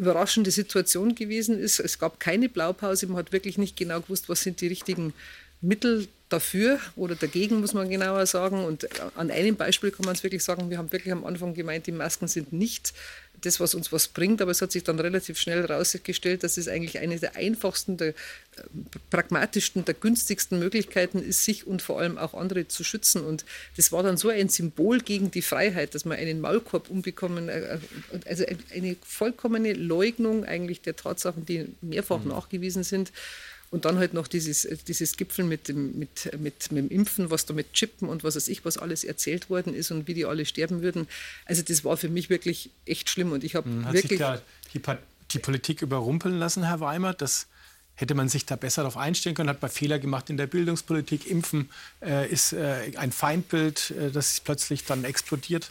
überraschende 0.01 0.51
Situation 0.51 1.14
gewesen 1.14 1.59
ist. 1.59 1.78
Es 1.78 1.98
gab 1.98 2.18
keine 2.18 2.48
Blaupause. 2.48 3.07
Man 3.07 3.18
hat 3.18 3.32
wirklich 3.32 3.59
nicht 3.59 3.76
genau 3.76 4.01
gewusst, 4.01 4.28
was 4.28 4.42
sind 4.42 4.61
die 4.61 4.68
richtigen 4.68 5.12
Mittel 5.61 6.09
dafür 6.30 6.78
oder 6.96 7.16
dagegen, 7.16 7.61
muss 7.61 7.74
man 7.74 7.90
genauer 7.90 8.24
sagen. 8.24 8.64
Und 8.64 8.88
an 9.16 9.30
einem 9.30 9.57
Beispiel 9.57 9.90
kann 9.90 10.07
man 10.07 10.14
es 10.14 10.22
wirklich 10.22 10.42
sagen, 10.42 10.70
wir 10.70 10.78
haben 10.78 10.90
wirklich 10.90 11.12
am 11.12 11.24
Anfang 11.24 11.53
gemeint, 11.53 11.86
die 11.86 11.92
Masken 11.92 12.28
sind 12.28 12.53
nicht 12.53 12.94
das, 13.41 13.61
was 13.61 13.74
uns 13.74 13.93
was 13.93 14.09
bringt. 14.09 14.43
Aber 14.43 14.51
es 14.51 14.62
hat 14.62 14.72
sich 14.72 14.84
dann 14.84 14.99
relativ 14.99 15.38
schnell 15.38 15.66
herausgestellt, 15.66 16.43
dass 16.43 16.57
es 16.57 16.68
eigentlich 16.68 16.99
eine 16.99 17.18
der 17.18 17.36
einfachsten, 17.36 17.97
der 17.97 18.09
äh, 18.09 18.14
pragmatischsten, 19.11 19.84
der 19.84 19.95
günstigsten 19.95 20.59
Möglichkeiten 20.59 21.22
ist, 21.22 21.45
sich 21.45 21.66
und 21.66 21.82
vor 21.82 22.01
allem 22.01 22.18
auch 22.18 22.34
andere 22.34 22.68
zu 22.68 22.84
schützen. 22.84 23.22
Und 23.22 23.45
das 23.76 23.93
war 23.93 24.03
dann 24.03 24.16
so 24.16 24.28
ein 24.28 24.49
Symbol 24.49 25.01
gegen 25.01 25.30
die 25.30 25.43
Freiheit, 25.43 25.95
dass 25.95 26.05
man 26.05 26.18
einen 26.18 26.41
Maulkorb 26.41 26.91
umbekommen, 26.91 27.49
äh, 27.49 27.78
also 28.26 28.45
eine 28.74 28.97
vollkommene 29.03 29.72
Leugnung 29.72 30.45
eigentlich 30.45 30.82
der 30.82 30.97
Tatsachen, 30.97 31.47
die 31.47 31.66
mehrfach 31.80 32.20
mhm. 32.20 32.30
nachgewiesen 32.30 32.84
sind. 32.84 33.12
Und 33.70 33.84
dann 33.84 33.98
halt 33.98 34.14
noch 34.14 34.26
dieses, 34.26 34.66
dieses 34.88 35.16
Gipfel 35.16 35.44
mit 35.44 35.68
dem, 35.68 35.96
mit, 35.96 36.28
mit, 36.40 36.72
mit 36.72 36.82
dem 36.82 36.88
Impfen, 36.88 37.30
was 37.30 37.46
da 37.46 37.54
mit 37.54 37.72
Chippen 37.72 38.08
und 38.08 38.24
was 38.24 38.34
weiß 38.34 38.48
ich, 38.48 38.64
was 38.64 38.76
alles 38.76 39.04
erzählt 39.04 39.48
worden 39.48 39.74
ist 39.74 39.92
und 39.92 40.08
wie 40.08 40.14
die 40.14 40.24
alle 40.24 40.44
sterben 40.44 40.82
würden. 40.82 41.06
Also 41.44 41.62
das 41.62 41.84
war 41.84 41.96
für 41.96 42.08
mich 42.08 42.30
wirklich 42.30 42.70
echt 42.84 43.08
schlimm. 43.08 43.30
Und 43.30 43.44
ich 43.44 43.54
habe 43.54 43.70
hm, 43.70 43.84
wirklich. 43.92 44.08
Sich 44.08 44.18
da 44.18 44.42
die, 44.74 44.80
die 45.30 45.38
Politik 45.38 45.82
überrumpeln 45.82 46.36
lassen, 46.36 46.64
Herr 46.64 46.80
Weimar? 46.80 47.14
Das 47.14 47.46
hätte 47.94 48.14
man 48.14 48.28
sich 48.28 48.44
da 48.44 48.56
besser 48.56 48.82
darauf 48.82 48.96
einstellen 48.96 49.36
können, 49.36 49.50
hat 49.50 49.62
man 49.62 49.70
Fehler 49.70 50.00
gemacht 50.00 50.30
in 50.30 50.36
der 50.36 50.48
Bildungspolitik. 50.48 51.30
Impfen 51.30 51.70
äh, 52.02 52.28
ist 52.28 52.52
äh, 52.52 52.92
ein 52.96 53.12
Feindbild, 53.12 53.92
äh, 53.92 54.10
das 54.10 54.40
plötzlich 54.40 54.84
dann 54.84 55.04
explodiert. 55.04 55.70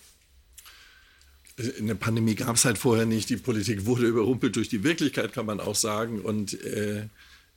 Eine 1.77 1.95
Pandemie 1.95 2.35
gab 2.35 2.55
es 2.55 2.63
halt 2.63 2.77
vorher 2.77 3.05
nicht. 3.05 3.29
Die 3.29 3.35
Politik 3.35 3.85
wurde 3.85 4.05
überrumpelt 4.05 4.55
durch 4.55 4.69
die 4.69 4.83
Wirklichkeit, 4.83 5.33
kann 5.33 5.45
man 5.45 5.59
auch 5.59 5.75
sagen. 5.75 6.21
Und 6.21 6.53
äh, 6.63 7.07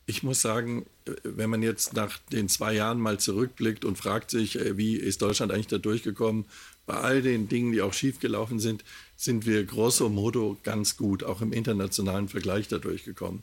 ich 0.06 0.22
muss 0.22 0.42
sagen, 0.42 0.86
wenn 1.22 1.50
man 1.50 1.62
jetzt 1.62 1.94
nach 1.94 2.18
den 2.32 2.48
zwei 2.48 2.74
Jahren 2.74 3.00
mal 3.00 3.18
zurückblickt 3.18 3.84
und 3.84 3.96
fragt 3.96 4.30
sich, 4.30 4.58
äh, 4.58 4.76
wie 4.76 4.96
ist 4.96 5.22
Deutschland 5.22 5.52
eigentlich 5.52 5.68
da 5.68 5.78
durchgekommen, 5.78 6.44
bei 6.86 6.94
all 6.94 7.22
den 7.22 7.48
Dingen, 7.48 7.72
die 7.72 7.82
auch 7.82 7.92
schiefgelaufen 7.92 8.58
sind, 8.58 8.84
sind 9.16 9.46
wir 9.46 9.64
grosso 9.64 10.08
modo 10.08 10.56
ganz 10.64 10.96
gut, 10.96 11.22
auch 11.22 11.40
im 11.40 11.52
internationalen 11.52 12.28
Vergleich 12.28 12.66
da 12.68 12.78
durchgekommen. 12.78 13.42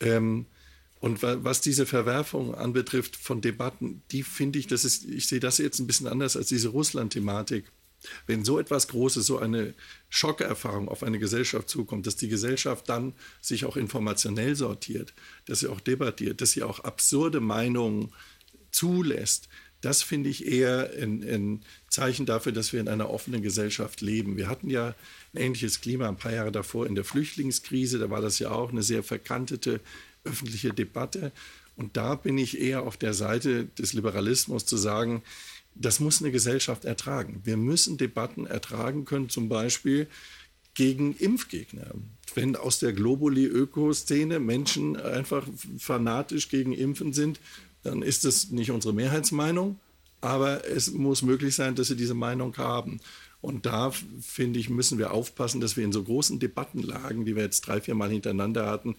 Ähm, 0.00 0.46
und 1.00 1.22
was 1.22 1.62
diese 1.62 1.86
Verwerfung 1.86 2.54
anbetrifft 2.54 3.16
von 3.16 3.40
Debatten, 3.40 4.02
die 4.10 4.22
finde 4.22 4.58
ich, 4.58 4.66
das 4.66 4.84
ist, 4.84 5.06
ich 5.06 5.26
sehe 5.28 5.40
das 5.40 5.56
jetzt 5.56 5.78
ein 5.78 5.86
bisschen 5.86 6.06
anders 6.06 6.36
als 6.36 6.48
diese 6.48 6.68
Russland-Thematik. 6.68 7.64
Wenn 8.26 8.44
so 8.44 8.58
etwas 8.58 8.88
Großes, 8.88 9.26
so 9.26 9.38
eine 9.38 9.74
Schockerfahrung 10.08 10.88
auf 10.88 11.02
eine 11.02 11.18
Gesellschaft 11.18 11.68
zukommt, 11.68 12.06
dass 12.06 12.16
die 12.16 12.28
Gesellschaft 12.28 12.88
dann 12.88 13.14
sich 13.40 13.64
auch 13.64 13.76
informationell 13.76 14.56
sortiert, 14.56 15.12
dass 15.46 15.60
sie 15.60 15.68
auch 15.68 15.80
debattiert, 15.80 16.40
dass 16.40 16.52
sie 16.52 16.62
auch 16.62 16.80
absurde 16.80 17.40
Meinungen 17.40 18.12
zulässt, 18.70 19.48
das 19.80 20.02
finde 20.02 20.28
ich 20.28 20.46
eher 20.46 20.90
ein, 21.00 21.64
Zeichen 21.88 22.26
dafür, 22.26 22.52
dass 22.52 22.72
wir 22.72 22.80
in 22.80 22.88
einer 22.88 23.10
offenen 23.10 23.42
Gesellschaft 23.42 24.00
leben. 24.00 24.36
Wir 24.36 24.48
hatten 24.48 24.70
ja 24.70 24.94
ein 25.32 25.42
ähnliches 25.42 25.80
Klima 25.80 26.08
ein 26.08 26.16
paar 26.16 26.32
Jahre 26.32 26.52
davor 26.52 26.86
in 26.86 26.94
der 26.94 27.04
Flüchtlingskrise. 27.04 27.98
Da 27.98 28.10
war 28.10 28.20
das 28.20 28.38
ja 28.38 28.50
auch 28.50 28.70
eine 28.70 28.82
sehr 28.82 29.02
verkantete 29.02 29.80
öffentliche 30.24 30.72
Debatte. 30.72 31.32
Und 31.76 31.96
da 31.96 32.14
bin 32.14 32.36
ich 32.38 32.60
eher 32.60 32.82
auf 32.82 32.96
der 32.96 33.14
Seite 33.14 33.64
des 33.78 33.92
Liberalismus 33.92 34.66
zu 34.66 34.76
sagen, 34.76 35.22
das 35.80 35.98
muss 35.98 36.20
eine 36.20 36.30
Gesellschaft 36.30 36.84
ertragen. 36.84 37.40
Wir 37.44 37.56
müssen 37.56 37.96
Debatten 37.96 38.46
ertragen 38.46 39.06
können, 39.06 39.30
zum 39.30 39.48
Beispiel 39.48 40.08
gegen 40.74 41.16
Impfgegner. 41.16 41.92
Wenn 42.34 42.54
aus 42.54 42.78
der 42.78 42.92
Globuli-Ökoszene 42.92 44.38
Menschen 44.40 44.96
einfach 44.96 45.46
fanatisch 45.78 46.48
gegen 46.48 46.72
Impfen 46.72 47.12
sind, 47.12 47.40
dann 47.82 48.02
ist 48.02 48.24
das 48.24 48.50
nicht 48.50 48.70
unsere 48.70 48.92
Mehrheitsmeinung, 48.92 49.80
aber 50.20 50.68
es 50.68 50.90
muss 50.92 51.22
möglich 51.22 51.54
sein, 51.54 51.74
dass 51.74 51.88
sie 51.88 51.96
diese 51.96 52.14
Meinung 52.14 52.56
haben. 52.58 53.00
Und 53.40 53.64
da, 53.64 53.90
finde 54.20 54.60
ich, 54.60 54.68
müssen 54.68 54.98
wir 54.98 55.12
aufpassen, 55.12 55.62
dass 55.62 55.78
wir 55.78 55.84
in 55.84 55.92
so 55.92 56.02
großen 56.02 56.38
Debattenlagen, 56.38 57.24
die 57.24 57.36
wir 57.36 57.42
jetzt 57.42 57.62
drei, 57.62 57.80
vier 57.80 57.94
Mal 57.94 58.10
hintereinander 58.10 58.66
hatten, 58.66 58.96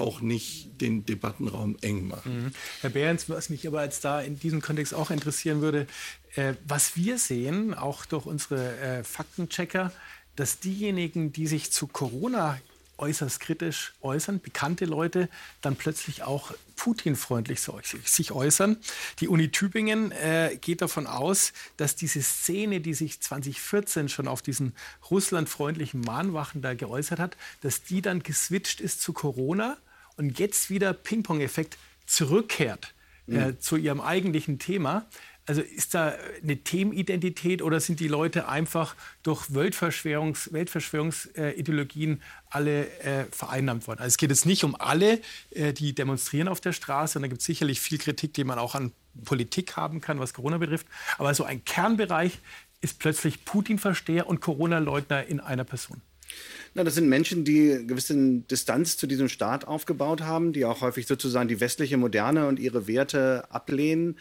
auch 0.00 0.20
nicht 0.20 0.80
den 0.80 1.04
Debattenraum 1.04 1.76
eng 1.80 2.08
machen. 2.08 2.44
Mhm. 2.44 2.52
Herr 2.80 2.90
Behrens, 2.90 3.28
was 3.28 3.50
mich 3.50 3.66
aber 3.66 3.84
jetzt 3.84 4.04
da 4.04 4.20
in 4.20 4.38
diesem 4.38 4.60
Kontext 4.60 4.94
auch 4.94 5.10
interessieren 5.10 5.60
würde, 5.60 5.86
äh, 6.34 6.54
was 6.66 6.96
wir 6.96 7.18
sehen, 7.18 7.74
auch 7.74 8.06
durch 8.06 8.26
unsere 8.26 8.76
äh, 8.78 9.04
Faktenchecker, 9.04 9.92
dass 10.36 10.60
diejenigen, 10.60 11.32
die 11.32 11.46
sich 11.46 11.70
zu 11.70 11.86
Corona 11.86 12.58
äußerst 13.00 13.40
kritisch 13.40 13.94
äußern, 14.02 14.40
bekannte 14.40 14.84
Leute 14.84 15.28
dann 15.62 15.76
plötzlich 15.76 16.22
auch 16.22 16.52
Putin-freundlich 16.76 17.60
sich 18.04 18.32
äußern. 18.32 18.76
Die 19.20 19.28
Uni 19.28 19.50
Tübingen 19.50 20.12
äh, 20.12 20.56
geht 20.60 20.82
davon 20.82 21.06
aus, 21.06 21.52
dass 21.76 21.96
diese 21.96 22.22
Szene, 22.22 22.80
die 22.80 22.94
sich 22.94 23.20
2014 23.20 24.08
schon 24.08 24.28
auf 24.28 24.42
diesen 24.42 24.74
russlandfreundlichen 25.10 26.00
Mahnwachen 26.00 26.62
da 26.62 26.74
geäußert 26.74 27.18
hat, 27.18 27.36
dass 27.60 27.82
die 27.82 28.02
dann 28.02 28.22
geswitcht 28.22 28.80
ist 28.80 29.02
zu 29.02 29.12
Corona 29.12 29.76
und 30.20 30.38
jetzt 30.38 30.68
wieder 30.68 30.92
Ping-Pong-Effekt 30.92 31.78
zurückkehrt 32.04 32.94
äh, 33.26 33.32
mhm. 33.32 33.60
zu 33.60 33.76
ihrem 33.76 34.02
eigentlichen 34.02 34.58
Thema. 34.58 35.06
Also 35.46 35.62
ist 35.62 35.94
da 35.94 36.14
eine 36.42 36.58
Themenidentität 36.58 37.62
oder 37.62 37.80
sind 37.80 37.98
die 37.98 38.06
Leute 38.06 38.46
einfach 38.46 38.94
durch 39.22 39.52
Weltverschwörungs 39.54 40.52
Weltverschwörungsideologien 40.52 42.22
alle 42.50 42.86
äh, 43.00 43.24
vereinnahmt 43.32 43.86
worden? 43.86 44.00
Also 44.00 44.08
es 44.08 44.18
geht 44.18 44.30
jetzt 44.30 44.44
nicht 44.44 44.62
um 44.62 44.76
alle, 44.78 45.20
äh, 45.52 45.72
die 45.72 45.94
demonstrieren 45.94 46.48
auf 46.48 46.60
der 46.60 46.72
Straße. 46.72 47.18
Und 47.18 47.22
da 47.22 47.28
gibt 47.28 47.40
es 47.40 47.46
sicherlich 47.46 47.80
viel 47.80 47.96
Kritik, 47.98 48.34
die 48.34 48.44
man 48.44 48.58
auch 48.58 48.74
an 48.74 48.92
Politik 49.24 49.76
haben 49.76 50.02
kann, 50.02 50.20
was 50.20 50.34
Corona 50.34 50.58
betrifft. 50.58 50.86
Aber 51.16 51.34
so 51.34 51.44
ein 51.44 51.64
Kernbereich 51.64 52.38
ist 52.82 52.98
plötzlich 52.98 53.46
Putin-Versteher 53.46 54.26
und 54.26 54.40
Corona-Leugner 54.40 55.26
in 55.26 55.40
einer 55.40 55.64
Person. 55.64 56.02
Na, 56.74 56.84
das 56.84 56.94
sind 56.94 57.08
Menschen, 57.08 57.44
die 57.44 57.84
gewisse 57.86 58.14
Distanz 58.50 58.96
zu 58.96 59.06
diesem 59.08 59.28
Staat 59.28 59.66
aufgebaut 59.66 60.20
haben, 60.20 60.52
die 60.52 60.64
auch 60.64 60.82
häufig 60.82 61.06
sozusagen 61.06 61.48
die 61.48 61.60
westliche 61.60 61.96
Moderne 61.96 62.46
und 62.46 62.60
ihre 62.60 62.86
Werte 62.86 63.44
ablehnen 63.50 64.16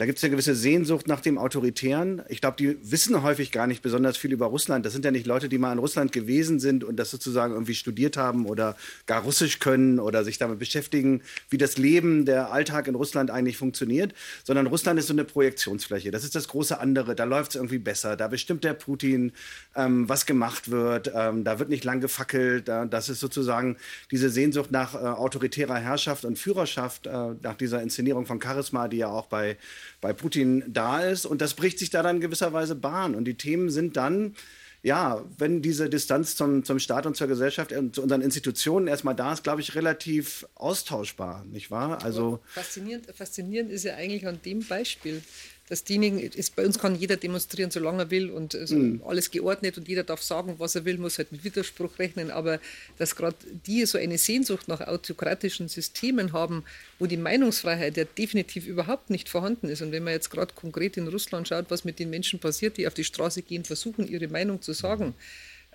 da 0.00 0.06
gibt 0.06 0.16
es 0.16 0.24
eine 0.24 0.30
gewisse 0.30 0.54
Sehnsucht 0.54 1.08
nach 1.08 1.20
dem 1.20 1.36
Autoritären. 1.36 2.22
Ich 2.30 2.40
glaube, 2.40 2.56
die 2.56 2.78
wissen 2.80 3.22
häufig 3.22 3.52
gar 3.52 3.66
nicht 3.66 3.82
besonders 3.82 4.16
viel 4.16 4.32
über 4.32 4.46
Russland. 4.46 4.86
Das 4.86 4.94
sind 4.94 5.04
ja 5.04 5.10
nicht 5.10 5.26
Leute, 5.26 5.50
die 5.50 5.58
mal 5.58 5.74
in 5.74 5.78
Russland 5.78 6.10
gewesen 6.10 6.58
sind 6.58 6.84
und 6.84 6.96
das 6.96 7.10
sozusagen 7.10 7.52
irgendwie 7.52 7.74
studiert 7.74 8.16
haben 8.16 8.46
oder 8.46 8.78
gar 9.04 9.20
Russisch 9.24 9.58
können 9.58 10.00
oder 10.00 10.24
sich 10.24 10.38
damit 10.38 10.58
beschäftigen, 10.58 11.20
wie 11.50 11.58
das 11.58 11.76
Leben, 11.76 12.24
der 12.24 12.50
Alltag 12.50 12.88
in 12.88 12.94
Russland 12.94 13.30
eigentlich 13.30 13.58
funktioniert, 13.58 14.14
sondern 14.42 14.68
Russland 14.68 14.98
ist 14.98 15.08
so 15.08 15.12
eine 15.12 15.24
Projektionsfläche. 15.24 16.10
Das 16.10 16.24
ist 16.24 16.34
das 16.34 16.48
große 16.48 16.80
andere. 16.80 17.14
Da 17.14 17.24
läuft 17.24 17.50
es 17.50 17.56
irgendwie 17.56 17.78
besser. 17.78 18.16
Da 18.16 18.28
bestimmt 18.28 18.64
der 18.64 18.72
Putin, 18.72 19.32
ähm, 19.76 20.08
was 20.08 20.24
gemacht 20.24 20.70
wird. 20.70 21.12
Ähm, 21.14 21.44
da 21.44 21.58
wird 21.58 21.68
nicht 21.68 21.84
lang 21.84 22.00
gefackelt. 22.00 22.68
Da, 22.68 22.86
das 22.86 23.10
ist 23.10 23.20
sozusagen 23.20 23.76
diese 24.10 24.30
Sehnsucht 24.30 24.70
nach 24.70 24.94
äh, 24.94 24.96
autoritärer 24.96 25.76
Herrschaft 25.76 26.24
und 26.24 26.38
Führerschaft, 26.38 27.06
äh, 27.06 27.34
nach 27.42 27.56
dieser 27.58 27.82
Inszenierung 27.82 28.24
von 28.24 28.40
Charisma, 28.40 28.88
die 28.88 28.96
ja 28.96 29.08
auch 29.08 29.26
bei 29.26 29.58
bei 30.00 30.12
Putin 30.12 30.64
da 30.66 31.00
ist. 31.00 31.26
Und 31.26 31.40
das 31.40 31.54
bricht 31.54 31.78
sich 31.78 31.90
da 31.90 32.02
dann 32.02 32.20
gewisserweise 32.20 32.74
Bahn. 32.74 33.14
Und 33.14 33.24
die 33.24 33.34
Themen 33.34 33.70
sind 33.70 33.96
dann, 33.96 34.34
ja, 34.82 35.24
wenn 35.36 35.60
diese 35.62 35.90
Distanz 35.90 36.36
zum, 36.36 36.64
zum 36.64 36.78
Staat 36.78 37.06
und 37.06 37.16
zur 37.16 37.26
Gesellschaft 37.26 37.72
und 37.72 37.94
zu 37.94 38.02
unseren 38.02 38.22
Institutionen 38.22 38.86
erstmal 38.86 39.14
da 39.14 39.32
ist, 39.32 39.44
glaube 39.44 39.60
ich, 39.60 39.74
relativ 39.74 40.46
austauschbar, 40.54 41.44
nicht 41.50 41.70
wahr? 41.70 42.02
Also 42.02 42.40
faszinierend, 42.46 43.06
faszinierend 43.14 43.70
ist 43.70 43.84
ja 43.84 43.94
eigentlich 43.96 44.26
an 44.26 44.40
dem 44.42 44.64
Beispiel, 44.64 45.22
dass 45.70 45.84
diejenigen, 45.84 46.18
ist, 46.18 46.56
bei 46.56 46.66
uns 46.66 46.80
kann 46.80 46.96
jeder 46.96 47.16
demonstrieren, 47.16 47.70
solange 47.70 48.02
er 48.02 48.10
will 48.10 48.28
und 48.28 48.56
also 48.56 48.74
mhm. 48.74 49.02
alles 49.06 49.30
geordnet 49.30 49.78
und 49.78 49.86
jeder 49.86 50.02
darf 50.02 50.20
sagen, 50.20 50.56
was 50.58 50.74
er 50.74 50.84
will, 50.84 50.98
muss 50.98 51.16
halt 51.16 51.30
mit 51.30 51.44
Widerspruch 51.44 51.98
rechnen, 52.00 52.32
aber 52.32 52.58
dass 52.98 53.14
gerade 53.14 53.36
die 53.66 53.86
so 53.86 53.96
eine 53.96 54.18
Sehnsucht 54.18 54.66
nach 54.66 54.80
autokratischen 54.80 55.68
Systemen 55.68 56.32
haben, 56.32 56.64
wo 56.98 57.06
die 57.06 57.16
Meinungsfreiheit 57.16 57.96
ja 57.96 58.04
definitiv 58.04 58.66
überhaupt 58.66 59.10
nicht 59.10 59.28
vorhanden 59.28 59.68
ist 59.68 59.80
und 59.80 59.92
wenn 59.92 60.02
man 60.02 60.12
jetzt 60.12 60.30
gerade 60.30 60.52
konkret 60.54 60.96
in 60.96 61.06
Russland 61.06 61.46
schaut, 61.46 61.66
was 61.70 61.84
mit 61.84 62.00
den 62.00 62.10
Menschen 62.10 62.40
passiert, 62.40 62.76
die 62.76 62.88
auf 62.88 62.94
die 62.94 63.04
Straße 63.04 63.42
gehen, 63.42 63.64
versuchen 63.64 64.08
ihre 64.08 64.26
Meinung 64.26 64.60
zu 64.60 64.72
sagen, 64.72 65.14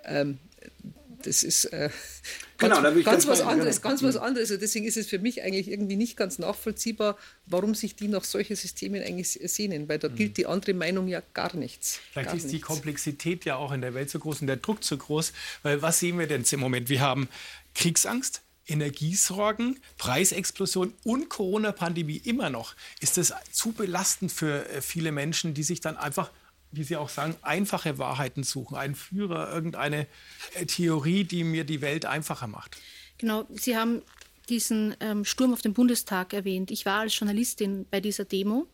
ähm, 0.03 0.39
das 1.25 1.43
ist 1.43 1.65
äh, 1.65 1.89
ganz, 2.57 2.75
genau, 2.75 3.01
ganz 3.01 3.27
was 3.27 3.41
anderes, 3.41 3.81
genau. 3.81 3.89
ganz 3.89 4.03
was 4.03 4.17
anderes. 4.17 4.51
Und 4.51 4.61
deswegen 4.61 4.85
ist 4.85 4.97
es 4.97 5.07
für 5.07 5.19
mich 5.19 5.41
eigentlich 5.43 5.69
irgendwie 5.69 5.95
nicht 5.95 6.15
ganz 6.17 6.39
nachvollziehbar, 6.39 7.17
warum 7.45 7.75
sich 7.75 7.95
die 7.95 8.07
nach 8.07 8.23
solchen 8.23 8.55
Systemen 8.55 9.01
eigentlich 9.01 9.39
sehnen, 9.43 9.89
weil 9.89 9.99
da 9.99 10.09
mhm. 10.09 10.15
gilt 10.15 10.37
die 10.37 10.45
andere 10.45 10.73
Meinung 10.73 11.07
ja 11.07 11.21
gar 11.33 11.55
nichts. 11.55 11.99
Vielleicht 12.11 12.27
gar 12.27 12.35
ist 12.35 12.43
nichts. 12.43 12.51
die 12.51 12.61
Komplexität 12.61 13.45
ja 13.45 13.55
auch 13.55 13.71
in 13.71 13.81
der 13.81 13.93
Welt 13.93 14.09
so 14.09 14.19
groß 14.19 14.41
und 14.41 14.47
der 14.47 14.57
Druck 14.57 14.83
so 14.83 14.97
groß, 14.97 15.33
weil 15.63 15.81
was 15.81 15.99
sehen 15.99 16.19
wir 16.19 16.27
denn 16.27 16.43
im 16.49 16.59
Moment? 16.59 16.89
Wir 16.89 17.01
haben 17.01 17.27
Kriegsangst, 17.73 18.41
Energiesorgen, 18.67 19.79
Preisexplosion 19.97 20.93
und 21.03 21.29
Corona-Pandemie 21.29 22.21
immer 22.23 22.49
noch. 22.49 22.75
Ist 22.99 23.17
das 23.17 23.33
zu 23.51 23.71
belastend 23.71 24.31
für 24.31 24.67
äh, 24.69 24.81
viele 24.81 25.11
Menschen, 25.11 25.53
die 25.53 25.63
sich 25.63 25.81
dann 25.81 25.97
einfach 25.97 26.31
wie 26.71 26.83
Sie 26.83 26.97
auch 26.97 27.09
sagen, 27.09 27.35
einfache 27.41 27.97
Wahrheiten 27.97 28.43
suchen, 28.43 28.77
einen 28.77 28.95
Führer, 28.95 29.51
irgendeine 29.51 30.07
äh, 30.53 30.65
Theorie, 30.65 31.23
die 31.23 31.43
mir 31.43 31.63
die 31.63 31.81
Welt 31.81 32.05
einfacher 32.05 32.47
macht. 32.47 32.77
Genau, 33.17 33.45
Sie 33.53 33.77
haben 33.77 34.01
diesen 34.49 34.95
ähm, 34.99 35.25
Sturm 35.25 35.53
auf 35.53 35.61
den 35.61 35.73
Bundestag 35.73 36.33
erwähnt. 36.33 36.71
Ich 36.71 36.85
war 36.85 37.01
als 37.01 37.17
Journalistin 37.17 37.85
bei 37.89 37.99
dieser 37.99 38.25
Demo, 38.25 38.67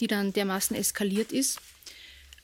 die 0.00 0.06
dann 0.06 0.32
dermaßen 0.32 0.76
eskaliert 0.76 1.32
ist. 1.32 1.60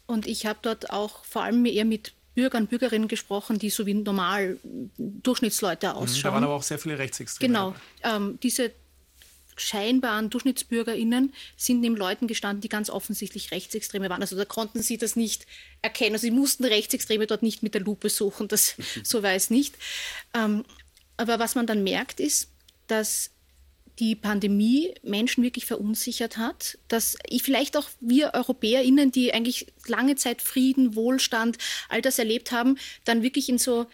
Und 0.07 0.26
ich 0.26 0.47
habe 0.47 0.59
dort 0.62 0.91
auch 0.91 1.24
vor 1.24 1.43
allem 1.43 1.64
eher 1.64 1.85
mit 1.85 2.12
Bürgern, 2.35 2.66
Bürgerinnen 2.66 3.09
gesprochen, 3.09 3.59
die 3.59 3.70
so 3.70 3.87
wie 3.87 3.95
normal 3.95 4.59
Durchschnittsleute 4.97 5.95
ausschauen. 5.95 6.18
Mhm, 6.18 6.22
da 6.22 6.33
waren 6.33 6.45
aber 6.45 6.55
auch 6.55 6.62
sehr 6.62 6.78
viele 6.78 6.99
Rechtsextreme. 6.99 7.49
Genau. 7.49 7.74
Ähm, 8.03 8.39
diese 8.43 8.72
scheinbaren 9.62 10.30
DurchschnittsbürgerInnen 10.30 11.32
sind 11.56 11.80
neben 11.80 11.96
Leuten 11.96 12.26
gestanden, 12.26 12.60
die 12.60 12.68
ganz 12.68 12.90
offensichtlich 12.90 13.50
Rechtsextreme 13.50 14.10
waren. 14.10 14.22
Also 14.22 14.36
da 14.36 14.44
konnten 14.44 14.82
sie 14.82 14.98
das 14.98 15.16
nicht 15.16 15.46
erkennen. 15.80 16.14
Also 16.14 16.26
sie 16.26 16.30
mussten 16.30 16.64
Rechtsextreme 16.64 17.26
dort 17.26 17.42
nicht 17.42 17.62
mit 17.62 17.74
der 17.74 17.80
Lupe 17.80 18.10
suchen, 18.10 18.48
das, 18.48 18.76
so 19.02 19.22
war 19.22 19.32
es 19.32 19.50
nicht. 19.50 19.76
Ähm, 20.34 20.64
aber 21.16 21.38
was 21.38 21.54
man 21.54 21.66
dann 21.66 21.82
merkt, 21.82 22.20
ist, 22.20 22.48
dass 22.86 23.30
die 23.98 24.16
Pandemie 24.16 24.94
Menschen 25.02 25.44
wirklich 25.44 25.66
verunsichert 25.66 26.38
hat, 26.38 26.78
dass 26.88 27.16
vielleicht 27.42 27.76
auch 27.76 27.88
wir 28.00 28.32
EuropäerInnen, 28.34 29.12
die 29.12 29.34
eigentlich 29.34 29.66
lange 29.86 30.16
Zeit 30.16 30.40
Frieden, 30.40 30.96
Wohlstand, 30.96 31.58
all 31.88 32.00
das 32.00 32.18
erlebt 32.18 32.52
haben, 32.52 32.78
dann 33.04 33.22
wirklich 33.22 33.48
in 33.48 33.58
so 33.58 33.86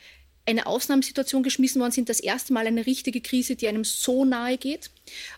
eine 0.48 0.66
Ausnahmesituation 0.66 1.42
geschmissen 1.42 1.80
worden 1.80 1.92
sind, 1.92 2.08
das 2.08 2.20
erste 2.20 2.52
Mal 2.52 2.66
eine 2.66 2.86
richtige 2.86 3.20
Krise, 3.20 3.54
die 3.54 3.68
einem 3.68 3.84
so 3.84 4.24
nahe 4.24 4.56
geht 4.56 4.90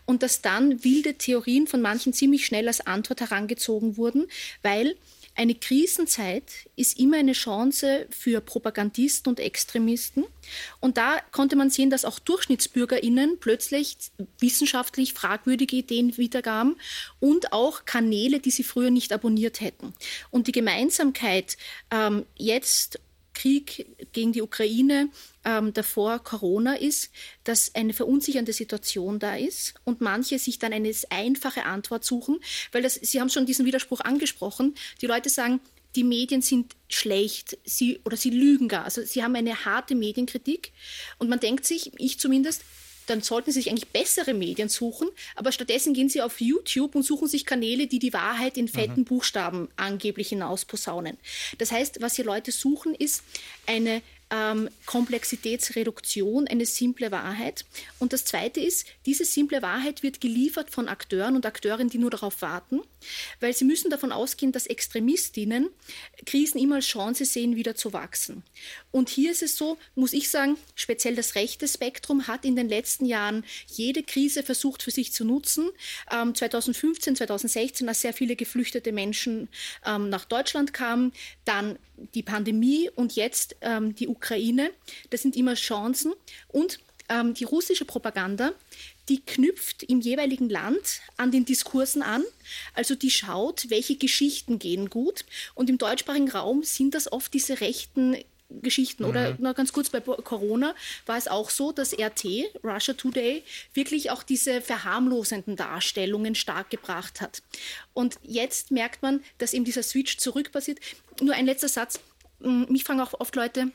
und 0.05 0.23
dass 0.23 0.41
dann 0.41 0.83
wilde 0.83 1.15
Theorien 1.15 1.67
von 1.67 1.81
manchen 1.81 2.13
ziemlich 2.13 2.45
schnell 2.45 2.67
als 2.67 2.85
Antwort 2.87 3.21
herangezogen 3.21 3.97
wurden, 3.97 4.27
weil 4.61 4.95
eine 5.35 5.55
Krisenzeit 5.55 6.43
ist 6.75 6.99
immer 6.99 7.17
eine 7.17 7.31
Chance 7.31 8.05
für 8.09 8.41
Propagandisten 8.41 9.29
und 9.29 9.39
Extremisten. 9.39 10.25
Und 10.81 10.97
da 10.97 11.19
konnte 11.31 11.55
man 11.55 11.69
sehen, 11.69 11.89
dass 11.89 12.03
auch 12.03 12.19
DurchschnittsbürgerInnen 12.19 13.37
plötzlich 13.39 13.95
wissenschaftlich 14.39 15.13
fragwürdige 15.13 15.77
Ideen 15.77 16.17
wiedergaben 16.17 16.75
und 17.21 17.53
auch 17.53 17.85
Kanäle, 17.85 18.39
die 18.39 18.51
sie 18.51 18.63
früher 18.63 18.91
nicht 18.91 19.13
abonniert 19.13 19.61
hätten. 19.61 19.93
Und 20.31 20.47
die 20.47 20.51
Gemeinsamkeit 20.51 21.55
ähm, 21.91 22.25
jetzt 22.35 22.99
Krieg 23.33 23.87
gegen 24.11 24.33
die 24.33 24.41
Ukraine 24.41 25.09
ähm, 25.45 25.73
davor 25.73 26.19
Corona 26.19 26.75
ist, 26.75 27.11
dass 27.43 27.73
eine 27.75 27.93
verunsichernde 27.93 28.53
Situation 28.53 29.19
da 29.19 29.35
ist 29.35 29.73
und 29.83 30.01
manche 30.01 30.39
sich 30.39 30.59
dann 30.59 30.73
eine 30.73 30.93
einfache 31.09 31.65
Antwort 31.65 32.03
suchen, 32.03 32.39
weil 32.71 32.81
das, 32.81 32.95
Sie 32.95 33.19
haben 33.19 33.29
schon 33.29 33.45
diesen 33.45 33.65
Widerspruch 33.65 34.01
angesprochen. 34.01 34.75
Die 35.01 35.07
Leute 35.07 35.29
sagen, 35.29 35.61
die 35.95 36.03
Medien 36.03 36.41
sind 36.41 36.75
schlecht 36.89 37.57
sie, 37.65 37.99
oder 38.05 38.15
sie 38.15 38.29
lügen 38.29 38.67
gar. 38.67 38.85
Also 38.85 39.03
sie 39.03 39.23
haben 39.23 39.35
eine 39.35 39.65
harte 39.65 39.95
Medienkritik 39.95 40.71
und 41.17 41.29
man 41.29 41.39
denkt 41.39 41.65
sich, 41.65 41.91
ich 41.97 42.19
zumindest, 42.19 42.63
dann 43.11 43.21
sollten 43.21 43.51
sie 43.51 43.59
sich 43.59 43.69
eigentlich 43.69 43.89
bessere 43.89 44.33
Medien 44.33 44.69
suchen, 44.69 45.09
aber 45.35 45.51
stattdessen 45.51 45.93
gehen 45.93 46.09
sie 46.09 46.21
auf 46.21 46.41
YouTube 46.41 46.95
und 46.95 47.03
suchen 47.03 47.27
sich 47.27 47.45
Kanäle, 47.45 47.87
die 47.87 47.99
die 47.99 48.13
Wahrheit 48.13 48.57
in 48.57 48.67
fetten 48.67 49.01
mhm. 49.01 49.05
Buchstaben 49.05 49.69
angeblich 49.75 50.29
hinausposaunen. 50.29 51.17
Das 51.57 51.71
heißt, 51.71 52.01
was 52.01 52.15
hier 52.15 52.25
Leute 52.25 52.51
suchen, 52.51 52.95
ist 52.95 53.23
eine 53.67 54.01
ähm, 54.31 54.69
Komplexitätsreduktion, 54.85 56.47
eine 56.47 56.65
simple 56.65 57.11
Wahrheit. 57.11 57.65
Und 57.99 58.13
das 58.13 58.25
Zweite 58.25 58.61
ist, 58.61 58.85
diese 59.05 59.25
simple 59.25 59.61
Wahrheit 59.61 60.03
wird 60.03 60.21
geliefert 60.21 60.71
von 60.71 60.87
Akteuren 60.87 61.35
und 61.35 61.45
Akteurinnen, 61.45 61.89
die 61.89 61.97
nur 61.97 62.09
darauf 62.09 62.41
warten, 62.41 62.81
weil 63.39 63.53
sie 63.53 63.65
müssen 63.65 63.91
davon 63.91 64.11
ausgehen, 64.11 64.51
dass 64.51 64.67
Extremistinnen 64.67 65.69
Krisen 66.25 66.59
immer 66.59 66.75
als 66.75 66.85
Chance 66.85 67.25
sehen, 67.25 67.55
wieder 67.55 67.75
zu 67.75 67.93
wachsen. 67.93 68.43
Und 68.91 69.09
hier 69.09 69.31
ist 69.31 69.43
es 69.43 69.57
so, 69.57 69.77
muss 69.95 70.13
ich 70.13 70.29
sagen, 70.29 70.57
speziell 70.75 71.15
das 71.15 71.35
rechte 71.35 71.67
Spektrum 71.67 72.27
hat 72.27 72.45
in 72.45 72.55
den 72.55 72.69
letzten 72.69 73.05
Jahren 73.05 73.43
jede 73.67 74.03
Krise 74.03 74.43
versucht 74.43 74.83
für 74.83 74.91
sich 74.91 75.11
zu 75.11 75.25
nutzen. 75.25 75.69
Ähm, 76.11 76.33
2015, 76.33 77.17
2016, 77.17 77.87
als 77.87 78.01
sehr 78.01 78.13
viele 78.13 78.35
geflüchtete 78.35 78.91
Menschen 78.91 79.49
ähm, 79.85 80.09
nach 80.09 80.25
Deutschland 80.25 80.73
kamen, 80.73 81.11
dann 81.43 81.77
die 82.13 82.23
Pandemie 82.23 82.89
und 82.95 83.15
jetzt 83.15 83.55
ähm, 83.61 83.93
die 83.95 84.07
Ukraine. 84.07 84.20
Das 85.09 85.21
sind 85.21 85.35
immer 85.35 85.55
Chancen. 85.55 86.13
Und 86.47 86.79
ähm, 87.09 87.33
die 87.33 87.43
russische 87.43 87.85
Propaganda, 87.85 88.53
die 89.09 89.19
knüpft 89.21 89.83
im 89.83 89.99
jeweiligen 89.99 90.49
Land 90.49 91.01
an 91.17 91.31
den 91.31 91.45
Diskursen 91.45 92.01
an. 92.01 92.23
Also 92.73 92.95
die 92.95 93.11
schaut, 93.11 93.69
welche 93.69 93.97
Geschichten 93.97 94.59
gehen 94.59 94.89
gut. 94.89 95.25
Und 95.53 95.69
im 95.69 95.77
deutschsprachigen 95.77 96.29
Raum 96.29 96.63
sind 96.63 96.93
das 96.93 97.11
oft 97.11 97.33
diese 97.33 97.59
rechten 97.59 98.15
Geschichten. 98.61 99.05
Oder 99.05 99.33
mhm. 99.33 99.53
ganz 99.53 99.73
kurz 99.73 99.89
bei 99.89 99.99
Corona 99.99 100.75
war 101.05 101.17
es 101.17 101.27
auch 101.27 101.49
so, 101.49 101.71
dass 101.71 101.93
RT, 101.93 102.25
Russia 102.63 102.93
Today, 102.93 103.43
wirklich 103.73 104.11
auch 104.11 104.23
diese 104.23 104.61
verharmlosenden 104.61 105.55
Darstellungen 105.55 106.35
stark 106.35 106.69
gebracht 106.69 107.21
hat. 107.21 107.41
Und 107.93 108.17
jetzt 108.23 108.71
merkt 108.71 109.01
man, 109.01 109.23
dass 109.37 109.53
eben 109.53 109.65
dieser 109.65 109.83
Switch 109.83 110.17
zurück 110.17 110.51
passiert. 110.51 110.79
Nur 111.21 111.35
ein 111.35 111.45
letzter 111.45 111.69
Satz. 111.69 111.99
Mich 112.39 112.83
fragen 112.83 113.01
auch 113.01 113.13
oft 113.19 113.35
Leute, 113.35 113.71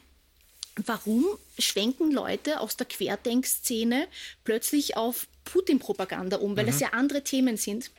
warum 0.84 1.24
schwenken 1.58 2.12
Leute 2.12 2.60
aus 2.60 2.76
der 2.76 2.86
Querdenkszene 2.86 4.08
plötzlich 4.44 4.96
auf 4.96 5.26
Putin-Propaganda 5.44 6.38
um, 6.38 6.56
weil 6.56 6.64
mhm. 6.64 6.70
das 6.70 6.80
ja 6.80 6.88
andere 6.88 7.24
Themen 7.24 7.56
sind. 7.56 7.90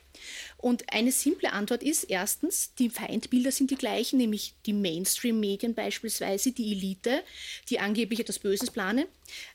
Und 0.57 0.91
eine 0.91 1.11
simple 1.11 1.53
Antwort 1.53 1.83
ist 1.83 2.03
erstens, 2.03 2.73
die 2.75 2.89
Feindbilder 2.89 3.51
sind 3.51 3.71
die 3.71 3.75
gleichen, 3.75 4.17
nämlich 4.17 4.55
die 4.65 4.73
Mainstream-Medien 4.73 5.75
beispielsweise, 5.75 6.51
die 6.51 6.71
Elite, 6.71 7.23
die 7.69 7.79
angeblich 7.79 8.19
etwas 8.19 8.39
Böses 8.39 8.71
plane. 8.71 9.07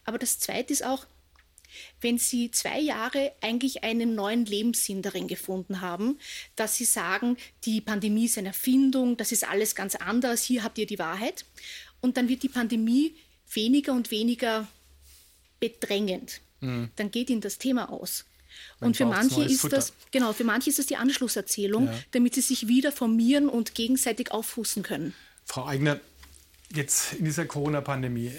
Aber 0.05 0.19
das 0.19 0.39
Zweite 0.39 0.73
ist 0.73 0.85
auch, 0.85 1.07
wenn 2.01 2.19
Sie 2.19 2.51
zwei 2.51 2.81
Jahre 2.81 3.33
eigentlich 3.41 3.83
einen 3.83 4.15
neuen 4.15 4.45
Lebenssinn 4.45 5.03
darin 5.03 5.27
gefunden 5.27 5.81
haben, 5.81 6.19
dass 6.55 6.77
Sie 6.77 6.85
sagen, 6.85 7.37
die 7.65 7.81
Pandemie 7.81 8.27
ist 8.27 8.39
eine 8.39 8.49
Erfindung, 8.49 9.17
das 9.17 9.33
ist 9.33 9.49
alles 9.49 9.75
ganz 9.75 9.95
anders, 9.95 10.43
hier 10.43 10.65
habt 10.65 10.79
ihr 10.79 10.87
die 10.87 10.99
Wahrheit. 10.99 11.45
Und 12.03 12.19
dann 12.19 12.29
wird 12.29 12.43
die 12.43 12.51
Pandemie 12.51 13.15
weniger 13.55 13.93
und 13.93 14.11
weniger 14.11 14.69
bedrängend. 15.59 16.41
Mhm. 16.61 16.91
Dann 16.97 17.11
geht 17.11 17.31
Ihnen 17.31 17.41
das 17.41 17.57
Thema 17.57 17.91
aus. 17.91 18.27
Und 18.81 18.97
für 18.97 19.07
manche 19.07 19.43
ist 19.45 19.61
Futter. 19.61 19.77
das, 19.77 19.93
genau, 20.11 20.33
für 20.33 20.45
manche 20.45 20.69
ist 20.69 20.79
das 20.79 20.87
die 20.87 20.97
Anschlusserzählung, 20.97 21.87
ja. 21.87 21.95
damit 22.11 22.35
sie 22.35 22.43
sich 22.43 22.69
wieder 22.69 22.93
formieren 22.93 23.49
und 23.49 23.75
gegenseitig 23.75 24.31
auffußen 24.31 24.83
können. 24.83 25.15
Frau 25.47 25.67
Eigner, 25.67 26.01
jetzt 26.75 27.15
in 27.15 27.25
dieser 27.25 27.47
Corona-Pandemie, 27.47 28.33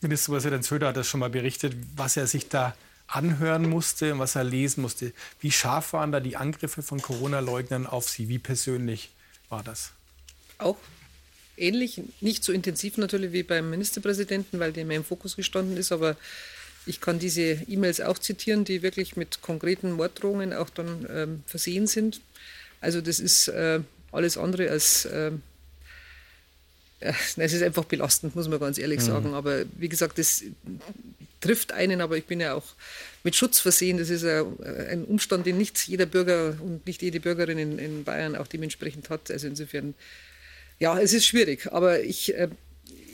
Ministerpräsident 0.00 0.64
Söder 0.64 0.88
hat 0.88 0.96
das 0.96 1.08
schon 1.08 1.20
mal 1.20 1.30
berichtet, 1.30 1.74
was 1.96 2.16
er 2.16 2.26
sich 2.26 2.48
da 2.48 2.76
anhören 3.08 3.68
musste 3.68 4.12
und 4.12 4.18
was 4.18 4.36
er 4.36 4.44
lesen 4.44 4.82
musste. 4.82 5.12
Wie 5.40 5.50
scharf 5.50 5.92
waren 5.92 6.12
da 6.12 6.20
die 6.20 6.36
Angriffe 6.36 6.82
von 6.82 7.02
Corona-Leugnern 7.02 7.86
auf 7.86 8.08
Sie? 8.08 8.28
Wie 8.28 8.38
persönlich 8.38 9.10
war 9.48 9.64
das? 9.64 9.92
Auch 10.58 10.76
ähnlich, 11.58 12.02
nicht 12.20 12.44
so 12.44 12.52
intensiv 12.52 12.96
natürlich 12.98 13.32
wie 13.32 13.42
beim 13.42 13.70
Ministerpräsidenten, 13.70 14.58
weil 14.58 14.72
der 14.72 14.84
mehr 14.84 14.98
im 14.98 15.04
Fokus 15.04 15.36
gestanden 15.36 15.76
ist, 15.76 15.92
aber 15.92 16.16
ich 16.86 17.00
kann 17.00 17.18
diese 17.18 17.42
E-Mails 17.68 18.00
auch 18.00 18.18
zitieren, 18.18 18.64
die 18.64 18.82
wirklich 18.82 19.16
mit 19.16 19.42
konkreten 19.42 19.92
Morddrohungen 19.92 20.52
auch 20.52 20.70
dann 20.70 21.06
ähm, 21.10 21.42
versehen 21.46 21.86
sind. 21.86 22.20
Also 22.80 23.00
das 23.00 23.20
ist 23.20 23.48
äh, 23.48 23.80
alles 24.12 24.38
andere 24.38 24.70
als 24.70 25.04
äh, 25.04 25.32
es 27.00 27.36
ist 27.36 27.62
einfach 27.62 27.84
belastend, 27.84 28.34
muss 28.34 28.48
man 28.48 28.58
ganz 28.58 28.78
ehrlich 28.78 29.00
mhm. 29.00 29.04
sagen. 29.04 29.34
Aber 29.34 29.64
wie 29.76 29.88
gesagt, 29.88 30.18
das 30.18 30.42
trifft 31.40 31.72
einen, 31.72 32.00
aber 32.00 32.16
ich 32.16 32.24
bin 32.24 32.40
ja 32.40 32.54
auch 32.54 32.64
mit 33.22 33.36
Schutz 33.36 33.60
versehen. 33.60 33.98
Das 33.98 34.10
ist 34.10 34.24
ein 34.24 35.04
Umstand, 35.04 35.46
den 35.46 35.58
nicht 35.58 35.86
jeder 35.86 36.06
Bürger 36.06 36.56
und 36.60 36.86
nicht 36.86 37.02
jede 37.02 37.20
Bürgerin 37.20 37.58
in, 37.58 37.78
in 37.78 38.04
Bayern 38.04 38.34
auch 38.34 38.48
dementsprechend 38.48 39.10
hat. 39.10 39.30
Also 39.30 39.46
insofern, 39.46 39.94
ja, 40.78 40.98
es 41.00 41.12
ist 41.12 41.26
schwierig. 41.26 41.72
Aber 41.72 42.02
ich 42.02 42.34
äh, 42.34 42.48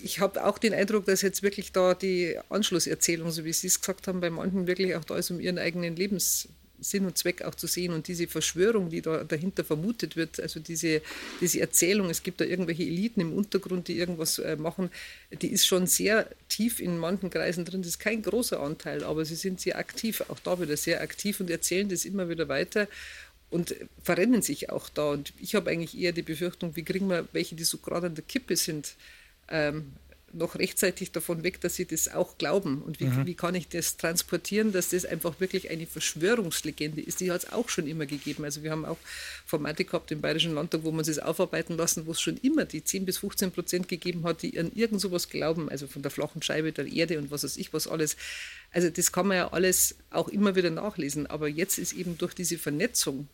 ich 0.04 0.20
habe 0.20 0.44
auch 0.44 0.58
den 0.58 0.74
Eindruck, 0.74 1.06
dass 1.06 1.22
jetzt 1.22 1.42
wirklich 1.42 1.72
da 1.72 1.94
die 1.94 2.36
Anschlusserzählung, 2.50 3.30
so 3.30 3.46
wie 3.46 3.54
Sie 3.54 3.68
es 3.68 3.80
gesagt 3.80 4.06
haben, 4.06 4.20
bei 4.20 4.28
manchen 4.28 4.66
wirklich 4.66 4.94
auch 4.96 5.04
da 5.04 5.16
ist, 5.16 5.30
um 5.30 5.40
ihren 5.40 5.58
eigenen 5.58 5.96
Lebensweg 5.96 6.50
Sinn 6.84 7.06
und 7.06 7.16
Zweck 7.16 7.42
auch 7.42 7.54
zu 7.54 7.66
sehen. 7.66 7.92
Und 7.92 8.08
diese 8.08 8.26
Verschwörung, 8.26 8.90
die 8.90 9.02
da 9.02 9.24
dahinter 9.24 9.64
vermutet 9.64 10.16
wird, 10.16 10.38
also 10.40 10.60
diese, 10.60 11.02
diese 11.40 11.60
Erzählung, 11.60 12.10
es 12.10 12.22
gibt 12.22 12.40
da 12.40 12.44
irgendwelche 12.44 12.82
Eliten 12.82 13.20
im 13.20 13.32
Untergrund, 13.32 13.88
die 13.88 13.98
irgendwas 13.98 14.38
äh, 14.38 14.56
machen, 14.56 14.90
die 15.40 15.48
ist 15.48 15.66
schon 15.66 15.86
sehr 15.86 16.28
tief 16.48 16.80
in 16.80 16.98
manchen 16.98 17.30
Kreisen 17.30 17.64
drin. 17.64 17.82
Das 17.82 17.90
ist 17.90 17.98
kein 17.98 18.22
großer 18.22 18.60
Anteil, 18.60 19.04
aber 19.04 19.24
sie 19.24 19.36
sind 19.36 19.60
sehr 19.60 19.78
aktiv, 19.78 20.22
auch 20.28 20.38
da 20.40 20.60
wieder 20.60 20.76
sehr 20.76 21.00
aktiv 21.00 21.40
und 21.40 21.50
erzählen 21.50 21.88
das 21.88 22.04
immer 22.04 22.28
wieder 22.28 22.48
weiter 22.48 22.88
und 23.54 23.76
verrennen 24.02 24.42
sich 24.42 24.70
auch 24.70 24.88
da. 24.88 25.10
Und 25.10 25.32
ich 25.38 25.54
habe 25.54 25.70
eigentlich 25.70 25.96
eher 25.96 26.10
die 26.10 26.22
Befürchtung, 26.22 26.74
wie 26.74 26.82
kriegen 26.82 27.08
wir 27.08 27.28
welche, 27.32 27.54
die 27.54 27.62
so 27.62 27.78
gerade 27.78 28.08
an 28.08 28.16
der 28.16 28.24
Kippe 28.24 28.56
sind, 28.56 28.96
ähm, 29.48 29.92
noch 30.32 30.56
rechtzeitig 30.56 31.12
davon 31.12 31.44
weg, 31.44 31.60
dass 31.60 31.76
sie 31.76 31.86
das 31.86 32.08
auch 32.08 32.36
glauben. 32.36 32.82
Und 32.82 32.98
wie, 32.98 33.04
mhm. 33.04 33.26
wie 33.26 33.34
kann 33.34 33.54
ich 33.54 33.68
das 33.68 33.96
transportieren, 33.96 34.72
dass 34.72 34.88
das 34.88 35.04
einfach 35.04 35.38
wirklich 35.38 35.70
eine 35.70 35.86
Verschwörungslegende 35.86 37.00
ist? 37.00 37.20
Die 37.20 37.30
hat 37.30 37.44
es 37.44 37.52
auch 37.52 37.68
schon 37.68 37.86
immer 37.86 38.06
gegeben. 38.06 38.42
Also 38.42 38.64
wir 38.64 38.72
haben 38.72 38.84
auch 38.84 38.98
Formate 39.46 39.84
gehabt 39.84 40.10
im 40.10 40.20
Bayerischen 40.20 40.54
Landtag, 40.54 40.82
wo 40.82 40.90
man 40.90 41.04
es 41.08 41.20
aufarbeiten 41.20 41.76
lassen, 41.76 42.06
wo 42.06 42.10
es 42.10 42.20
schon 42.20 42.38
immer 42.38 42.64
die 42.64 42.82
10 42.82 43.04
bis 43.04 43.18
15 43.18 43.52
Prozent 43.52 43.86
gegeben 43.86 44.24
hat, 44.24 44.42
die 44.42 44.58
an 44.58 44.72
irgend 44.74 45.00
sowas 45.00 45.28
glauben, 45.28 45.68
also 45.68 45.86
von 45.86 46.02
der 46.02 46.10
flachen 46.10 46.42
Scheibe 46.42 46.72
der 46.72 46.88
Erde 46.88 47.18
und 47.20 47.30
was 47.30 47.44
weiß 47.44 47.56
ich 47.56 47.72
was 47.72 47.86
alles. 47.86 48.16
Also 48.72 48.90
das 48.90 49.12
kann 49.12 49.28
man 49.28 49.36
ja 49.36 49.52
alles 49.52 49.94
auch 50.10 50.26
immer 50.26 50.56
wieder 50.56 50.70
nachlesen. 50.70 51.28
Aber 51.28 51.46
jetzt 51.46 51.78
ist 51.78 51.92
eben 51.92 52.18
durch 52.18 52.34
diese 52.34 52.58
Vernetzung 52.58 53.28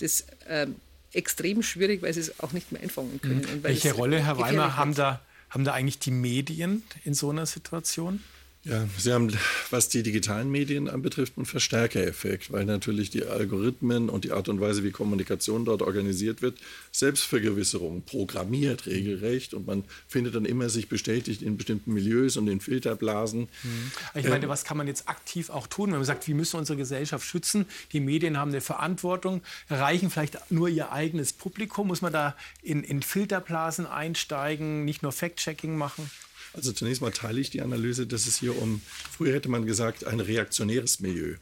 das 0.00 0.26
ähm, 0.48 0.76
extrem 1.12 1.62
schwierig, 1.62 2.02
weil 2.02 2.12
sie 2.12 2.20
es 2.20 2.40
auch 2.40 2.52
nicht 2.52 2.72
mehr 2.72 2.82
einfangen 2.82 3.20
können. 3.20 3.40
Mhm. 3.40 3.62
Welche 3.62 3.92
Rolle, 3.92 4.24
Herr 4.24 4.38
Weimer, 4.38 4.76
haben 4.76 4.94
da, 4.94 5.20
haben 5.50 5.64
da 5.64 5.72
eigentlich 5.72 5.98
die 5.98 6.10
Medien 6.10 6.82
in 7.04 7.14
so 7.14 7.30
einer 7.30 7.46
Situation? 7.46 8.22
Ja, 8.64 8.86
Sie 8.98 9.10
haben, 9.10 9.32
was 9.70 9.88
die 9.88 10.02
digitalen 10.02 10.50
Medien 10.50 10.90
anbetrifft, 10.90 11.38
einen 11.38 11.46
Verstärkereffekt, 11.46 12.52
weil 12.52 12.66
natürlich 12.66 13.08
die 13.08 13.24
Algorithmen 13.24 14.10
und 14.10 14.24
die 14.24 14.32
Art 14.32 14.50
und 14.50 14.60
Weise, 14.60 14.84
wie 14.84 14.90
Kommunikation 14.90 15.64
dort 15.64 15.80
organisiert 15.80 16.42
wird, 16.42 16.58
Selbstvergewisserung 16.92 18.02
programmiert 18.02 18.84
regelrecht 18.84 19.54
und 19.54 19.66
man 19.66 19.84
findet 20.08 20.34
dann 20.34 20.44
immer 20.44 20.68
sich 20.68 20.90
bestätigt 20.90 21.40
in 21.40 21.56
bestimmten 21.56 21.94
Milieus 21.94 22.36
und 22.36 22.48
in 22.48 22.60
Filterblasen. 22.60 23.48
Mhm. 23.62 23.92
Ich 24.14 24.28
meine, 24.28 24.44
ähm, 24.44 24.50
was 24.50 24.64
kann 24.64 24.76
man 24.76 24.86
jetzt 24.86 25.08
aktiv 25.08 25.48
auch 25.48 25.66
tun, 25.66 25.92
wenn 25.92 25.98
man 25.98 26.04
sagt, 26.04 26.28
wir 26.28 26.34
müssen 26.34 26.58
unsere 26.58 26.76
Gesellschaft 26.76 27.26
schützen, 27.26 27.64
die 27.92 28.00
Medien 28.00 28.36
haben 28.36 28.50
eine 28.50 28.60
Verantwortung, 28.60 29.40
erreichen 29.70 30.10
vielleicht 30.10 30.50
nur 30.50 30.68
ihr 30.68 30.92
eigenes 30.92 31.32
Publikum, 31.32 31.86
muss 31.86 32.02
man 32.02 32.12
da 32.12 32.36
in, 32.62 32.84
in 32.84 33.00
Filterblasen 33.00 33.86
einsteigen, 33.86 34.84
nicht 34.84 35.02
nur 35.02 35.12
Fact-Checking 35.12 35.78
machen? 35.78 36.10
Also 36.52 36.72
zunächst 36.72 37.00
mal 37.00 37.12
teile 37.12 37.40
ich 37.40 37.50
die 37.50 37.60
Analyse, 37.60 38.06
dass 38.06 38.26
es 38.26 38.36
hier 38.36 38.60
um, 38.60 38.80
früher 39.10 39.34
hätte 39.34 39.48
man 39.48 39.66
gesagt, 39.66 40.04
ein 40.04 40.20
reaktionäres 40.20 41.00
Milieu. 41.00 41.36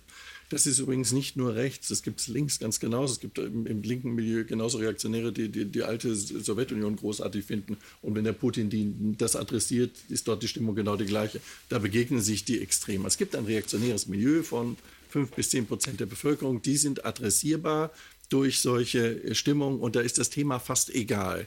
Das 0.51 0.67
ist 0.67 0.79
übrigens 0.79 1.13
nicht 1.13 1.37
nur 1.37 1.55
rechts, 1.57 1.89
das 1.89 2.03
gibt 2.03 2.21
es 2.21 2.29
links 2.29 2.59
ganz 2.59 2.81
genauso. 2.81 3.13
Es 3.13 3.21
gibt 3.21 3.39
im, 3.39 3.67
im, 3.67 3.83
linken 3.83 4.15
Milieu 4.15 4.45
genauso 4.45 4.79
Reaktionäre, 4.79 5.31
die, 5.31 5.51
die 5.51 5.67
die 5.67 5.83
alte 5.83 6.15
Sowjetunion 6.15 6.97
großartig 6.97 7.45
finden. 7.45 7.77
Und 8.01 8.15
wenn 8.15 8.25
der 8.25 8.33
Putin 8.33 8.71
die, 8.71 8.95
das 9.19 9.37
adressiert, 9.37 9.93
ist 10.09 10.27
dort 10.27 10.43
die 10.43 10.49
Stimmung 10.49 10.75
genau 10.75 10.97
die 10.97 11.05
gleiche. 11.05 11.41
Da 11.69 11.79
begegnen 11.79 12.23
sich 12.23 12.45
die 12.45 12.63
Extremen. 12.63 13.05
Es 13.05 13.19
gibt 13.19 13.37
ein 13.37 13.45
reaktionäres 13.45 14.07
Milieu 14.07 14.43
von 14.43 14.79
fünf 15.11 15.33
bis 15.33 15.51
zehn 15.51 15.67
Prozent 15.67 16.01
der 16.01 16.07
Bevölkerung. 16.07 16.63
Die 16.63 16.79
sind 16.79 17.05
adressierbar 17.05 17.91
durch 18.31 18.61
solche 18.61 19.35
Stimmung 19.35 19.81
und 19.81 19.97
da 19.97 20.01
ist 20.01 20.19
das 20.19 20.31
Thema 20.31 20.59
fast 20.59 20.95
egal. 20.95 21.47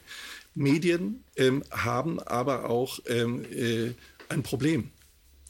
Medien 0.53 1.23
ähm, 1.35 1.63
haben 1.71 2.19
aber 2.19 2.69
auch 2.69 2.99
ähm, 3.07 3.45
äh, 3.51 3.91
ein 4.29 4.43
Problem. 4.43 4.91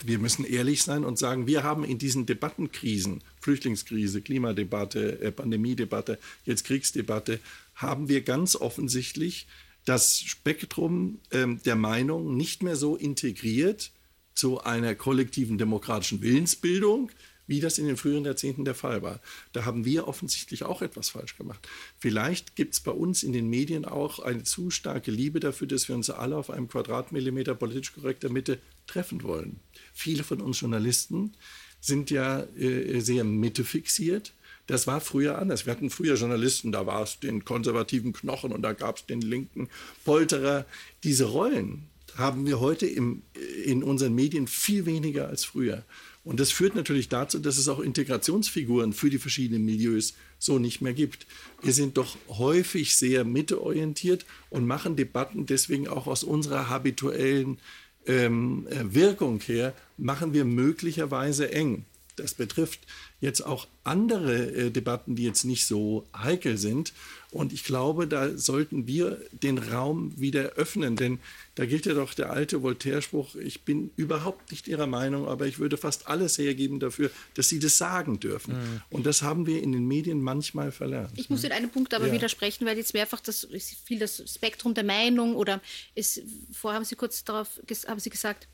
Wir 0.04 0.20
müssen 0.20 0.46
ehrlich 0.46 0.84
sein 0.84 1.04
und 1.04 1.20
sagen, 1.20 1.48
wir 1.48 1.64
haben 1.64 1.84
in 1.84 1.98
diesen 1.98 2.26
Debattenkrisen, 2.26 3.24
Flüchtlingskrise, 3.40 4.22
Klimadebatte, 4.22 5.22
äh, 5.22 5.32
Pandemiedebatte, 5.32 6.18
jetzt 6.46 6.64
Kriegsdebatte, 6.64 7.40
haben 7.76 8.10
wir 8.10 8.22
ganz 8.22 8.56
offensichtlich 8.56 9.48
das 9.86 10.20
Spektrum 10.20 11.20
ähm, 11.32 11.62
der 11.64 11.76
Meinung 11.76 12.36
nicht 12.36 12.64
mehr 12.64 12.76
so 12.76 12.96
integriert 12.96 13.92
zu 14.34 14.62
einer 14.62 14.96
kollektiven 14.96 15.58
demokratischen 15.58 16.22
Willensbildung, 16.22 17.12
wie 17.52 17.60
das 17.60 17.78
in 17.78 17.86
den 17.86 17.98
früheren 17.98 18.24
Jahrzehnten 18.24 18.64
der 18.64 18.76
Fall 18.76 19.02
war. 19.02 19.20
Da 19.52 19.66
haben 19.66 19.84
wir 19.84 20.08
offensichtlich 20.08 20.64
auch 20.64 20.82
etwas 20.82 21.10
falsch 21.10 21.38
gemacht. 21.38 21.68
Vielleicht 22.00 22.56
gibt 22.56 22.76
es 22.76 22.80
bei 22.80 22.92
uns 22.92 23.24
in 23.24 23.34
den 23.34 23.50
Medien 23.50 23.84
auch 23.84 24.20
eine 24.20 24.44
zu 24.44 24.72
starke 24.72 25.12
Liebe 25.12 25.42
dafür, 25.42 25.68
dass 25.68 25.90
wir 25.90 25.96
uns 25.96 26.10
alle 26.10 26.38
auf 26.38 26.50
einem 26.50 26.70
Quadratmillimeter 26.70 27.54
politisch 27.54 27.94
korrekter 27.94 28.30
Mitte 28.30 28.58
treffen 28.88 29.22
wollen. 29.24 29.60
Viele 29.92 30.24
von 30.24 30.40
uns 30.40 30.62
Journalisten 30.62 31.34
sind 31.82 32.10
ja 32.10 32.44
äh, 32.58 33.02
sehr 33.02 33.26
mittefixiert. 33.26 34.32
Das 34.68 34.88
war 34.88 35.02
früher 35.02 35.38
anders. 35.38 35.66
Wir 35.66 35.74
hatten 35.74 35.90
früher 35.90 36.16
Journalisten, 36.16 36.72
da 36.72 36.86
war 36.86 37.04
es 37.04 37.20
den 37.20 37.44
konservativen 37.44 38.14
Knochen 38.14 38.54
und 38.54 38.62
da 38.62 38.72
gab 38.72 38.96
es 38.96 39.06
den 39.08 39.20
linken 39.20 39.68
Polterer. 40.06 40.66
Diese 41.04 41.26
Rollen 41.26 41.90
haben 42.16 42.46
wir 42.46 42.62
heute 42.62 42.88
im, 42.88 43.24
in 43.66 43.84
unseren 43.84 44.16
Medien 44.16 44.48
viel 44.48 44.86
weniger 44.86 45.28
als 45.28 45.44
früher. 45.44 45.84
Und 46.24 46.40
das 46.40 46.52
führt 46.52 46.76
natürlich 46.76 47.10
dazu, 47.10 47.40
dass 47.40 47.58
es 47.58 47.68
auch 47.68 47.80
Integrationsfiguren 47.80 48.94
für 48.94 49.10
die 49.10 49.18
verschiedenen 49.18 49.66
Milieus 49.66 50.14
so 50.38 50.60
nicht 50.60 50.82
mehr 50.82 50.94
gibt. 50.94 51.26
Wir 51.62 51.74
sind 51.74 51.98
doch 51.98 52.16
häufig 52.28 52.96
sehr 52.96 53.24
mitteorientiert 53.24 54.26
und 54.50 54.68
machen 54.68 54.96
Debatten 54.96 55.48
deswegen 55.48 55.88
auch 55.88 56.06
aus 56.06 56.24
unserer 56.24 56.70
habituellen 56.70 57.58
ähm, 58.06 58.68
äh, 58.70 58.94
Wirkung 58.94 59.40
her, 59.42 59.74
machen 59.98 60.34
wir 60.34 60.46
möglicherweise 60.46 61.52
eng. 61.52 61.86
Das 62.16 62.34
betrifft 62.34 62.82
jetzt 63.20 63.42
auch 63.42 63.68
andere 63.84 64.52
äh, 64.52 64.70
Debatten, 64.70 65.16
die 65.16 65.24
jetzt 65.24 65.44
nicht 65.44 65.66
so 65.66 66.08
heikel 66.16 66.58
sind. 66.58 66.94
Und 67.32 67.54
ich 67.54 67.64
glaube, 67.64 68.08
da 68.08 68.38
sollten 68.38 68.88
wir 68.88 69.22
den 69.32 69.58
Raum 69.58 70.20
wieder 70.20 70.52
öffnen, 70.58 70.98
denn 70.98 71.20
da 71.56 71.66
gilt 71.66 71.86
ja 71.86 71.94
doch 71.94 72.14
der 72.14 72.30
alte 72.30 72.62
Voltaire-Spruch, 72.62 73.36
ich 73.36 73.62
bin 73.64 73.90
überhaupt 73.96 74.52
nicht 74.52 74.68
Ihrer 74.68 74.86
Meinung, 74.86 75.30
aber 75.30 75.48
ich 75.48 75.58
würde 75.58 75.78
fast 75.78 76.08
alles 76.08 76.38
hergeben 76.38 76.82
dafür, 76.82 77.10
dass 77.36 77.48
Sie 77.48 77.60
das 77.60 77.78
sagen 77.78 78.20
dürfen. 78.20 78.56
Mhm. 78.56 78.82
Und 78.90 79.06
das 79.06 79.22
haben 79.22 79.48
wir 79.48 79.64
in 79.64 79.72
den 79.72 79.88
Medien 79.88 80.22
manchmal 80.22 80.74
verlernt. 80.74 81.12
Ich 81.16 81.30
muss 81.30 81.46
in 81.46 81.54
einem 81.54 81.70
Punkt 81.70 81.94
aber 81.94 82.08
ja. 82.08 82.14
widersprechen, 82.14 82.66
weil 82.66 82.76
jetzt 82.78 82.94
mehrfach 82.94 83.22
das, 83.22 83.48
viel 83.86 84.00
das 84.00 84.22
Spektrum 84.30 84.74
der 84.74 84.84
Meinung 84.84 85.36
oder 85.36 85.62
es, 85.96 86.22
vorher 86.52 86.76
haben 86.76 86.86
Sie 86.86 86.96
kurz 86.96 87.24
darauf 87.24 87.62
haben 87.88 88.00
Sie 88.02 88.10
gesagt, 88.10 88.50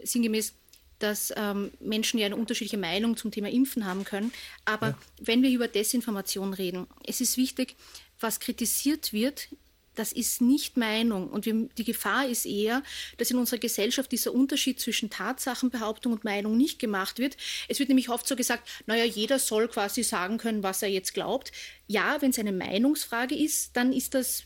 sinngemäß, 0.00 0.54
dass 0.98 1.32
ähm, 1.36 1.70
Menschen 1.80 2.18
ja 2.18 2.26
eine 2.26 2.36
unterschiedliche 2.36 2.78
Meinung 2.78 3.16
zum 3.16 3.30
Thema 3.30 3.50
Impfen 3.50 3.84
haben 3.84 4.04
können. 4.04 4.32
Aber 4.64 4.88
ja. 4.88 4.98
wenn 5.20 5.42
wir 5.42 5.50
über 5.50 5.68
Desinformation 5.68 6.54
reden, 6.54 6.86
es 7.04 7.20
ist 7.20 7.36
wichtig, 7.36 7.76
was 8.24 8.40
kritisiert 8.40 9.12
wird, 9.12 9.48
das 9.94 10.12
ist 10.12 10.40
nicht 10.40 10.76
Meinung. 10.76 11.28
Und 11.28 11.46
wir, 11.46 11.68
die 11.78 11.84
Gefahr 11.84 12.26
ist 12.26 12.46
eher, 12.46 12.82
dass 13.16 13.30
in 13.30 13.38
unserer 13.38 13.60
Gesellschaft 13.60 14.10
dieser 14.10 14.34
Unterschied 14.34 14.80
zwischen 14.80 15.10
Tatsachenbehauptung 15.10 16.12
und 16.12 16.24
Meinung 16.24 16.56
nicht 16.56 16.78
gemacht 16.78 17.18
wird. 17.18 17.36
Es 17.68 17.78
wird 17.78 17.88
nämlich 17.88 18.08
oft 18.08 18.26
so 18.26 18.34
gesagt, 18.34 18.68
naja, 18.86 19.04
jeder 19.04 19.38
soll 19.38 19.68
quasi 19.68 20.02
sagen 20.02 20.38
können, 20.38 20.62
was 20.62 20.82
er 20.82 20.88
jetzt 20.88 21.14
glaubt. 21.14 21.52
Ja, 21.86 22.20
wenn 22.20 22.30
es 22.30 22.38
eine 22.38 22.52
Meinungsfrage 22.52 23.36
ist, 23.36 23.76
dann 23.76 23.92
ist 23.92 24.14
das 24.14 24.44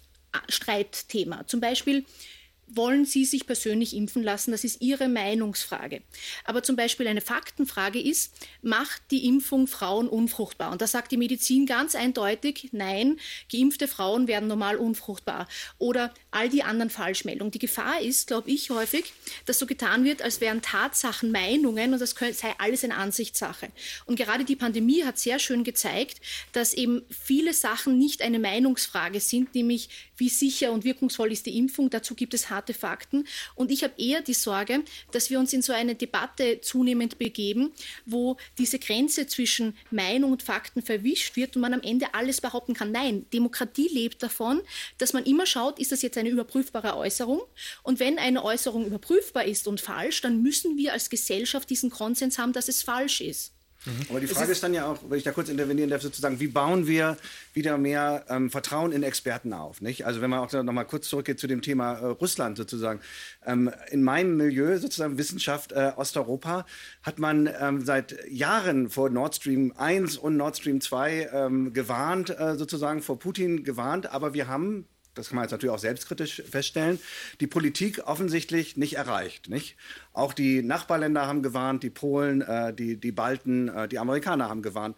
Streitthema. 0.48 1.46
Zum 1.46 1.60
Beispiel, 1.60 2.04
wollen 2.70 3.04
Sie 3.04 3.24
sich 3.24 3.46
persönlich 3.46 3.94
impfen 3.94 4.22
lassen? 4.22 4.50
Das 4.50 4.64
ist 4.64 4.80
Ihre 4.80 5.08
Meinungsfrage. 5.08 6.02
Aber 6.44 6.62
zum 6.62 6.76
Beispiel 6.76 7.06
eine 7.06 7.20
Faktenfrage 7.20 8.00
ist, 8.00 8.32
macht 8.62 9.02
die 9.10 9.26
Impfung 9.26 9.66
Frauen 9.66 10.08
unfruchtbar? 10.08 10.72
Und 10.72 10.82
da 10.82 10.86
sagt 10.86 11.12
die 11.12 11.16
Medizin 11.16 11.66
ganz 11.66 11.94
eindeutig, 11.94 12.68
nein, 12.72 13.18
geimpfte 13.50 13.88
Frauen 13.88 14.28
werden 14.28 14.48
normal 14.48 14.76
unfruchtbar. 14.76 15.48
Oder 15.78 16.12
all 16.30 16.48
die 16.48 16.62
anderen 16.62 16.90
Falschmeldungen. 16.90 17.50
Die 17.50 17.58
Gefahr 17.58 18.00
ist, 18.00 18.26
glaube 18.26 18.50
ich, 18.50 18.70
häufig, 18.70 19.12
dass 19.46 19.58
so 19.58 19.66
getan 19.66 20.04
wird, 20.04 20.22
als 20.22 20.40
wären 20.40 20.62
Tatsachen 20.62 21.32
Meinungen 21.32 21.92
und 21.92 22.00
das 22.00 22.10
sei 22.10 22.54
alles 22.58 22.84
eine 22.84 22.96
Ansichtssache. 22.96 23.68
Und 24.06 24.16
gerade 24.16 24.44
die 24.44 24.56
Pandemie 24.56 25.04
hat 25.04 25.18
sehr 25.18 25.38
schön 25.38 25.64
gezeigt, 25.64 26.20
dass 26.52 26.74
eben 26.74 27.02
viele 27.08 27.52
Sachen 27.54 27.98
nicht 27.98 28.22
eine 28.22 28.38
Meinungsfrage 28.38 29.20
sind, 29.20 29.54
nämlich 29.54 29.88
wie 30.16 30.28
sicher 30.28 30.72
und 30.72 30.84
wirkungsvoll 30.84 31.32
ist 31.32 31.46
die 31.46 31.56
Impfung. 31.56 31.90
Dazu 31.90 32.14
gibt 32.14 32.34
es 32.34 32.50
harte 32.58 32.74
Fakten. 32.74 33.26
Und 33.54 33.70
ich 33.70 33.84
habe 33.84 33.94
eher 33.96 34.20
die 34.20 34.34
Sorge, 34.34 34.82
dass 35.12 35.30
wir 35.30 35.38
uns 35.38 35.52
in 35.52 35.62
so 35.62 35.72
eine 35.72 35.94
Debatte 35.94 36.60
zunehmend 36.60 37.18
begeben, 37.18 37.72
wo 38.04 38.36
diese 38.58 38.78
Grenze 38.78 39.26
zwischen 39.26 39.76
Meinung 39.90 40.32
und 40.32 40.42
Fakten 40.42 40.82
verwischt 40.82 41.36
wird 41.36 41.54
und 41.56 41.62
man 41.62 41.74
am 41.74 41.82
Ende 41.82 42.14
alles 42.14 42.40
behaupten 42.40 42.74
kann. 42.74 42.90
Nein, 42.92 43.26
Demokratie 43.32 43.88
lebt 43.88 44.22
davon, 44.22 44.60
dass 44.98 45.12
man 45.12 45.24
immer 45.24 45.46
schaut, 45.46 45.78
ist 45.78 45.92
das 45.92 46.02
jetzt 46.02 46.18
eine 46.18 46.28
überprüfbare 46.28 46.96
Äußerung? 46.96 47.40
Und 47.82 48.00
wenn 48.00 48.18
eine 48.18 48.44
Äußerung 48.44 48.86
überprüfbar 48.86 49.44
ist 49.44 49.68
und 49.68 49.80
falsch, 49.80 50.20
dann 50.20 50.42
müssen 50.42 50.76
wir 50.76 50.92
als 50.92 51.10
Gesellschaft 51.10 51.70
diesen 51.70 51.90
Konsens 51.90 52.38
haben, 52.38 52.52
dass 52.52 52.68
es 52.68 52.82
falsch 52.82 53.20
ist. 53.20 53.52
Mhm. 53.84 54.06
Aber 54.10 54.20
die 54.20 54.26
Frage 54.26 54.52
ist 54.52 54.62
dann 54.62 54.74
ja 54.74 54.86
auch, 54.86 54.98
wenn 55.08 55.18
ich 55.18 55.24
da 55.24 55.32
kurz 55.32 55.48
intervenieren 55.48 55.90
darf, 55.90 56.02
sozusagen, 56.02 56.40
wie 56.40 56.48
bauen 56.48 56.86
wir 56.86 57.16
wieder 57.54 57.78
mehr 57.78 58.24
ähm, 58.28 58.50
Vertrauen 58.50 58.92
in 58.92 59.02
Experten 59.02 59.52
auf? 59.52 59.80
Nicht? 59.80 60.04
Also 60.04 60.20
wenn 60.20 60.30
man 60.30 60.40
auch 60.40 60.52
noch 60.52 60.72
mal 60.72 60.84
kurz 60.84 61.08
zurückgeht 61.08 61.38
zu 61.38 61.46
dem 61.46 61.62
Thema 61.62 61.94
äh, 61.94 62.06
Russland 62.06 62.56
sozusagen. 62.56 63.00
Ähm, 63.46 63.70
in 63.90 64.02
meinem 64.02 64.36
Milieu, 64.36 64.78
sozusagen 64.78 65.18
Wissenschaft 65.18 65.72
äh, 65.72 65.92
Osteuropa, 65.96 66.66
hat 67.02 67.18
man 67.18 67.48
ähm, 67.60 67.84
seit 67.84 68.16
Jahren 68.28 68.90
vor 68.90 69.10
Nord 69.10 69.36
Stream 69.36 69.72
1 69.76 70.16
und 70.16 70.36
Nord 70.36 70.56
Stream 70.56 70.80
2 70.80 71.30
ähm, 71.32 71.72
gewarnt, 71.72 72.30
äh, 72.30 72.56
sozusagen 72.56 73.02
vor 73.02 73.18
Putin 73.18 73.64
gewarnt. 73.64 74.12
Aber 74.12 74.34
wir 74.34 74.48
haben 74.48 74.86
das 75.14 75.28
kann 75.28 75.36
man 75.36 75.44
jetzt 75.44 75.52
natürlich 75.52 75.74
auch 75.74 75.80
selbstkritisch 75.80 76.42
feststellen, 76.48 77.00
die 77.40 77.46
Politik 77.46 78.06
offensichtlich 78.06 78.76
nicht 78.76 78.94
erreicht. 78.94 79.48
Nicht? 79.48 79.76
Auch 80.12 80.32
die 80.32 80.62
Nachbarländer 80.62 81.26
haben 81.26 81.42
gewarnt, 81.42 81.82
die 81.82 81.90
Polen, 81.90 82.40
äh, 82.42 82.72
die, 82.72 82.96
die 82.96 83.12
Balten, 83.12 83.68
äh, 83.68 83.88
die 83.88 83.98
Amerikaner 83.98 84.48
haben 84.48 84.62
gewarnt. 84.62 84.96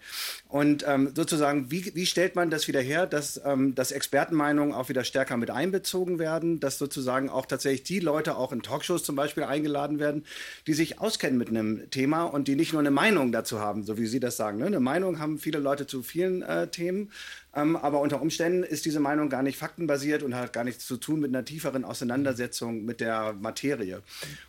Und 0.48 0.84
ähm, 0.86 1.12
sozusagen, 1.14 1.70
wie, 1.70 1.94
wie 1.94 2.06
stellt 2.06 2.36
man 2.36 2.50
das 2.50 2.68
wieder 2.68 2.80
her, 2.80 3.06
dass, 3.06 3.40
ähm, 3.44 3.74
dass 3.74 3.92
Expertenmeinungen 3.92 4.74
auch 4.74 4.88
wieder 4.88 5.04
stärker 5.04 5.36
mit 5.36 5.50
einbezogen 5.50 6.18
werden, 6.18 6.60
dass 6.60 6.78
sozusagen 6.78 7.28
auch 7.28 7.46
tatsächlich 7.46 7.82
die 7.84 8.00
Leute 8.00 8.36
auch 8.36 8.52
in 8.52 8.62
Talkshows 8.62 9.02
zum 9.02 9.16
Beispiel 9.16 9.44
eingeladen 9.44 9.98
werden, 9.98 10.24
die 10.66 10.74
sich 10.74 11.00
auskennen 11.00 11.38
mit 11.38 11.48
einem 11.48 11.90
Thema 11.90 12.24
und 12.24 12.48
die 12.48 12.56
nicht 12.56 12.72
nur 12.72 12.80
eine 12.80 12.90
Meinung 12.90 13.32
dazu 13.32 13.60
haben, 13.60 13.84
so 13.84 13.98
wie 13.98 14.06
Sie 14.06 14.20
das 14.20 14.36
sagen. 14.36 14.58
Ne? 14.58 14.66
Eine 14.66 14.80
Meinung 14.80 15.18
haben 15.18 15.38
viele 15.38 15.58
Leute 15.58 15.86
zu 15.86 16.02
vielen 16.02 16.42
äh, 16.42 16.68
Themen, 16.68 17.10
ähm, 17.54 17.76
aber 17.76 18.00
unter 18.00 18.20
Umständen 18.22 18.62
ist 18.62 18.84
diese 18.84 19.00
Meinung 19.00 19.28
gar 19.28 19.42
nicht 19.42 19.58
faktenbasiert 19.58 20.22
und 20.22 20.34
hat 20.34 20.52
gar 20.52 20.64
nichts 20.64 20.86
zu 20.86 20.96
tun 20.96 21.20
mit 21.20 21.30
einer 21.30 21.44
tieferen 21.44 21.84
Auseinandersetzung 21.84 22.84
mit 22.84 23.00
der 23.00 23.32
Materie. 23.32 24.02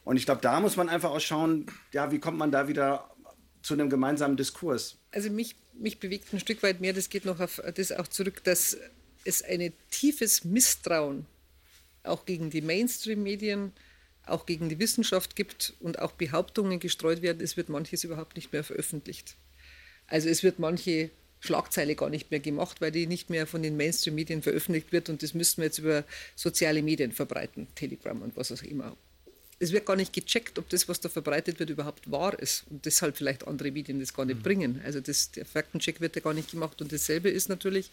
Und 0.04 0.18
ich 0.18 0.26
glaube, 0.26 0.42
da 0.42 0.60
muss 0.60 0.78
man 0.78 0.90
einfach 0.90 1.12
auch 1.12 1.20
schauen, 1.20 1.66
ja, 1.92 2.12
wie 2.12 2.20
kommt 2.20 2.38
man 2.38 2.52
da 2.52 2.68
wieder 2.68 3.10
zu 3.64 3.74
einem 3.74 3.90
gemeinsamen 3.90 4.38
Diskurs? 4.38 4.98
Also 5.12 5.30
mich, 5.30 5.56
mich 5.74 6.00
bewegt 6.00 6.32
ein 6.34 6.40
Stück 6.40 6.62
weit 6.64 6.80
mehr, 6.80 6.94
das 6.94 7.10
geht 7.10 7.26
noch 7.26 7.40
auf 7.40 7.62
das 7.76 7.92
auch 7.92 8.08
zurück, 8.08 8.44
dass 8.44 8.78
es 9.24 9.44
ein 9.44 9.74
tiefes 9.90 10.44
Misstrauen 10.44 11.26
auch 12.04 12.26
gegen 12.26 12.50
die 12.50 12.62
Mainstream-Medien, 12.62 13.72
auch 14.26 14.46
gegen 14.46 14.70
die 14.70 14.80
Wissenschaft 14.80 15.36
gibt 15.36 15.74
und 15.80 16.00
auch 16.00 16.12
Behauptungen 16.12 16.80
gestreut 16.80 17.22
werden, 17.22 17.42
es 17.42 17.58
wird 17.58 17.70
manches 17.70 18.04
überhaupt 18.04 18.36
nicht 18.36 18.54
mehr 18.54 18.64
veröffentlicht. 18.64 19.36
Also 20.08 20.30
es 20.30 20.44
wird 20.44 20.60
manche 20.60 21.10
Schlagzeile 21.42 21.96
gar 21.96 22.10
nicht 22.10 22.32
mehr 22.32 22.40
gemacht, 22.40 22.80
weil 22.80 22.92
die 22.92 23.08
nicht 23.08 23.30
mehr 23.30 23.46
von 23.46 23.62
den 23.62 23.76
Mainstream-Medien 23.76 24.42
veröffentlicht 24.42 24.94
wird 24.94 25.10
und 25.10 25.22
das 25.22 25.34
müssten 25.34 25.62
wir 25.62 25.66
jetzt 25.66 25.80
über 25.80 26.06
soziale 26.36 26.82
Medien 26.82 27.12
verbreiten, 27.12 27.68
Telegram 27.76 28.22
und 28.22 28.38
was 28.38 28.52
auch 28.54 28.64
immer 28.64 28.96
es 29.62 29.72
wird 29.72 29.86
gar 29.86 29.96
nicht 29.96 30.12
gecheckt, 30.12 30.58
ob 30.58 30.68
das, 30.70 30.90
was 30.90 31.02
da 31.02 31.08
verbreitet 31.08 31.60
wird, 31.60 31.70
überhaupt 31.70 32.10
wahr 32.10 32.38
ist. 32.40 32.66
Und 32.72 32.84
deshalb 32.88 33.16
vielleicht 33.16 33.48
andere 33.48 33.70
Medien 33.70 34.00
das 34.00 34.12
gar 34.12 34.26
nicht 34.26 34.40
mhm. 34.40 34.44
bringen. 34.44 34.82
Also 34.84 35.02
das, 35.02 35.32
der 35.32 35.46
Faktencheck 35.46 36.02
wird 36.02 36.16
ja 36.16 36.22
gar 36.24 36.34
nicht 36.34 36.50
gemacht. 36.50 36.82
Und 36.82 36.92
dasselbe 36.92 37.30
ist 37.30 37.48
natürlich 37.48 37.92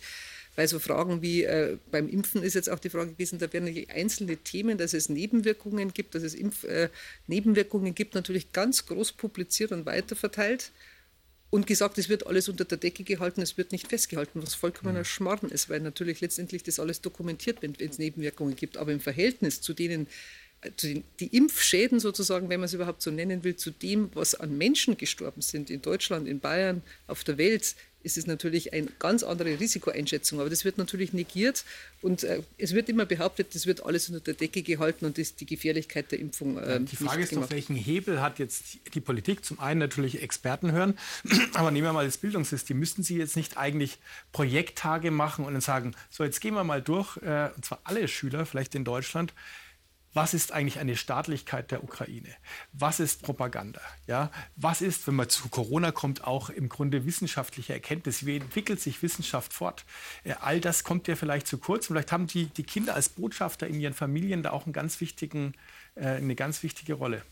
bei 0.57 0.66
so 0.66 0.78
Fragen 0.78 1.20
wie 1.20 1.44
äh, 1.44 1.76
beim 1.90 2.09
Impfen 2.09 2.42
ist 2.42 2.55
jetzt 2.55 2.70
auch 2.70 2.78
die 2.78 2.88
Frage 2.88 3.12
gewesen, 3.12 3.38
da 3.38 3.53
werden 3.53 3.72
einzelne 3.90 4.38
Themen, 4.38 4.78
dass 4.78 4.94
es 4.94 5.11
Nebenwirkungen 5.11 5.92
gibt, 5.92 6.14
dass 6.14 6.22
es 6.22 6.34
Impf, 6.34 6.64
äh, 6.64 6.88
Nebenwirkungen 7.26 7.94
gibt, 7.94 8.14
natürlich 8.14 8.51
ganz 8.53 8.86
groß 8.86 9.12
publiziert 9.12 9.70
und 9.70 9.84
weiterverteilt 9.84 10.72
und 11.51 11.66
gesagt, 11.66 11.99
es 11.99 12.09
wird 12.09 12.26
alles 12.26 12.49
unter 12.49 12.64
der 12.64 12.78
Decke 12.78 13.05
gehalten, 13.05 13.40
es 13.40 13.57
wird 13.57 13.72
nicht 13.72 13.88
festgehalten, 13.88 14.42
was 14.42 14.55
vollkommener 14.55 15.01
mhm. 15.01 15.05
Schmarrn 15.05 15.49
ist, 15.49 15.68
weil 15.70 15.80
natürlich 15.80 16.20
letztendlich 16.20 16.62
das 16.62 16.78
alles 16.78 17.01
dokumentiert 17.01 17.62
wird, 17.62 17.80
wenn 17.80 17.90
es 17.90 17.99
Nebenwirkungen 17.99 18.55
gibt. 18.55 18.76
Aber 18.76 18.92
im 18.92 19.01
Verhältnis 19.01 19.61
zu 19.61 19.72
denen, 19.72 20.09
die 20.82 21.26
Impfschäden 21.36 22.01
sozusagen, 22.01 22.49
wenn 22.49 22.61
man 22.61 22.66
es 22.66 22.74
überhaupt 22.74 23.01
so 23.01 23.11
nennen 23.11 23.44
will, 23.44 23.57
zu 23.57 23.70
dem, 23.70 24.11
was 24.14 24.34
an 24.34 24.59
Menschen 24.59 24.96
gestorben 24.96 25.40
sind 25.40 25.70
in 25.70 25.82
Deutschland, 25.82 26.26
in 26.26 26.40
Bayern, 26.40 26.82
auf 27.07 27.24
der 27.24 27.38
Welt, 27.38 27.76
ist 28.03 28.16
es 28.16 28.26
natürlich 28.26 28.72
eine 28.72 28.86
ganz 28.99 29.22
andere 29.22 29.59
Risikoeinschätzung. 29.59 30.40
Aber 30.40 30.51
das 30.51 30.64
wird 30.64 30.78
natürlich 30.78 31.12
negiert 31.12 31.64
und 32.01 32.24
äh, 32.24 32.42
es 32.57 32.72
wird 32.74 32.88
immer 32.88 33.07
behauptet, 33.07 33.55
das 33.55 33.66
wird 33.66 33.84
alles 33.84 34.09
unter 34.09 34.20
der 34.20 34.34
Decke 34.34 34.62
gehalten 34.62 35.05
und 35.05 35.18
ist 35.18 35.40
die 35.40 35.46
Gefährlichkeit 35.46 36.12
der 36.12 36.20
Impfung. 36.20 36.59
Äh, 36.59 36.80
die 36.80 36.96
Frage 36.96 37.22
ist 37.22 37.34
doch, 37.34 37.51
welchen 37.51 37.76
Hebel 37.76 38.20
hat 38.20 38.38
jetzt 38.38 38.78
die 38.94 39.01
Politik? 39.01 39.44
Zum 39.44 39.59
einen 39.59 39.80
natürlich 39.80 40.22
Experten 40.22 40.72
hören, 40.72 40.99
aber 41.55 41.70
nehmen 41.70 41.86
wir 41.86 41.92
mal 41.92 42.07
das 42.07 42.18
Bildungssystem. 42.18 42.78
Müssten 42.78 43.03
Sie 43.03 43.16
jetzt 43.16 43.36
nicht 43.36 43.57
eigentlich 43.57 43.99
Projekttage 44.32 45.11
machen 45.11 45.44
und 45.44 45.53
dann 45.53 45.61
sagen, 45.61 45.94
so 46.11 46.24
jetzt 46.24 46.40
gehen 46.40 46.55
wir 46.55 46.64
mal 46.64 46.82
durch, 46.82 47.16
äh, 47.18 47.51
und 47.55 47.64
zwar 47.64 47.80
alle 47.84 48.07
Schüler, 48.07 48.46
vielleicht 48.46 48.74
in 48.74 48.84
Deutschland, 48.84 49.32
was 50.18 50.34
ist 50.34 50.50
eigentlich 50.50 50.80
eine 50.80 50.96
Staatlichkeit 50.96 51.70
der 51.70 51.84
Ukraine? 51.84 52.34
Was 52.72 52.98
ist 52.98 53.22
Propaganda? 53.22 53.80
Ja, 54.08 54.32
was 54.56 54.82
ist, 54.82 55.06
wenn 55.06 55.14
man 55.14 55.28
zu 55.28 55.48
Corona 55.48 55.92
kommt, 55.92 56.24
auch 56.24 56.50
im 56.50 56.68
Grunde 56.68 57.06
wissenschaftliche 57.06 57.72
Erkenntnis? 57.72 58.26
Wie 58.26 58.38
entwickelt 58.38 58.80
sich 58.80 59.00
Wissenschaft 59.00 59.52
fort? 59.52 59.84
Äh, 60.24 60.34
all 60.40 60.60
das 60.60 60.82
kommt 60.82 61.06
ja 61.06 61.14
vielleicht 61.14 61.46
zu 61.46 61.58
kurz. 61.58 61.86
Vielleicht 61.86 62.10
haben 62.10 62.26
die, 62.26 62.46
die 62.46 62.64
Kinder 62.64 62.96
als 62.96 63.10
Botschafter 63.10 63.68
in 63.68 63.78
ihren 63.78 63.94
Familien 63.94 64.42
da 64.42 64.50
auch 64.50 64.66
einen 64.66 64.72
ganz 64.72 65.00
wichtigen, 65.00 65.54
äh, 65.94 66.08
eine 66.08 66.34
ganz 66.34 66.64
wichtige 66.64 66.94
Rolle. 66.94 67.22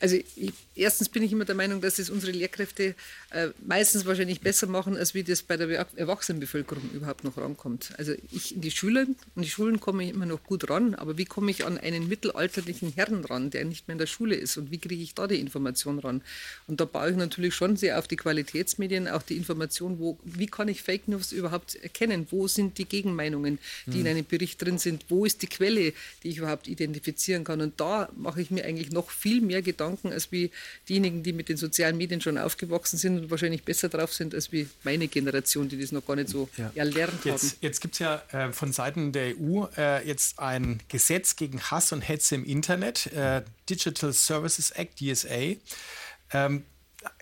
Also 0.00 0.16
ich, 0.16 0.52
erstens 0.74 1.08
bin 1.08 1.22
ich 1.22 1.32
immer 1.32 1.46
der 1.46 1.54
Meinung, 1.54 1.80
dass 1.80 1.98
es 1.98 2.10
unsere 2.10 2.32
Lehrkräfte 2.32 2.94
äh, 3.30 3.48
meistens 3.66 4.04
wahrscheinlich 4.04 4.40
besser 4.40 4.66
machen, 4.66 4.96
als 4.96 5.14
wie 5.14 5.22
das 5.22 5.42
bei 5.42 5.56
der 5.56 5.86
Erwachsenenbevölkerung 5.96 6.90
überhaupt 6.92 7.24
noch 7.24 7.38
rankommt. 7.38 7.92
Also 7.96 8.12
ich 8.30 8.54
in 8.54 8.60
die 8.60 8.70
Schulen, 8.70 9.16
in 9.34 9.42
die 9.42 9.48
Schulen 9.48 9.80
komme 9.80 10.04
ich 10.04 10.10
immer 10.10 10.26
noch 10.26 10.42
gut 10.44 10.68
ran, 10.68 10.94
aber 10.94 11.16
wie 11.16 11.24
komme 11.24 11.50
ich 11.50 11.64
an 11.64 11.78
einen 11.78 12.08
mittelalterlichen 12.08 12.92
Herrn 12.92 13.24
ran, 13.24 13.50
der 13.50 13.64
nicht 13.64 13.88
mehr 13.88 13.94
in 13.94 13.98
der 13.98 14.06
Schule 14.06 14.34
ist 14.34 14.56
und 14.56 14.70
wie 14.70 14.78
kriege 14.78 15.02
ich 15.02 15.14
da 15.14 15.26
die 15.26 15.40
Information 15.40 15.98
ran? 15.98 16.22
Und 16.66 16.80
da 16.80 16.84
baue 16.84 17.10
ich 17.10 17.16
natürlich 17.16 17.54
schon 17.54 17.76
sehr 17.76 17.98
auf 17.98 18.06
die 18.06 18.16
Qualitätsmedien, 18.16 19.08
auch 19.08 19.22
die 19.22 19.36
Information, 19.36 19.98
wo, 19.98 20.18
wie 20.24 20.48
kann 20.48 20.68
ich 20.68 20.82
Fake 20.82 21.08
News 21.08 21.32
überhaupt 21.32 21.76
erkennen? 21.76 22.26
Wo 22.30 22.46
sind 22.46 22.78
die 22.78 22.84
Gegenmeinungen, 22.84 23.58
die 23.86 23.92
hm. 23.92 24.00
in 24.00 24.08
einem 24.08 24.24
Bericht 24.24 24.60
drin 24.60 24.78
sind? 24.78 25.06
Wo 25.08 25.24
ist 25.24 25.42
die 25.42 25.46
Quelle, 25.46 25.92
die 26.22 26.28
ich 26.28 26.38
überhaupt 26.38 26.68
identifizieren 26.68 27.44
kann? 27.44 27.60
Und 27.60 27.80
da 27.80 28.10
mache 28.16 28.42
ich 28.42 28.50
mir 28.50 28.64
eigentlich 28.64 28.90
noch 28.90 29.10
viel 29.10 29.40
mehr 29.40 29.62
Gedanken 29.64 30.12
als 30.12 30.30
wie 30.30 30.50
diejenigen, 30.88 31.22
die 31.22 31.32
mit 31.32 31.48
den 31.48 31.56
sozialen 31.56 31.96
Medien 31.96 32.20
schon 32.20 32.38
aufgewachsen 32.38 32.96
sind 32.98 33.18
und 33.18 33.30
wahrscheinlich 33.30 33.64
besser 33.64 33.88
drauf 33.88 34.12
sind 34.12 34.34
als 34.34 34.52
wie 34.52 34.68
meine 34.84 35.08
Generation, 35.08 35.68
die 35.68 35.80
das 35.80 35.92
noch 35.92 36.06
gar 36.06 36.16
nicht 36.16 36.28
so 36.28 36.48
ja. 36.56 36.70
erlernt 36.74 37.24
jetzt, 37.24 37.42
haben. 37.42 37.58
Jetzt 37.60 37.80
gibt 37.80 37.94
es 37.94 37.98
ja 37.98 38.22
äh, 38.30 38.52
von 38.52 38.72
Seiten 38.72 39.12
der 39.12 39.34
EU 39.36 39.66
äh, 39.76 40.06
jetzt 40.06 40.38
ein 40.38 40.80
Gesetz 40.88 41.36
gegen 41.36 41.60
Hass 41.60 41.92
und 41.92 42.02
Hetze 42.02 42.36
im 42.36 42.44
Internet, 42.44 43.06
äh, 43.12 43.42
Digital 43.68 44.12
Services 44.12 44.70
Act, 44.70 45.00
DSA. 45.00 45.56
Ähm, 46.32 46.64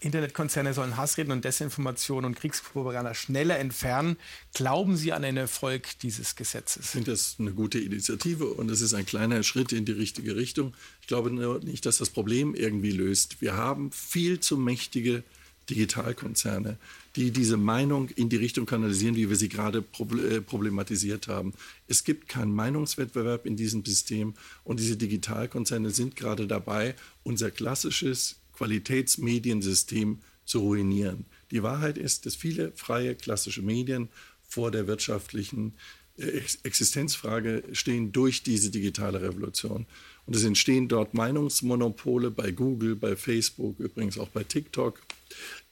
Internetkonzerne 0.01 0.75
sollen 0.75 0.97
Hassreden 0.97 1.33
und 1.33 1.45
Desinformation 1.45 2.25
und 2.25 2.35
Kriegspropaganda 2.35 3.15
schneller 3.15 3.59
entfernen. 3.59 4.17
Glauben 4.55 4.97
Sie 4.97 5.13
an 5.13 5.23
den 5.23 5.37
Erfolg 5.37 5.99
dieses 6.01 6.37
Gesetzes? 6.37 6.85
Ich 6.85 6.91
finde 6.91 7.11
das 7.13 7.37
eine 7.39 7.53
gute 7.53 7.79
Initiative 7.79 8.47
und 8.47 8.71
es 8.71 8.81
ist 8.81 8.95
ein 8.95 9.07
kleiner 9.07 9.43
Schritt 9.43 9.73
in 9.73 9.85
die 9.85 9.93
richtige 9.93 10.37
Richtung. 10.37 10.75
Ich 11.01 11.07
glaube 11.07 11.31
nur 11.31 11.61
nicht, 11.61 11.87
dass 11.87 11.99
das 11.99 12.11
Problem 12.11 12.55
irgendwie 12.55 12.93
löst. 12.93 13.41
Wir 13.41 13.57
haben 13.57 13.91
viel 13.93 14.41
zu 14.41 14.57
mächtige 14.57 15.23
Digitalkonzerne, 15.71 16.77
die 17.17 17.31
diese 17.31 17.57
Meinung 17.57 18.09
in 18.11 18.29
die 18.29 18.37
Richtung 18.37 18.67
kanalisieren, 18.67 19.17
wie 19.17 19.29
wir 19.29 19.37
sie 19.37 19.49
gerade 19.49 19.79
äh, 19.79 20.41
problematisiert 20.41 21.29
haben. 21.29 21.55
Es 21.89 22.05
gibt 22.05 22.29
keinen 22.29 22.55
Meinungswettbewerb 22.55 23.47
in 23.47 23.57
diesem 23.57 23.85
System 23.85 24.35
und 24.65 24.81
diese 24.81 24.97
Digitalkonzerne 24.97 25.91
sind 25.91 26.17
gerade 26.17 26.47
dabei, 26.47 26.95
unser 27.23 27.51
klassisches 27.51 28.37
Qualitätsmediensystem 28.63 30.21
zu 30.45 30.61
ruinieren. 30.61 31.25
Die 31.51 31.65
Wahrheit 31.65 31.99
ist, 31.99 32.27
dass 32.27 32.37
viele 32.37 32.71
freie 32.77 33.17
klassische 33.17 33.61
Medien 33.61 34.09
vor 34.49 34.71
der 34.71 34.87
wirtschaftlichen 34.87 35.75
äh, 36.17 36.43
Existenzfrage 36.63 37.65
stehen 37.73 38.13
durch 38.13 38.45
diese 38.45 38.71
digitale 38.71 39.21
Revolution. 39.21 39.87
Und 40.27 40.37
es 40.37 40.45
entstehen 40.45 40.87
dort 40.87 41.13
Meinungsmonopole 41.13 42.31
bei 42.31 42.53
Google, 42.53 42.95
bei 42.95 43.17
Facebook, 43.17 43.81
übrigens 43.81 44.17
auch 44.17 44.29
bei 44.29 44.45
TikTok. 44.45 45.01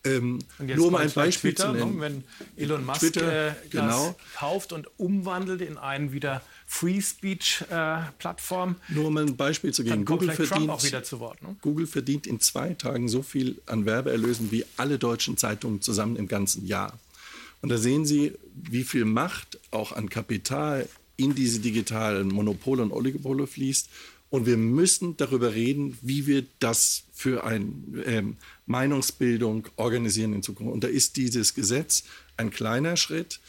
Ähm, 0.02 0.40
nur 0.58 0.88
um 0.88 0.96
ein 0.96 1.12
Beispiel 1.12 1.52
Twitter, 1.52 1.66
zu 1.66 1.78
nennen. 1.78 1.94
Ne? 1.96 2.00
Wenn 2.00 2.24
Elon 2.56 2.84
Musk 2.84 3.00
Twitter, 3.00 3.50
äh, 3.50 3.54
genau. 3.70 4.16
kauft 4.34 4.72
und 4.72 4.88
umwandelt 4.98 5.60
in 5.60 5.78
einen 5.78 6.10
wieder 6.10 6.42
Free 6.72 7.00
Speech 7.00 7.64
äh, 7.68 7.98
Plattform. 8.18 8.76
Nur 8.88 9.08
um 9.08 9.16
ein 9.16 9.36
Beispiel 9.36 9.74
zu 9.74 9.82
geben. 9.82 10.04
Google 10.04 10.30
verdient, 10.30 10.68
Wort, 11.18 11.42
ne? 11.42 11.56
Google 11.62 11.88
verdient 11.88 12.28
in 12.28 12.38
zwei 12.38 12.74
Tagen 12.74 13.08
so 13.08 13.22
viel 13.22 13.60
an 13.66 13.86
Werbeerlösen 13.86 14.52
wie 14.52 14.64
alle 14.76 14.96
deutschen 14.96 15.36
Zeitungen 15.36 15.82
zusammen 15.82 16.14
im 16.14 16.28
ganzen 16.28 16.64
Jahr. 16.64 16.96
Und 17.60 17.70
da 17.70 17.76
sehen 17.76 18.06
Sie, 18.06 18.34
wie 18.54 18.84
viel 18.84 19.04
Macht 19.04 19.58
auch 19.72 19.90
an 19.90 20.08
Kapital 20.08 20.88
in 21.16 21.34
diese 21.34 21.58
digitalen 21.58 22.28
Monopole 22.28 22.84
und 22.84 22.92
Oligopole 22.92 23.48
fließt. 23.48 23.90
Und 24.30 24.46
wir 24.46 24.56
müssen 24.56 25.16
darüber 25.16 25.52
reden, 25.54 25.98
wie 26.02 26.28
wir 26.28 26.44
das 26.60 27.02
für 27.12 27.42
eine 27.42 27.66
ähm, 28.06 28.36
Meinungsbildung 28.66 29.66
organisieren 29.74 30.34
in 30.34 30.44
Zukunft. 30.44 30.72
Und 30.72 30.84
da 30.84 30.88
ist 30.88 31.16
dieses 31.16 31.52
Gesetz 31.52 32.04
ein 32.36 32.50
kleiner 32.50 32.96
Schritt. 32.96 33.40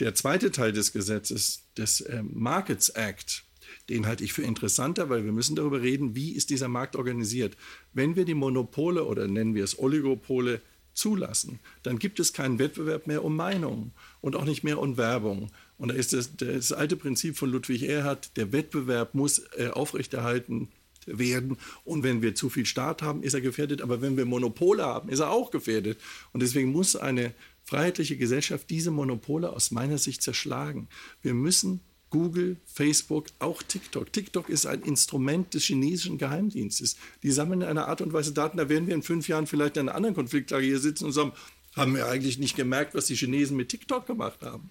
Der 0.00 0.14
zweite 0.14 0.52
Teil 0.52 0.72
des 0.72 0.92
Gesetzes, 0.92 1.64
des 1.76 2.00
äh, 2.02 2.22
Markets 2.22 2.90
Act, 2.90 3.44
den 3.88 4.06
halte 4.06 4.24
ich 4.24 4.32
für 4.32 4.42
interessanter, 4.42 5.08
weil 5.08 5.24
wir 5.24 5.32
müssen 5.32 5.56
darüber 5.56 5.82
reden, 5.82 6.14
wie 6.14 6.32
ist 6.32 6.50
dieser 6.50 6.68
Markt 6.68 6.94
organisiert. 6.96 7.56
Wenn 7.92 8.16
wir 8.16 8.24
die 8.24 8.34
Monopole 8.34 9.04
oder 9.04 9.26
nennen 9.26 9.54
wir 9.54 9.64
es 9.64 9.78
Oligopole 9.78 10.60
zulassen, 10.94 11.60
dann 11.82 11.98
gibt 11.98 12.20
es 12.20 12.32
keinen 12.32 12.58
Wettbewerb 12.58 13.06
mehr 13.06 13.24
um 13.24 13.36
Meinungen 13.36 13.92
und 14.20 14.36
auch 14.36 14.44
nicht 14.44 14.64
mehr 14.64 14.78
um 14.78 14.96
Werbung. 14.96 15.50
Und 15.78 15.88
da 15.88 15.94
ist 15.94 16.12
das, 16.12 16.36
das 16.36 16.72
alte 16.72 16.96
Prinzip 16.96 17.36
von 17.36 17.50
Ludwig 17.50 17.82
Erhard, 17.82 18.36
der 18.36 18.52
Wettbewerb 18.52 19.14
muss 19.14 19.40
äh, 19.56 19.68
aufrechterhalten 19.72 20.68
werden. 21.06 21.56
Und 21.84 22.02
wenn 22.02 22.22
wir 22.22 22.34
zu 22.34 22.50
viel 22.50 22.66
Staat 22.66 23.02
haben, 23.02 23.22
ist 23.22 23.34
er 23.34 23.40
gefährdet. 23.40 23.80
Aber 23.80 24.02
wenn 24.02 24.16
wir 24.16 24.26
Monopole 24.26 24.84
haben, 24.84 25.08
ist 25.08 25.20
er 25.20 25.30
auch 25.30 25.50
gefährdet. 25.50 25.98
Und 26.32 26.42
deswegen 26.42 26.70
muss 26.70 26.96
eine 26.96 27.32
freiheitliche 27.68 28.16
Gesellschaft 28.16 28.70
diese 28.70 28.90
Monopole 28.90 29.50
aus 29.50 29.70
meiner 29.70 29.98
Sicht 29.98 30.22
zerschlagen. 30.22 30.88
Wir 31.20 31.34
müssen 31.34 31.80
Google, 32.08 32.56
Facebook, 32.64 33.26
auch 33.40 33.62
TikTok. 33.62 34.10
TikTok 34.10 34.48
ist 34.48 34.64
ein 34.64 34.80
Instrument 34.80 35.52
des 35.52 35.64
chinesischen 35.64 36.16
Geheimdienstes. 36.16 36.96
Die 37.22 37.30
sammeln 37.30 37.60
in 37.60 37.68
einer 37.68 37.86
Art 37.86 38.00
und 38.00 38.14
Weise 38.14 38.32
Daten, 38.32 38.56
da 38.56 38.70
werden 38.70 38.86
wir 38.86 38.94
in 38.94 39.02
fünf 39.02 39.28
Jahren 39.28 39.46
vielleicht 39.46 39.76
in 39.76 39.82
einer 39.82 39.96
anderen 39.96 40.14
Konfliktlage 40.14 40.64
hier 40.64 40.78
sitzen 40.78 41.04
und 41.04 41.12
sagen, 41.12 41.32
haben 41.76 41.94
wir 41.94 42.06
eigentlich 42.06 42.38
nicht 42.38 42.56
gemerkt, 42.56 42.94
was 42.94 43.04
die 43.04 43.16
Chinesen 43.16 43.58
mit 43.58 43.68
TikTok 43.68 44.06
gemacht 44.06 44.40
haben. 44.40 44.70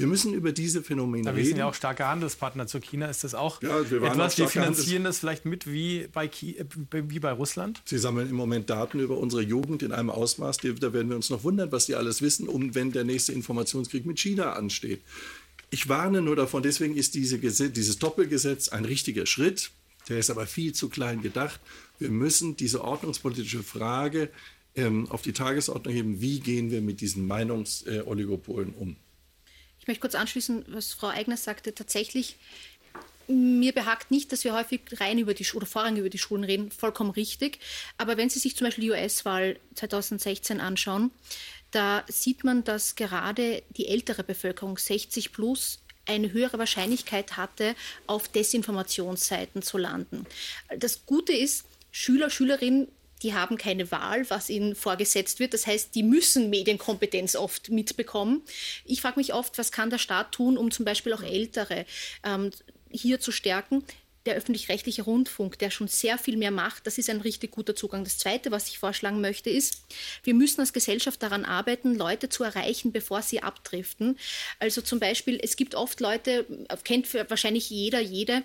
Wir 0.00 0.06
müssen 0.06 0.32
über 0.32 0.52
diese 0.52 0.82
Phänomene 0.82 1.28
Aber 1.28 1.36
reden. 1.36 1.44
Wir 1.44 1.48
sind 1.50 1.58
ja 1.58 1.68
auch 1.68 1.74
starke 1.74 2.06
Handelspartner 2.06 2.66
zu 2.66 2.80
China. 2.80 3.06
Ist 3.06 3.22
das 3.22 3.34
auch 3.34 3.62
ja, 3.62 3.90
wir 3.90 4.02
etwas? 4.02 4.38
Wir 4.38 4.48
finanzieren 4.48 5.04
das 5.04 5.18
vielleicht 5.18 5.44
mit 5.44 5.70
wie 5.70 6.08
bei, 6.12 6.26
äh, 6.26 6.64
wie 6.90 7.18
bei 7.18 7.32
Russland? 7.32 7.82
Sie 7.84 7.98
sammeln 7.98 8.30
im 8.30 8.36
Moment 8.36 8.70
Daten 8.70 8.98
über 9.00 9.18
unsere 9.18 9.42
Jugend 9.42 9.82
in 9.82 9.92
einem 9.92 10.10
Ausmaß, 10.10 10.58
da 10.58 10.92
werden 10.92 11.08
wir 11.08 11.16
uns 11.16 11.30
noch 11.30 11.44
wundern, 11.44 11.70
was 11.72 11.86
die 11.86 11.94
alles 11.94 12.22
wissen, 12.22 12.48
um 12.48 12.74
wenn 12.74 12.92
der 12.92 13.04
nächste 13.04 13.32
Informationskrieg 13.32 14.06
mit 14.06 14.18
China 14.18 14.54
ansteht. 14.54 15.02
Ich 15.70 15.88
warne 15.88 16.22
nur 16.22 16.34
davon, 16.34 16.62
deswegen 16.62 16.96
ist 16.96 17.14
diese 17.14 17.38
dieses 17.38 17.98
Doppelgesetz 17.98 18.68
ein 18.68 18.84
richtiger 18.84 19.26
Schritt. 19.26 19.70
Der 20.08 20.18
ist 20.18 20.30
aber 20.30 20.46
viel 20.46 20.72
zu 20.72 20.88
klein 20.88 21.20
gedacht. 21.20 21.60
Wir 21.98 22.10
müssen 22.10 22.56
diese 22.56 22.82
ordnungspolitische 22.82 23.62
Frage 23.62 24.30
ähm, 24.74 25.08
auf 25.10 25.22
die 25.22 25.32
Tagesordnung 25.32 25.94
heben. 25.94 26.20
Wie 26.20 26.40
gehen 26.40 26.70
wir 26.70 26.80
mit 26.80 27.00
diesen 27.00 27.26
Meinungsoligopolen 27.26 28.72
um? 28.74 28.96
Ich 29.80 29.86
möchte 29.86 30.00
kurz 30.00 30.14
anschließen, 30.14 30.66
was 30.68 30.92
Frau 30.92 31.08
Eigner 31.08 31.36
sagte. 31.36 31.74
Tatsächlich, 31.74 32.36
mir 33.26 33.72
behagt 33.72 34.10
nicht, 34.10 34.32
dass 34.32 34.44
wir 34.44 34.54
häufig 34.54 34.80
rein 34.98 35.18
über 35.18 35.34
die 35.34 35.46
oder 35.54 35.66
vorrangig 35.66 36.00
über 36.00 36.10
die 36.10 36.18
Schulen 36.18 36.44
reden. 36.44 36.70
Vollkommen 36.70 37.10
richtig. 37.10 37.58
Aber 37.96 38.16
wenn 38.16 38.28
Sie 38.28 38.38
sich 38.38 38.56
zum 38.56 38.66
Beispiel 38.66 38.84
die 38.84 38.90
US-Wahl 38.90 39.58
2016 39.74 40.60
anschauen, 40.60 41.10
da 41.70 42.04
sieht 42.08 42.44
man, 42.44 42.64
dass 42.64 42.96
gerade 42.96 43.62
die 43.70 43.86
ältere 43.86 44.24
Bevölkerung 44.24 44.76
60 44.76 45.32
plus 45.32 45.78
eine 46.06 46.32
höhere 46.32 46.58
Wahrscheinlichkeit 46.58 47.36
hatte, 47.36 47.76
auf 48.06 48.28
Desinformationsseiten 48.28 49.62
zu 49.62 49.78
landen. 49.78 50.26
Das 50.76 51.06
Gute 51.06 51.32
ist, 51.32 51.66
Schüler, 51.92 52.30
Schülerinnen 52.30 52.88
die 53.22 53.34
haben 53.34 53.56
keine 53.56 53.90
Wahl, 53.90 54.28
was 54.30 54.50
ihnen 54.50 54.74
vorgesetzt 54.74 55.40
wird. 55.40 55.54
Das 55.54 55.66
heißt, 55.66 55.94
die 55.94 56.02
müssen 56.02 56.50
Medienkompetenz 56.50 57.36
oft 57.36 57.70
mitbekommen. 57.70 58.42
Ich 58.84 59.00
frage 59.00 59.18
mich 59.18 59.34
oft, 59.34 59.58
was 59.58 59.72
kann 59.72 59.90
der 59.90 59.98
Staat 59.98 60.32
tun, 60.32 60.56
um 60.56 60.70
zum 60.70 60.84
Beispiel 60.84 61.12
auch 61.12 61.22
Ältere 61.22 61.86
ähm, 62.24 62.50
hier 62.90 63.20
zu 63.20 63.32
stärken 63.32 63.84
der 64.26 64.34
öffentlich-rechtliche 64.34 65.02
Rundfunk, 65.02 65.58
der 65.58 65.70
schon 65.70 65.88
sehr 65.88 66.18
viel 66.18 66.36
mehr 66.36 66.50
macht, 66.50 66.86
das 66.86 66.98
ist 66.98 67.08
ein 67.08 67.22
richtig 67.22 67.52
guter 67.52 67.74
Zugang. 67.74 68.04
Das 68.04 68.18
Zweite, 68.18 68.50
was 68.50 68.68
ich 68.68 68.78
vorschlagen 68.78 69.20
möchte, 69.20 69.48
ist, 69.48 69.82
wir 70.24 70.34
müssen 70.34 70.60
als 70.60 70.74
Gesellschaft 70.74 71.22
daran 71.22 71.46
arbeiten, 71.46 71.94
Leute 71.94 72.28
zu 72.28 72.44
erreichen, 72.44 72.92
bevor 72.92 73.22
sie 73.22 73.42
abdriften. 73.42 74.18
Also 74.58 74.82
zum 74.82 75.00
Beispiel, 75.00 75.40
es 75.42 75.56
gibt 75.56 75.74
oft 75.74 76.00
Leute, 76.00 76.44
kennt 76.84 77.12
wahrscheinlich 77.30 77.70
jeder, 77.70 78.00
jede, 78.00 78.42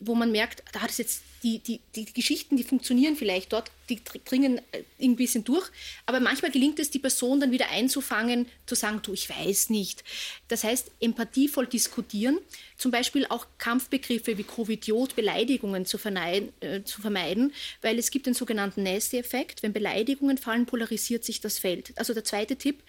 wo 0.00 0.14
man 0.14 0.30
merkt, 0.30 0.62
da 0.72 0.80
hat 0.80 0.90
es 0.90 0.98
jetzt 0.98 1.22
die, 1.42 1.60
die, 1.60 1.80
die 1.94 2.12
Geschichten, 2.12 2.56
die 2.56 2.64
funktionieren 2.64 3.16
vielleicht 3.16 3.52
dort, 3.52 3.70
die 3.88 4.00
dringen 4.24 4.60
äh, 4.72 4.82
ein 5.00 5.16
bisschen 5.16 5.44
durch, 5.44 5.70
aber 6.06 6.20
manchmal 6.20 6.50
gelingt 6.50 6.78
es, 6.78 6.90
die 6.90 6.98
Person 6.98 7.40
dann 7.40 7.52
wieder 7.52 7.70
einzufangen, 7.70 8.46
zu 8.66 8.74
sagen, 8.74 9.00
du, 9.02 9.12
ich 9.12 9.30
weiß 9.30 9.70
nicht. 9.70 10.04
Das 10.48 10.64
heißt, 10.64 10.90
empathievoll 11.00 11.66
diskutieren, 11.66 12.38
zum 12.76 12.90
Beispiel 12.90 13.26
auch 13.26 13.46
Kampfbegriffe 13.58 14.36
wie 14.38 14.44
Covidiot, 14.44 15.16
Beleidigungen 15.16 15.86
zu, 15.86 15.98
äh, 15.98 16.82
zu 16.84 17.00
vermeiden, 17.00 17.52
weil 17.82 17.98
es 17.98 18.10
gibt 18.10 18.26
den 18.26 18.34
sogenannten 18.34 18.82
Nasty-Effekt. 18.82 19.62
Wenn 19.62 19.72
Beleidigungen 19.72 20.38
fallen, 20.38 20.66
polarisiert 20.66 21.24
sich 21.24 21.40
das 21.40 21.58
Feld. 21.58 21.92
Also 21.96 22.14
der 22.14 22.24
zweite 22.24 22.56
Tipp, 22.56 22.82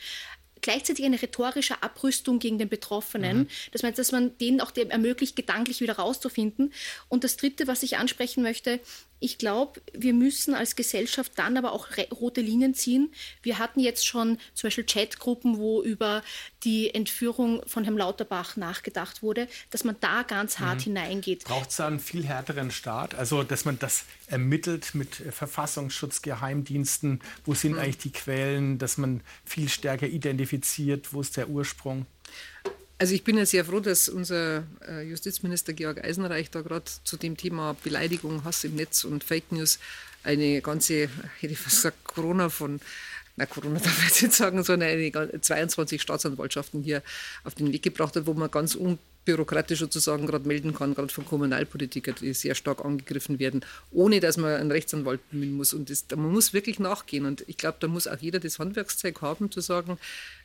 gleichzeitig 0.62 1.06
eine 1.06 1.22
rhetorische 1.22 1.82
Abrüstung 1.82 2.40
gegen 2.40 2.58
den 2.58 2.70
Betroffenen, 2.70 3.40
mhm. 3.40 3.48
dass, 3.72 3.84
man, 3.84 3.94
dass 3.94 4.12
man 4.12 4.38
denen 4.38 4.62
auch 4.62 4.72
ermöglicht, 4.76 5.36
gedanklich 5.36 5.82
wieder 5.82 5.94
rauszufinden. 5.94 6.74
Und 7.08 7.24
das 7.24 7.38
Dritte, 7.38 7.68
was 7.68 7.84
ich 7.84 7.98
ansprechen 7.98 8.44
möchte, 8.44 8.80
ich 9.20 9.38
glaube, 9.38 9.82
wir 9.94 10.14
müssen 10.14 10.54
als 10.54 10.76
Gesellschaft 10.76 11.34
dann 11.36 11.58
aber 11.58 11.74
auch 11.74 11.88
rote 12.12 12.42
Linien 12.42 12.74
ziehen. 12.74 13.14
Wir 13.42 13.60
hatten 13.60 13.80
jetzt 13.80 14.06
schon 14.06 14.38
zum 14.54 14.68
Beispiel 14.68 14.86
Chatgruppen, 14.86 15.58
wo 15.58 15.84
über 15.84 16.24
die 16.64 16.94
Entführung 16.94 17.62
von 17.68 17.84
Herrn 17.84 17.98
Lauterbach 17.98 18.56
nachgedacht 18.56 19.22
wurde, 19.22 19.48
dass 19.72 19.84
man 19.84 19.98
da 20.00 20.24
ganz 20.24 20.60
hart 20.60 20.80
mhm. 20.80 20.96
hineingeht. 20.96 21.44
Braucht 21.44 21.70
es 21.70 21.78
da 21.78 21.88
einen 21.88 22.00
viel 22.00 22.26
härteren 22.26 22.72
Staat? 22.72 23.16
Also, 23.16 23.44
dass 23.44 23.66
man 23.66 23.78
das 23.78 24.06
ermittelt 24.28 24.96
mit 24.96 25.16
Verfassungsschutz, 25.16 26.22
Geheimdiensten? 26.22 27.22
Wo 27.46 27.54
sind 27.54 27.74
mhm. 27.74 27.80
eigentlich 27.80 27.98
die 27.98 28.12
Quellen? 28.12 28.78
Dass 28.78 28.98
man 28.98 29.22
viel 29.44 29.70
stärker 29.70 30.08
identifiziert, 30.08 31.14
wo 31.14 31.22
ist 31.22 31.36
der 31.36 31.50
Ursprung? 31.50 32.06
Also 33.02 33.14
ich 33.14 33.24
bin 33.24 33.38
ja 33.38 33.46
sehr 33.46 33.64
froh, 33.64 33.80
dass 33.80 34.10
unser 34.10 34.64
äh, 34.86 35.04
Justizminister 35.04 35.72
Georg 35.72 36.04
Eisenreich 36.04 36.52
da 36.52 36.62
gerade 36.62 36.84
zu 37.06 37.16
dem 37.16 37.38
Thema 37.38 37.74
Beleidigung, 37.82 38.44
Hass 38.44 38.66
im 38.66 38.76
Netz 38.76 39.06
und 39.06 39.24
Fake 39.24 39.54
News 39.54 39.80
eine 40.22 40.62
ganze, 40.62 41.08
hätte 41.40 41.54
ich 41.54 41.58
fast 41.58 41.78
gesagt, 41.78 42.04
Corona 42.04 42.50
von, 42.50 42.82
na 43.38 43.46
Corona 43.46 43.80
darf 43.80 44.06
ich 44.06 44.22
jetzt 44.22 44.36
sagen, 44.36 44.62
sondern 44.64 44.90
eine 44.90 45.40
22 45.40 46.02
Staatsanwaltschaften 46.02 46.84
hier 46.84 47.02
auf 47.46 47.56
den 47.56 47.72
Weg 47.72 47.84
gebracht 47.84 48.18
hat, 48.18 48.28
wo 48.28 48.34
man 48.34 48.52
ganz 48.52 48.76
unbürokratisch 48.76 49.80
sozusagen 49.80 50.28
gerade 50.28 50.46
melden 50.46 50.76
kann, 50.76 50.94
gerade 50.94 51.14
von 51.14 51.26
Kommunalpolitikern, 51.26 52.16
die 52.20 52.34
sehr 52.34 52.54
stark 52.54 52.84
angegriffen 52.84 53.40
werden, 53.40 53.64
ohne 53.92 54.20
dass 54.20 54.36
man 54.36 54.60
einen 54.60 54.72
Rechtsanwalt 54.72 55.22
bemühen 55.32 55.54
muss. 55.54 55.74
Und 55.74 55.90
das, 55.90 56.04
man 56.14 56.34
muss 56.34 56.52
wirklich 56.52 56.80
nachgehen. 56.80 57.26
Und 57.26 57.46
ich 57.48 57.56
glaube, 57.56 57.78
da 57.80 57.88
muss 57.88 58.08
auch 58.08 58.20
jeder 58.20 58.42
das 58.42 58.60
Handwerkszeug 58.60 59.22
haben, 59.22 59.52
zu 59.52 59.62
sagen, 59.62 59.98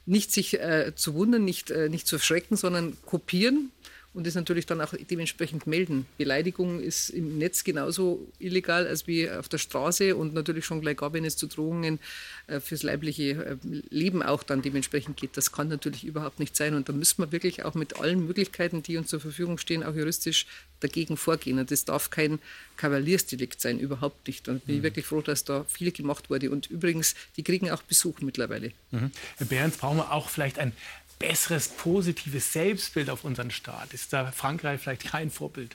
nicht 0.06 0.32
sich 0.32 0.60
äh, 0.60 0.92
zu 0.94 1.14
wundern, 1.14 1.44
nicht, 1.44 1.70
äh, 1.70 1.88
nicht 1.88 2.06
zu 2.06 2.16
erschrecken, 2.16 2.56
sondern 2.56 2.96
kopieren 3.06 3.70
und 4.14 4.26
das 4.26 4.36
natürlich 4.36 4.64
dann 4.64 4.80
auch 4.80 4.94
dementsprechend 5.10 5.66
melden. 5.66 6.06
Beleidigung 6.16 6.80
ist 6.80 7.10
im 7.10 7.36
Netz 7.36 7.64
genauso 7.64 8.26
illegal 8.38 8.86
als 8.86 9.06
wie 9.06 9.28
auf 9.28 9.48
der 9.48 9.58
Straße 9.58 10.14
und 10.14 10.34
natürlich 10.34 10.64
schon 10.64 10.80
gleich 10.80 10.96
gar, 10.96 11.12
wenn 11.12 11.24
es 11.24 11.36
zu 11.36 11.48
Drohungen 11.48 11.98
äh, 12.46 12.60
fürs 12.60 12.84
leibliche 12.84 13.32
äh, 13.44 13.56
Leben 13.90 14.22
auch 14.22 14.44
dann 14.44 14.62
dementsprechend 14.62 15.16
geht. 15.16 15.36
Das 15.36 15.50
kann 15.50 15.68
natürlich 15.68 16.04
überhaupt 16.04 16.38
nicht 16.38 16.56
sein 16.56 16.74
und 16.74 16.88
da 16.88 16.92
müssen 16.92 17.22
wir 17.22 17.32
wirklich 17.32 17.64
auch 17.64 17.74
mit 17.74 18.00
allen 18.00 18.24
Möglichkeiten, 18.24 18.82
die 18.82 18.96
uns 18.96 19.08
zur 19.08 19.20
Verfügung 19.20 19.58
stehen, 19.58 19.82
auch 19.82 19.94
juristisch 19.94 20.46
dagegen 20.80 21.16
vorgehen. 21.16 21.58
Und 21.58 21.70
das 21.70 21.84
darf 21.84 22.10
kein 22.10 22.38
Kavaliersdelikt 22.76 23.60
sein, 23.60 23.78
überhaupt 23.80 24.26
nicht. 24.26 24.48
Und 24.48 24.64
bin 24.66 24.76
ich 24.76 24.80
mhm. 24.80 24.84
wirklich 24.84 25.06
froh, 25.06 25.22
dass 25.22 25.44
da 25.44 25.64
viel 25.64 25.90
gemacht 25.90 26.30
wurde. 26.30 26.50
Und 26.50 26.70
übrigens, 26.70 27.14
die 27.36 27.42
kriegen 27.42 27.70
auch 27.70 27.82
Besuch 27.82 28.20
mittlerweile. 28.20 28.72
Mhm. 28.90 29.10
Herr 29.36 29.46
Behrens, 29.46 29.76
brauchen 29.76 29.96
wir 29.98 30.12
auch 30.12 30.28
vielleicht 30.28 30.58
ein 30.58 30.72
besseres, 31.18 31.68
positives 31.68 32.52
Selbstbild 32.52 33.10
auf 33.10 33.24
unseren 33.24 33.50
Staat? 33.50 33.92
Ist 33.92 34.12
da 34.12 34.30
Frankreich 34.32 34.80
vielleicht 34.80 35.04
kein 35.04 35.30
Vorbild? 35.30 35.74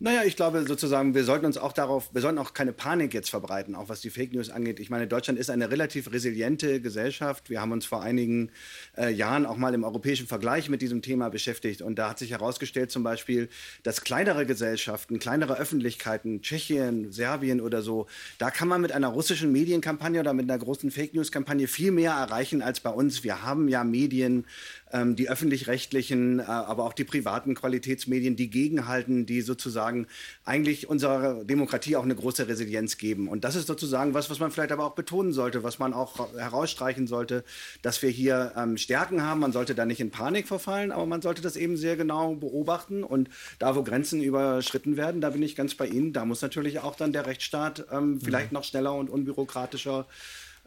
Naja, 0.00 0.22
ich 0.24 0.36
glaube 0.36 0.64
sozusagen, 0.64 1.16
wir 1.16 1.24
sollten 1.24 1.44
uns 1.44 1.58
auch 1.58 1.72
darauf, 1.72 2.14
wir 2.14 2.20
sollten 2.20 2.38
auch 2.38 2.54
keine 2.54 2.72
Panik 2.72 3.14
jetzt 3.14 3.30
verbreiten, 3.30 3.74
auch 3.74 3.88
was 3.88 4.00
die 4.00 4.10
Fake 4.10 4.32
News 4.32 4.48
angeht. 4.48 4.78
Ich 4.78 4.90
meine, 4.90 5.08
Deutschland 5.08 5.40
ist 5.40 5.50
eine 5.50 5.72
relativ 5.72 6.12
resiliente 6.12 6.80
Gesellschaft. 6.80 7.50
Wir 7.50 7.60
haben 7.60 7.72
uns 7.72 7.84
vor 7.84 8.00
einigen 8.00 8.52
äh, 8.96 9.10
Jahren 9.12 9.44
auch 9.44 9.56
mal 9.56 9.74
im 9.74 9.82
europäischen 9.82 10.28
Vergleich 10.28 10.68
mit 10.68 10.82
diesem 10.82 11.02
Thema 11.02 11.30
beschäftigt. 11.30 11.82
Und 11.82 11.98
da 11.98 12.10
hat 12.10 12.20
sich 12.20 12.30
herausgestellt 12.30 12.92
zum 12.92 13.02
Beispiel, 13.02 13.48
dass 13.82 14.02
kleinere 14.02 14.46
Gesellschaften, 14.46 15.18
kleinere 15.18 15.58
Öffentlichkeiten, 15.58 16.42
Tschechien, 16.42 17.10
Serbien 17.10 17.60
oder 17.60 17.82
so, 17.82 18.06
da 18.38 18.52
kann 18.52 18.68
man 18.68 18.80
mit 18.80 18.92
einer 18.92 19.08
russischen 19.08 19.50
Medienkampagne 19.50 20.20
oder 20.20 20.32
mit 20.32 20.48
einer 20.48 20.60
großen 20.60 20.92
Fake 20.92 21.14
News-Kampagne 21.14 21.66
viel 21.66 21.90
mehr 21.90 22.12
erreichen 22.12 22.62
als 22.62 22.78
bei 22.78 22.90
uns. 22.90 23.24
Wir 23.24 23.42
haben 23.42 23.66
ja 23.66 23.82
Medien, 23.82 24.46
ähm, 24.92 25.16
die 25.16 25.28
öffentlich-rechtlichen, 25.28 26.40
äh, 26.40 26.42
aber 26.42 26.84
auch 26.84 26.92
die 26.92 27.04
privaten 27.04 27.54
Qualitätsmedien, 27.54 28.36
die 28.36 28.50
gegenhalten, 28.50 29.26
die 29.26 29.40
sozusagen 29.40 30.06
eigentlich 30.44 30.88
unserer 30.88 31.44
Demokratie 31.44 31.96
auch 31.96 32.04
eine 32.04 32.14
große 32.14 32.48
Resilienz 32.48 32.98
geben. 32.98 33.28
Und 33.28 33.44
das 33.44 33.54
ist 33.54 33.66
sozusagen 33.66 34.14
was, 34.14 34.30
was 34.30 34.40
man 34.40 34.50
vielleicht 34.50 34.72
aber 34.72 34.84
auch 34.84 34.94
betonen 34.94 35.32
sollte, 35.32 35.62
was 35.62 35.78
man 35.78 35.92
auch 35.92 36.32
herausstreichen 36.34 37.06
sollte, 37.06 37.44
dass 37.82 38.02
wir 38.02 38.10
hier 38.10 38.52
ähm, 38.56 38.76
Stärken 38.76 39.22
haben. 39.22 39.40
Man 39.40 39.52
sollte 39.52 39.74
da 39.74 39.84
nicht 39.84 40.00
in 40.00 40.10
Panik 40.10 40.48
verfallen, 40.48 40.92
aber 40.92 41.06
man 41.06 41.22
sollte 41.22 41.42
das 41.42 41.56
eben 41.56 41.76
sehr 41.76 41.96
genau 41.96 42.34
beobachten. 42.34 43.04
Und 43.04 43.28
da, 43.58 43.76
wo 43.76 43.82
Grenzen 43.82 44.22
überschritten 44.22 44.96
werden, 44.96 45.20
da 45.20 45.30
bin 45.30 45.42
ich 45.42 45.56
ganz 45.56 45.74
bei 45.74 45.86
Ihnen. 45.86 46.12
Da 46.12 46.24
muss 46.24 46.42
natürlich 46.42 46.80
auch 46.80 46.96
dann 46.96 47.12
der 47.12 47.26
Rechtsstaat 47.26 47.86
ähm, 47.90 48.20
vielleicht 48.20 48.52
mhm. 48.52 48.56
noch 48.56 48.64
schneller 48.64 48.94
und 48.94 49.10
unbürokratischer 49.10 50.06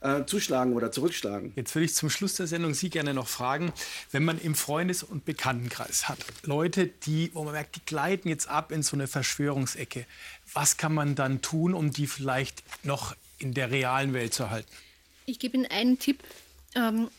äh, 0.01 0.25
zuschlagen 0.25 0.73
oder 0.73 0.91
zurückschlagen. 0.91 1.53
Jetzt 1.55 1.75
würde 1.75 1.85
ich 1.85 1.93
zum 1.93 2.09
Schluss 2.09 2.35
der 2.35 2.47
Sendung 2.47 2.73
Sie 2.73 2.89
gerne 2.89 3.13
noch 3.13 3.27
fragen, 3.27 3.71
wenn 4.11 4.25
man 4.25 4.39
im 4.39 4.55
Freundes- 4.55 5.03
und 5.03 5.25
Bekanntenkreis 5.25 6.09
hat, 6.09 6.17
Leute, 6.43 6.87
die, 6.87 7.31
wo 7.33 7.43
man 7.43 7.53
merkt, 7.53 7.75
die 7.75 7.85
gleiten 7.85 8.27
jetzt 8.27 8.47
ab 8.47 8.71
in 8.71 8.83
so 8.83 8.95
eine 8.95 9.07
Verschwörungsecke, 9.07 10.05
was 10.53 10.77
kann 10.77 10.93
man 10.93 11.15
dann 11.15 11.41
tun, 11.41 11.73
um 11.73 11.91
die 11.91 12.07
vielleicht 12.07 12.63
noch 12.83 13.15
in 13.37 13.53
der 13.53 13.71
realen 13.71 14.13
Welt 14.13 14.33
zu 14.33 14.49
halten? 14.49 14.69
Ich 15.25 15.39
gebe 15.39 15.57
Ihnen 15.57 15.67
einen 15.67 15.99
Tipp. 15.99 16.19
Ähm, 16.75 17.09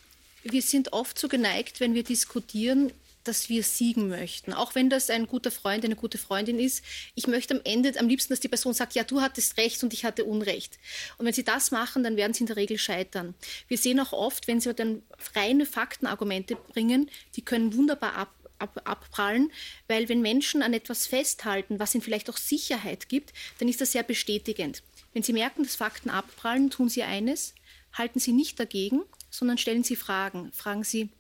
wir 0.42 0.62
sind 0.62 0.92
oft 0.92 1.18
so 1.18 1.28
geneigt, 1.28 1.80
wenn 1.80 1.94
wir 1.94 2.02
diskutieren, 2.02 2.92
dass 3.24 3.48
wir 3.48 3.62
siegen 3.62 4.08
möchten. 4.08 4.52
Auch 4.52 4.74
wenn 4.74 4.90
das 4.90 5.10
ein 5.10 5.26
guter 5.26 5.50
Freund, 5.50 5.84
eine 5.84 5.96
gute 5.96 6.18
Freundin 6.18 6.58
ist. 6.58 6.84
Ich 7.14 7.26
möchte 7.26 7.54
am 7.54 7.60
Ende 7.64 7.98
am 7.98 8.08
liebsten, 8.08 8.32
dass 8.32 8.40
die 8.40 8.48
Person 8.48 8.74
sagt, 8.74 8.94
ja, 8.94 9.04
du 9.04 9.20
hattest 9.20 9.56
Recht 9.56 9.82
und 9.82 9.92
ich 9.92 10.04
hatte 10.04 10.24
Unrecht. 10.24 10.78
Und 11.18 11.26
wenn 11.26 11.32
sie 11.32 11.44
das 11.44 11.70
machen, 11.70 12.02
dann 12.02 12.16
werden 12.16 12.34
sie 12.34 12.40
in 12.40 12.46
der 12.46 12.56
Regel 12.56 12.78
scheitern. 12.78 13.34
Wir 13.68 13.78
sehen 13.78 14.00
auch 14.00 14.12
oft, 14.12 14.48
wenn 14.48 14.60
sie 14.60 14.74
dann 14.74 15.02
reine 15.34 15.66
Faktenargumente 15.66 16.56
bringen, 16.56 17.10
die 17.36 17.42
können 17.42 17.74
wunderbar 17.74 18.14
ab, 18.14 18.34
ab, 18.58 18.80
abprallen, 18.84 19.52
weil 19.88 20.08
wenn 20.08 20.20
Menschen 20.20 20.62
an 20.62 20.72
etwas 20.72 21.06
festhalten, 21.06 21.78
was 21.78 21.94
ihnen 21.94 22.02
vielleicht 22.02 22.30
auch 22.30 22.36
Sicherheit 22.36 23.08
gibt, 23.08 23.32
dann 23.58 23.68
ist 23.68 23.80
das 23.80 23.92
sehr 23.92 24.02
bestätigend. 24.02 24.82
Wenn 25.12 25.22
sie 25.22 25.32
merken, 25.32 25.62
dass 25.62 25.76
Fakten 25.76 26.10
abprallen, 26.10 26.70
tun 26.70 26.88
sie 26.88 27.02
eines, 27.02 27.54
halten 27.92 28.18
sie 28.18 28.32
nicht 28.32 28.58
dagegen, 28.58 29.02
sondern 29.30 29.58
stellen 29.58 29.84
sie 29.84 29.96
Fragen. 29.96 30.52
Fragen 30.52 30.84
sie, 30.84 31.10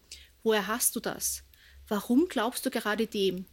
woher 0.42 0.66
hast 0.66 0.96
du 0.96 1.00
das? 1.00 1.42
Warum 1.92 2.26
glaubst 2.26 2.64
du 2.64 2.70
gerade 2.70 3.06
dem? 3.06 3.44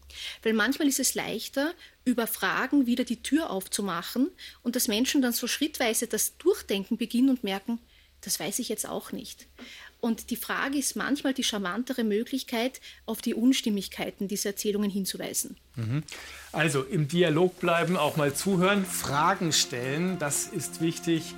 Weil 0.43 0.53
manchmal 0.53 0.87
ist 0.87 1.01
es 1.01 1.13
leichter, 1.13 1.73
über 2.05 2.25
Fragen 2.25 2.85
wieder 2.85 3.03
die 3.03 3.21
Tür 3.21 3.49
aufzumachen 3.49 4.29
und 4.63 4.77
dass 4.77 4.87
Menschen 4.87 5.21
dann 5.21 5.33
so 5.33 5.45
schrittweise 5.45 6.07
das 6.07 6.37
Durchdenken 6.37 6.95
beginnen 6.95 7.31
und 7.31 7.43
merken, 7.43 7.79
das 8.21 8.39
weiß 8.39 8.59
ich 8.59 8.69
jetzt 8.69 8.87
auch 8.87 9.11
nicht. 9.11 9.47
Und 9.99 10.29
die 10.29 10.37
Frage 10.37 10.77
ist 10.77 10.95
manchmal 10.95 11.33
die 11.33 11.43
charmantere 11.43 12.05
Möglichkeit, 12.05 12.79
auf 13.05 13.21
die 13.21 13.33
Unstimmigkeiten 13.33 14.29
dieser 14.29 14.51
Erzählungen 14.51 14.89
hinzuweisen. 14.89 15.57
Mhm. 15.75 16.03
Also 16.53 16.83
im 16.83 17.09
Dialog 17.09 17.59
bleiben, 17.59 17.97
auch 17.97 18.15
mal 18.15 18.33
zuhören, 18.33 18.85
Fragen 18.85 19.51
stellen, 19.51 20.17
das 20.17 20.47
ist 20.47 20.79
wichtig. 20.79 21.35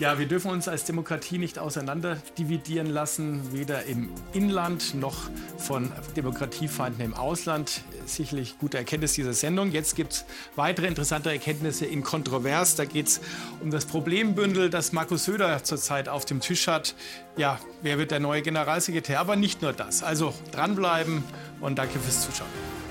Ja, 0.00 0.16
wir 0.16 0.26
dürfen 0.26 0.52
uns 0.52 0.68
als 0.68 0.84
Demokratie 0.84 1.38
nicht 1.38 1.58
auseinander 1.58 2.18
dividieren 2.38 2.86
lassen, 2.86 3.52
weder 3.52 3.82
im 3.82 4.10
Inland 4.32 4.94
noch 4.94 5.28
von 5.56 5.90
Demokratiefeinden 6.14 7.04
im 7.04 7.14
Ausland. 7.14 7.82
Sicherlich 8.06 8.60
gute 8.60 8.78
Erkenntnis 8.78 9.14
dieser 9.14 9.32
Sendung. 9.32 9.72
Jetzt 9.72 9.96
gibt 9.96 10.12
es 10.12 10.24
weitere 10.54 10.86
interessante 10.86 11.32
Erkenntnisse 11.32 11.84
in 11.84 12.04
Kontrovers. 12.04 12.76
Da 12.76 12.84
geht 12.84 13.08
es 13.08 13.20
um 13.60 13.72
das 13.72 13.86
Problembündel, 13.86 14.70
das 14.70 14.92
Markus 14.92 15.24
Söder 15.24 15.64
zurzeit 15.64 16.08
auf 16.08 16.24
dem 16.24 16.38
Tisch 16.38 16.68
hat. 16.68 16.94
Ja, 17.36 17.58
wer 17.82 17.98
wird 17.98 18.12
der 18.12 18.20
neue 18.20 18.42
Generalsekretär? 18.42 19.18
Aber 19.18 19.34
nicht 19.34 19.62
nur 19.62 19.72
das. 19.72 20.04
Also 20.04 20.32
dranbleiben 20.52 21.24
und 21.60 21.76
danke 21.76 21.98
fürs 21.98 22.24
Zuschauen. 22.24 22.87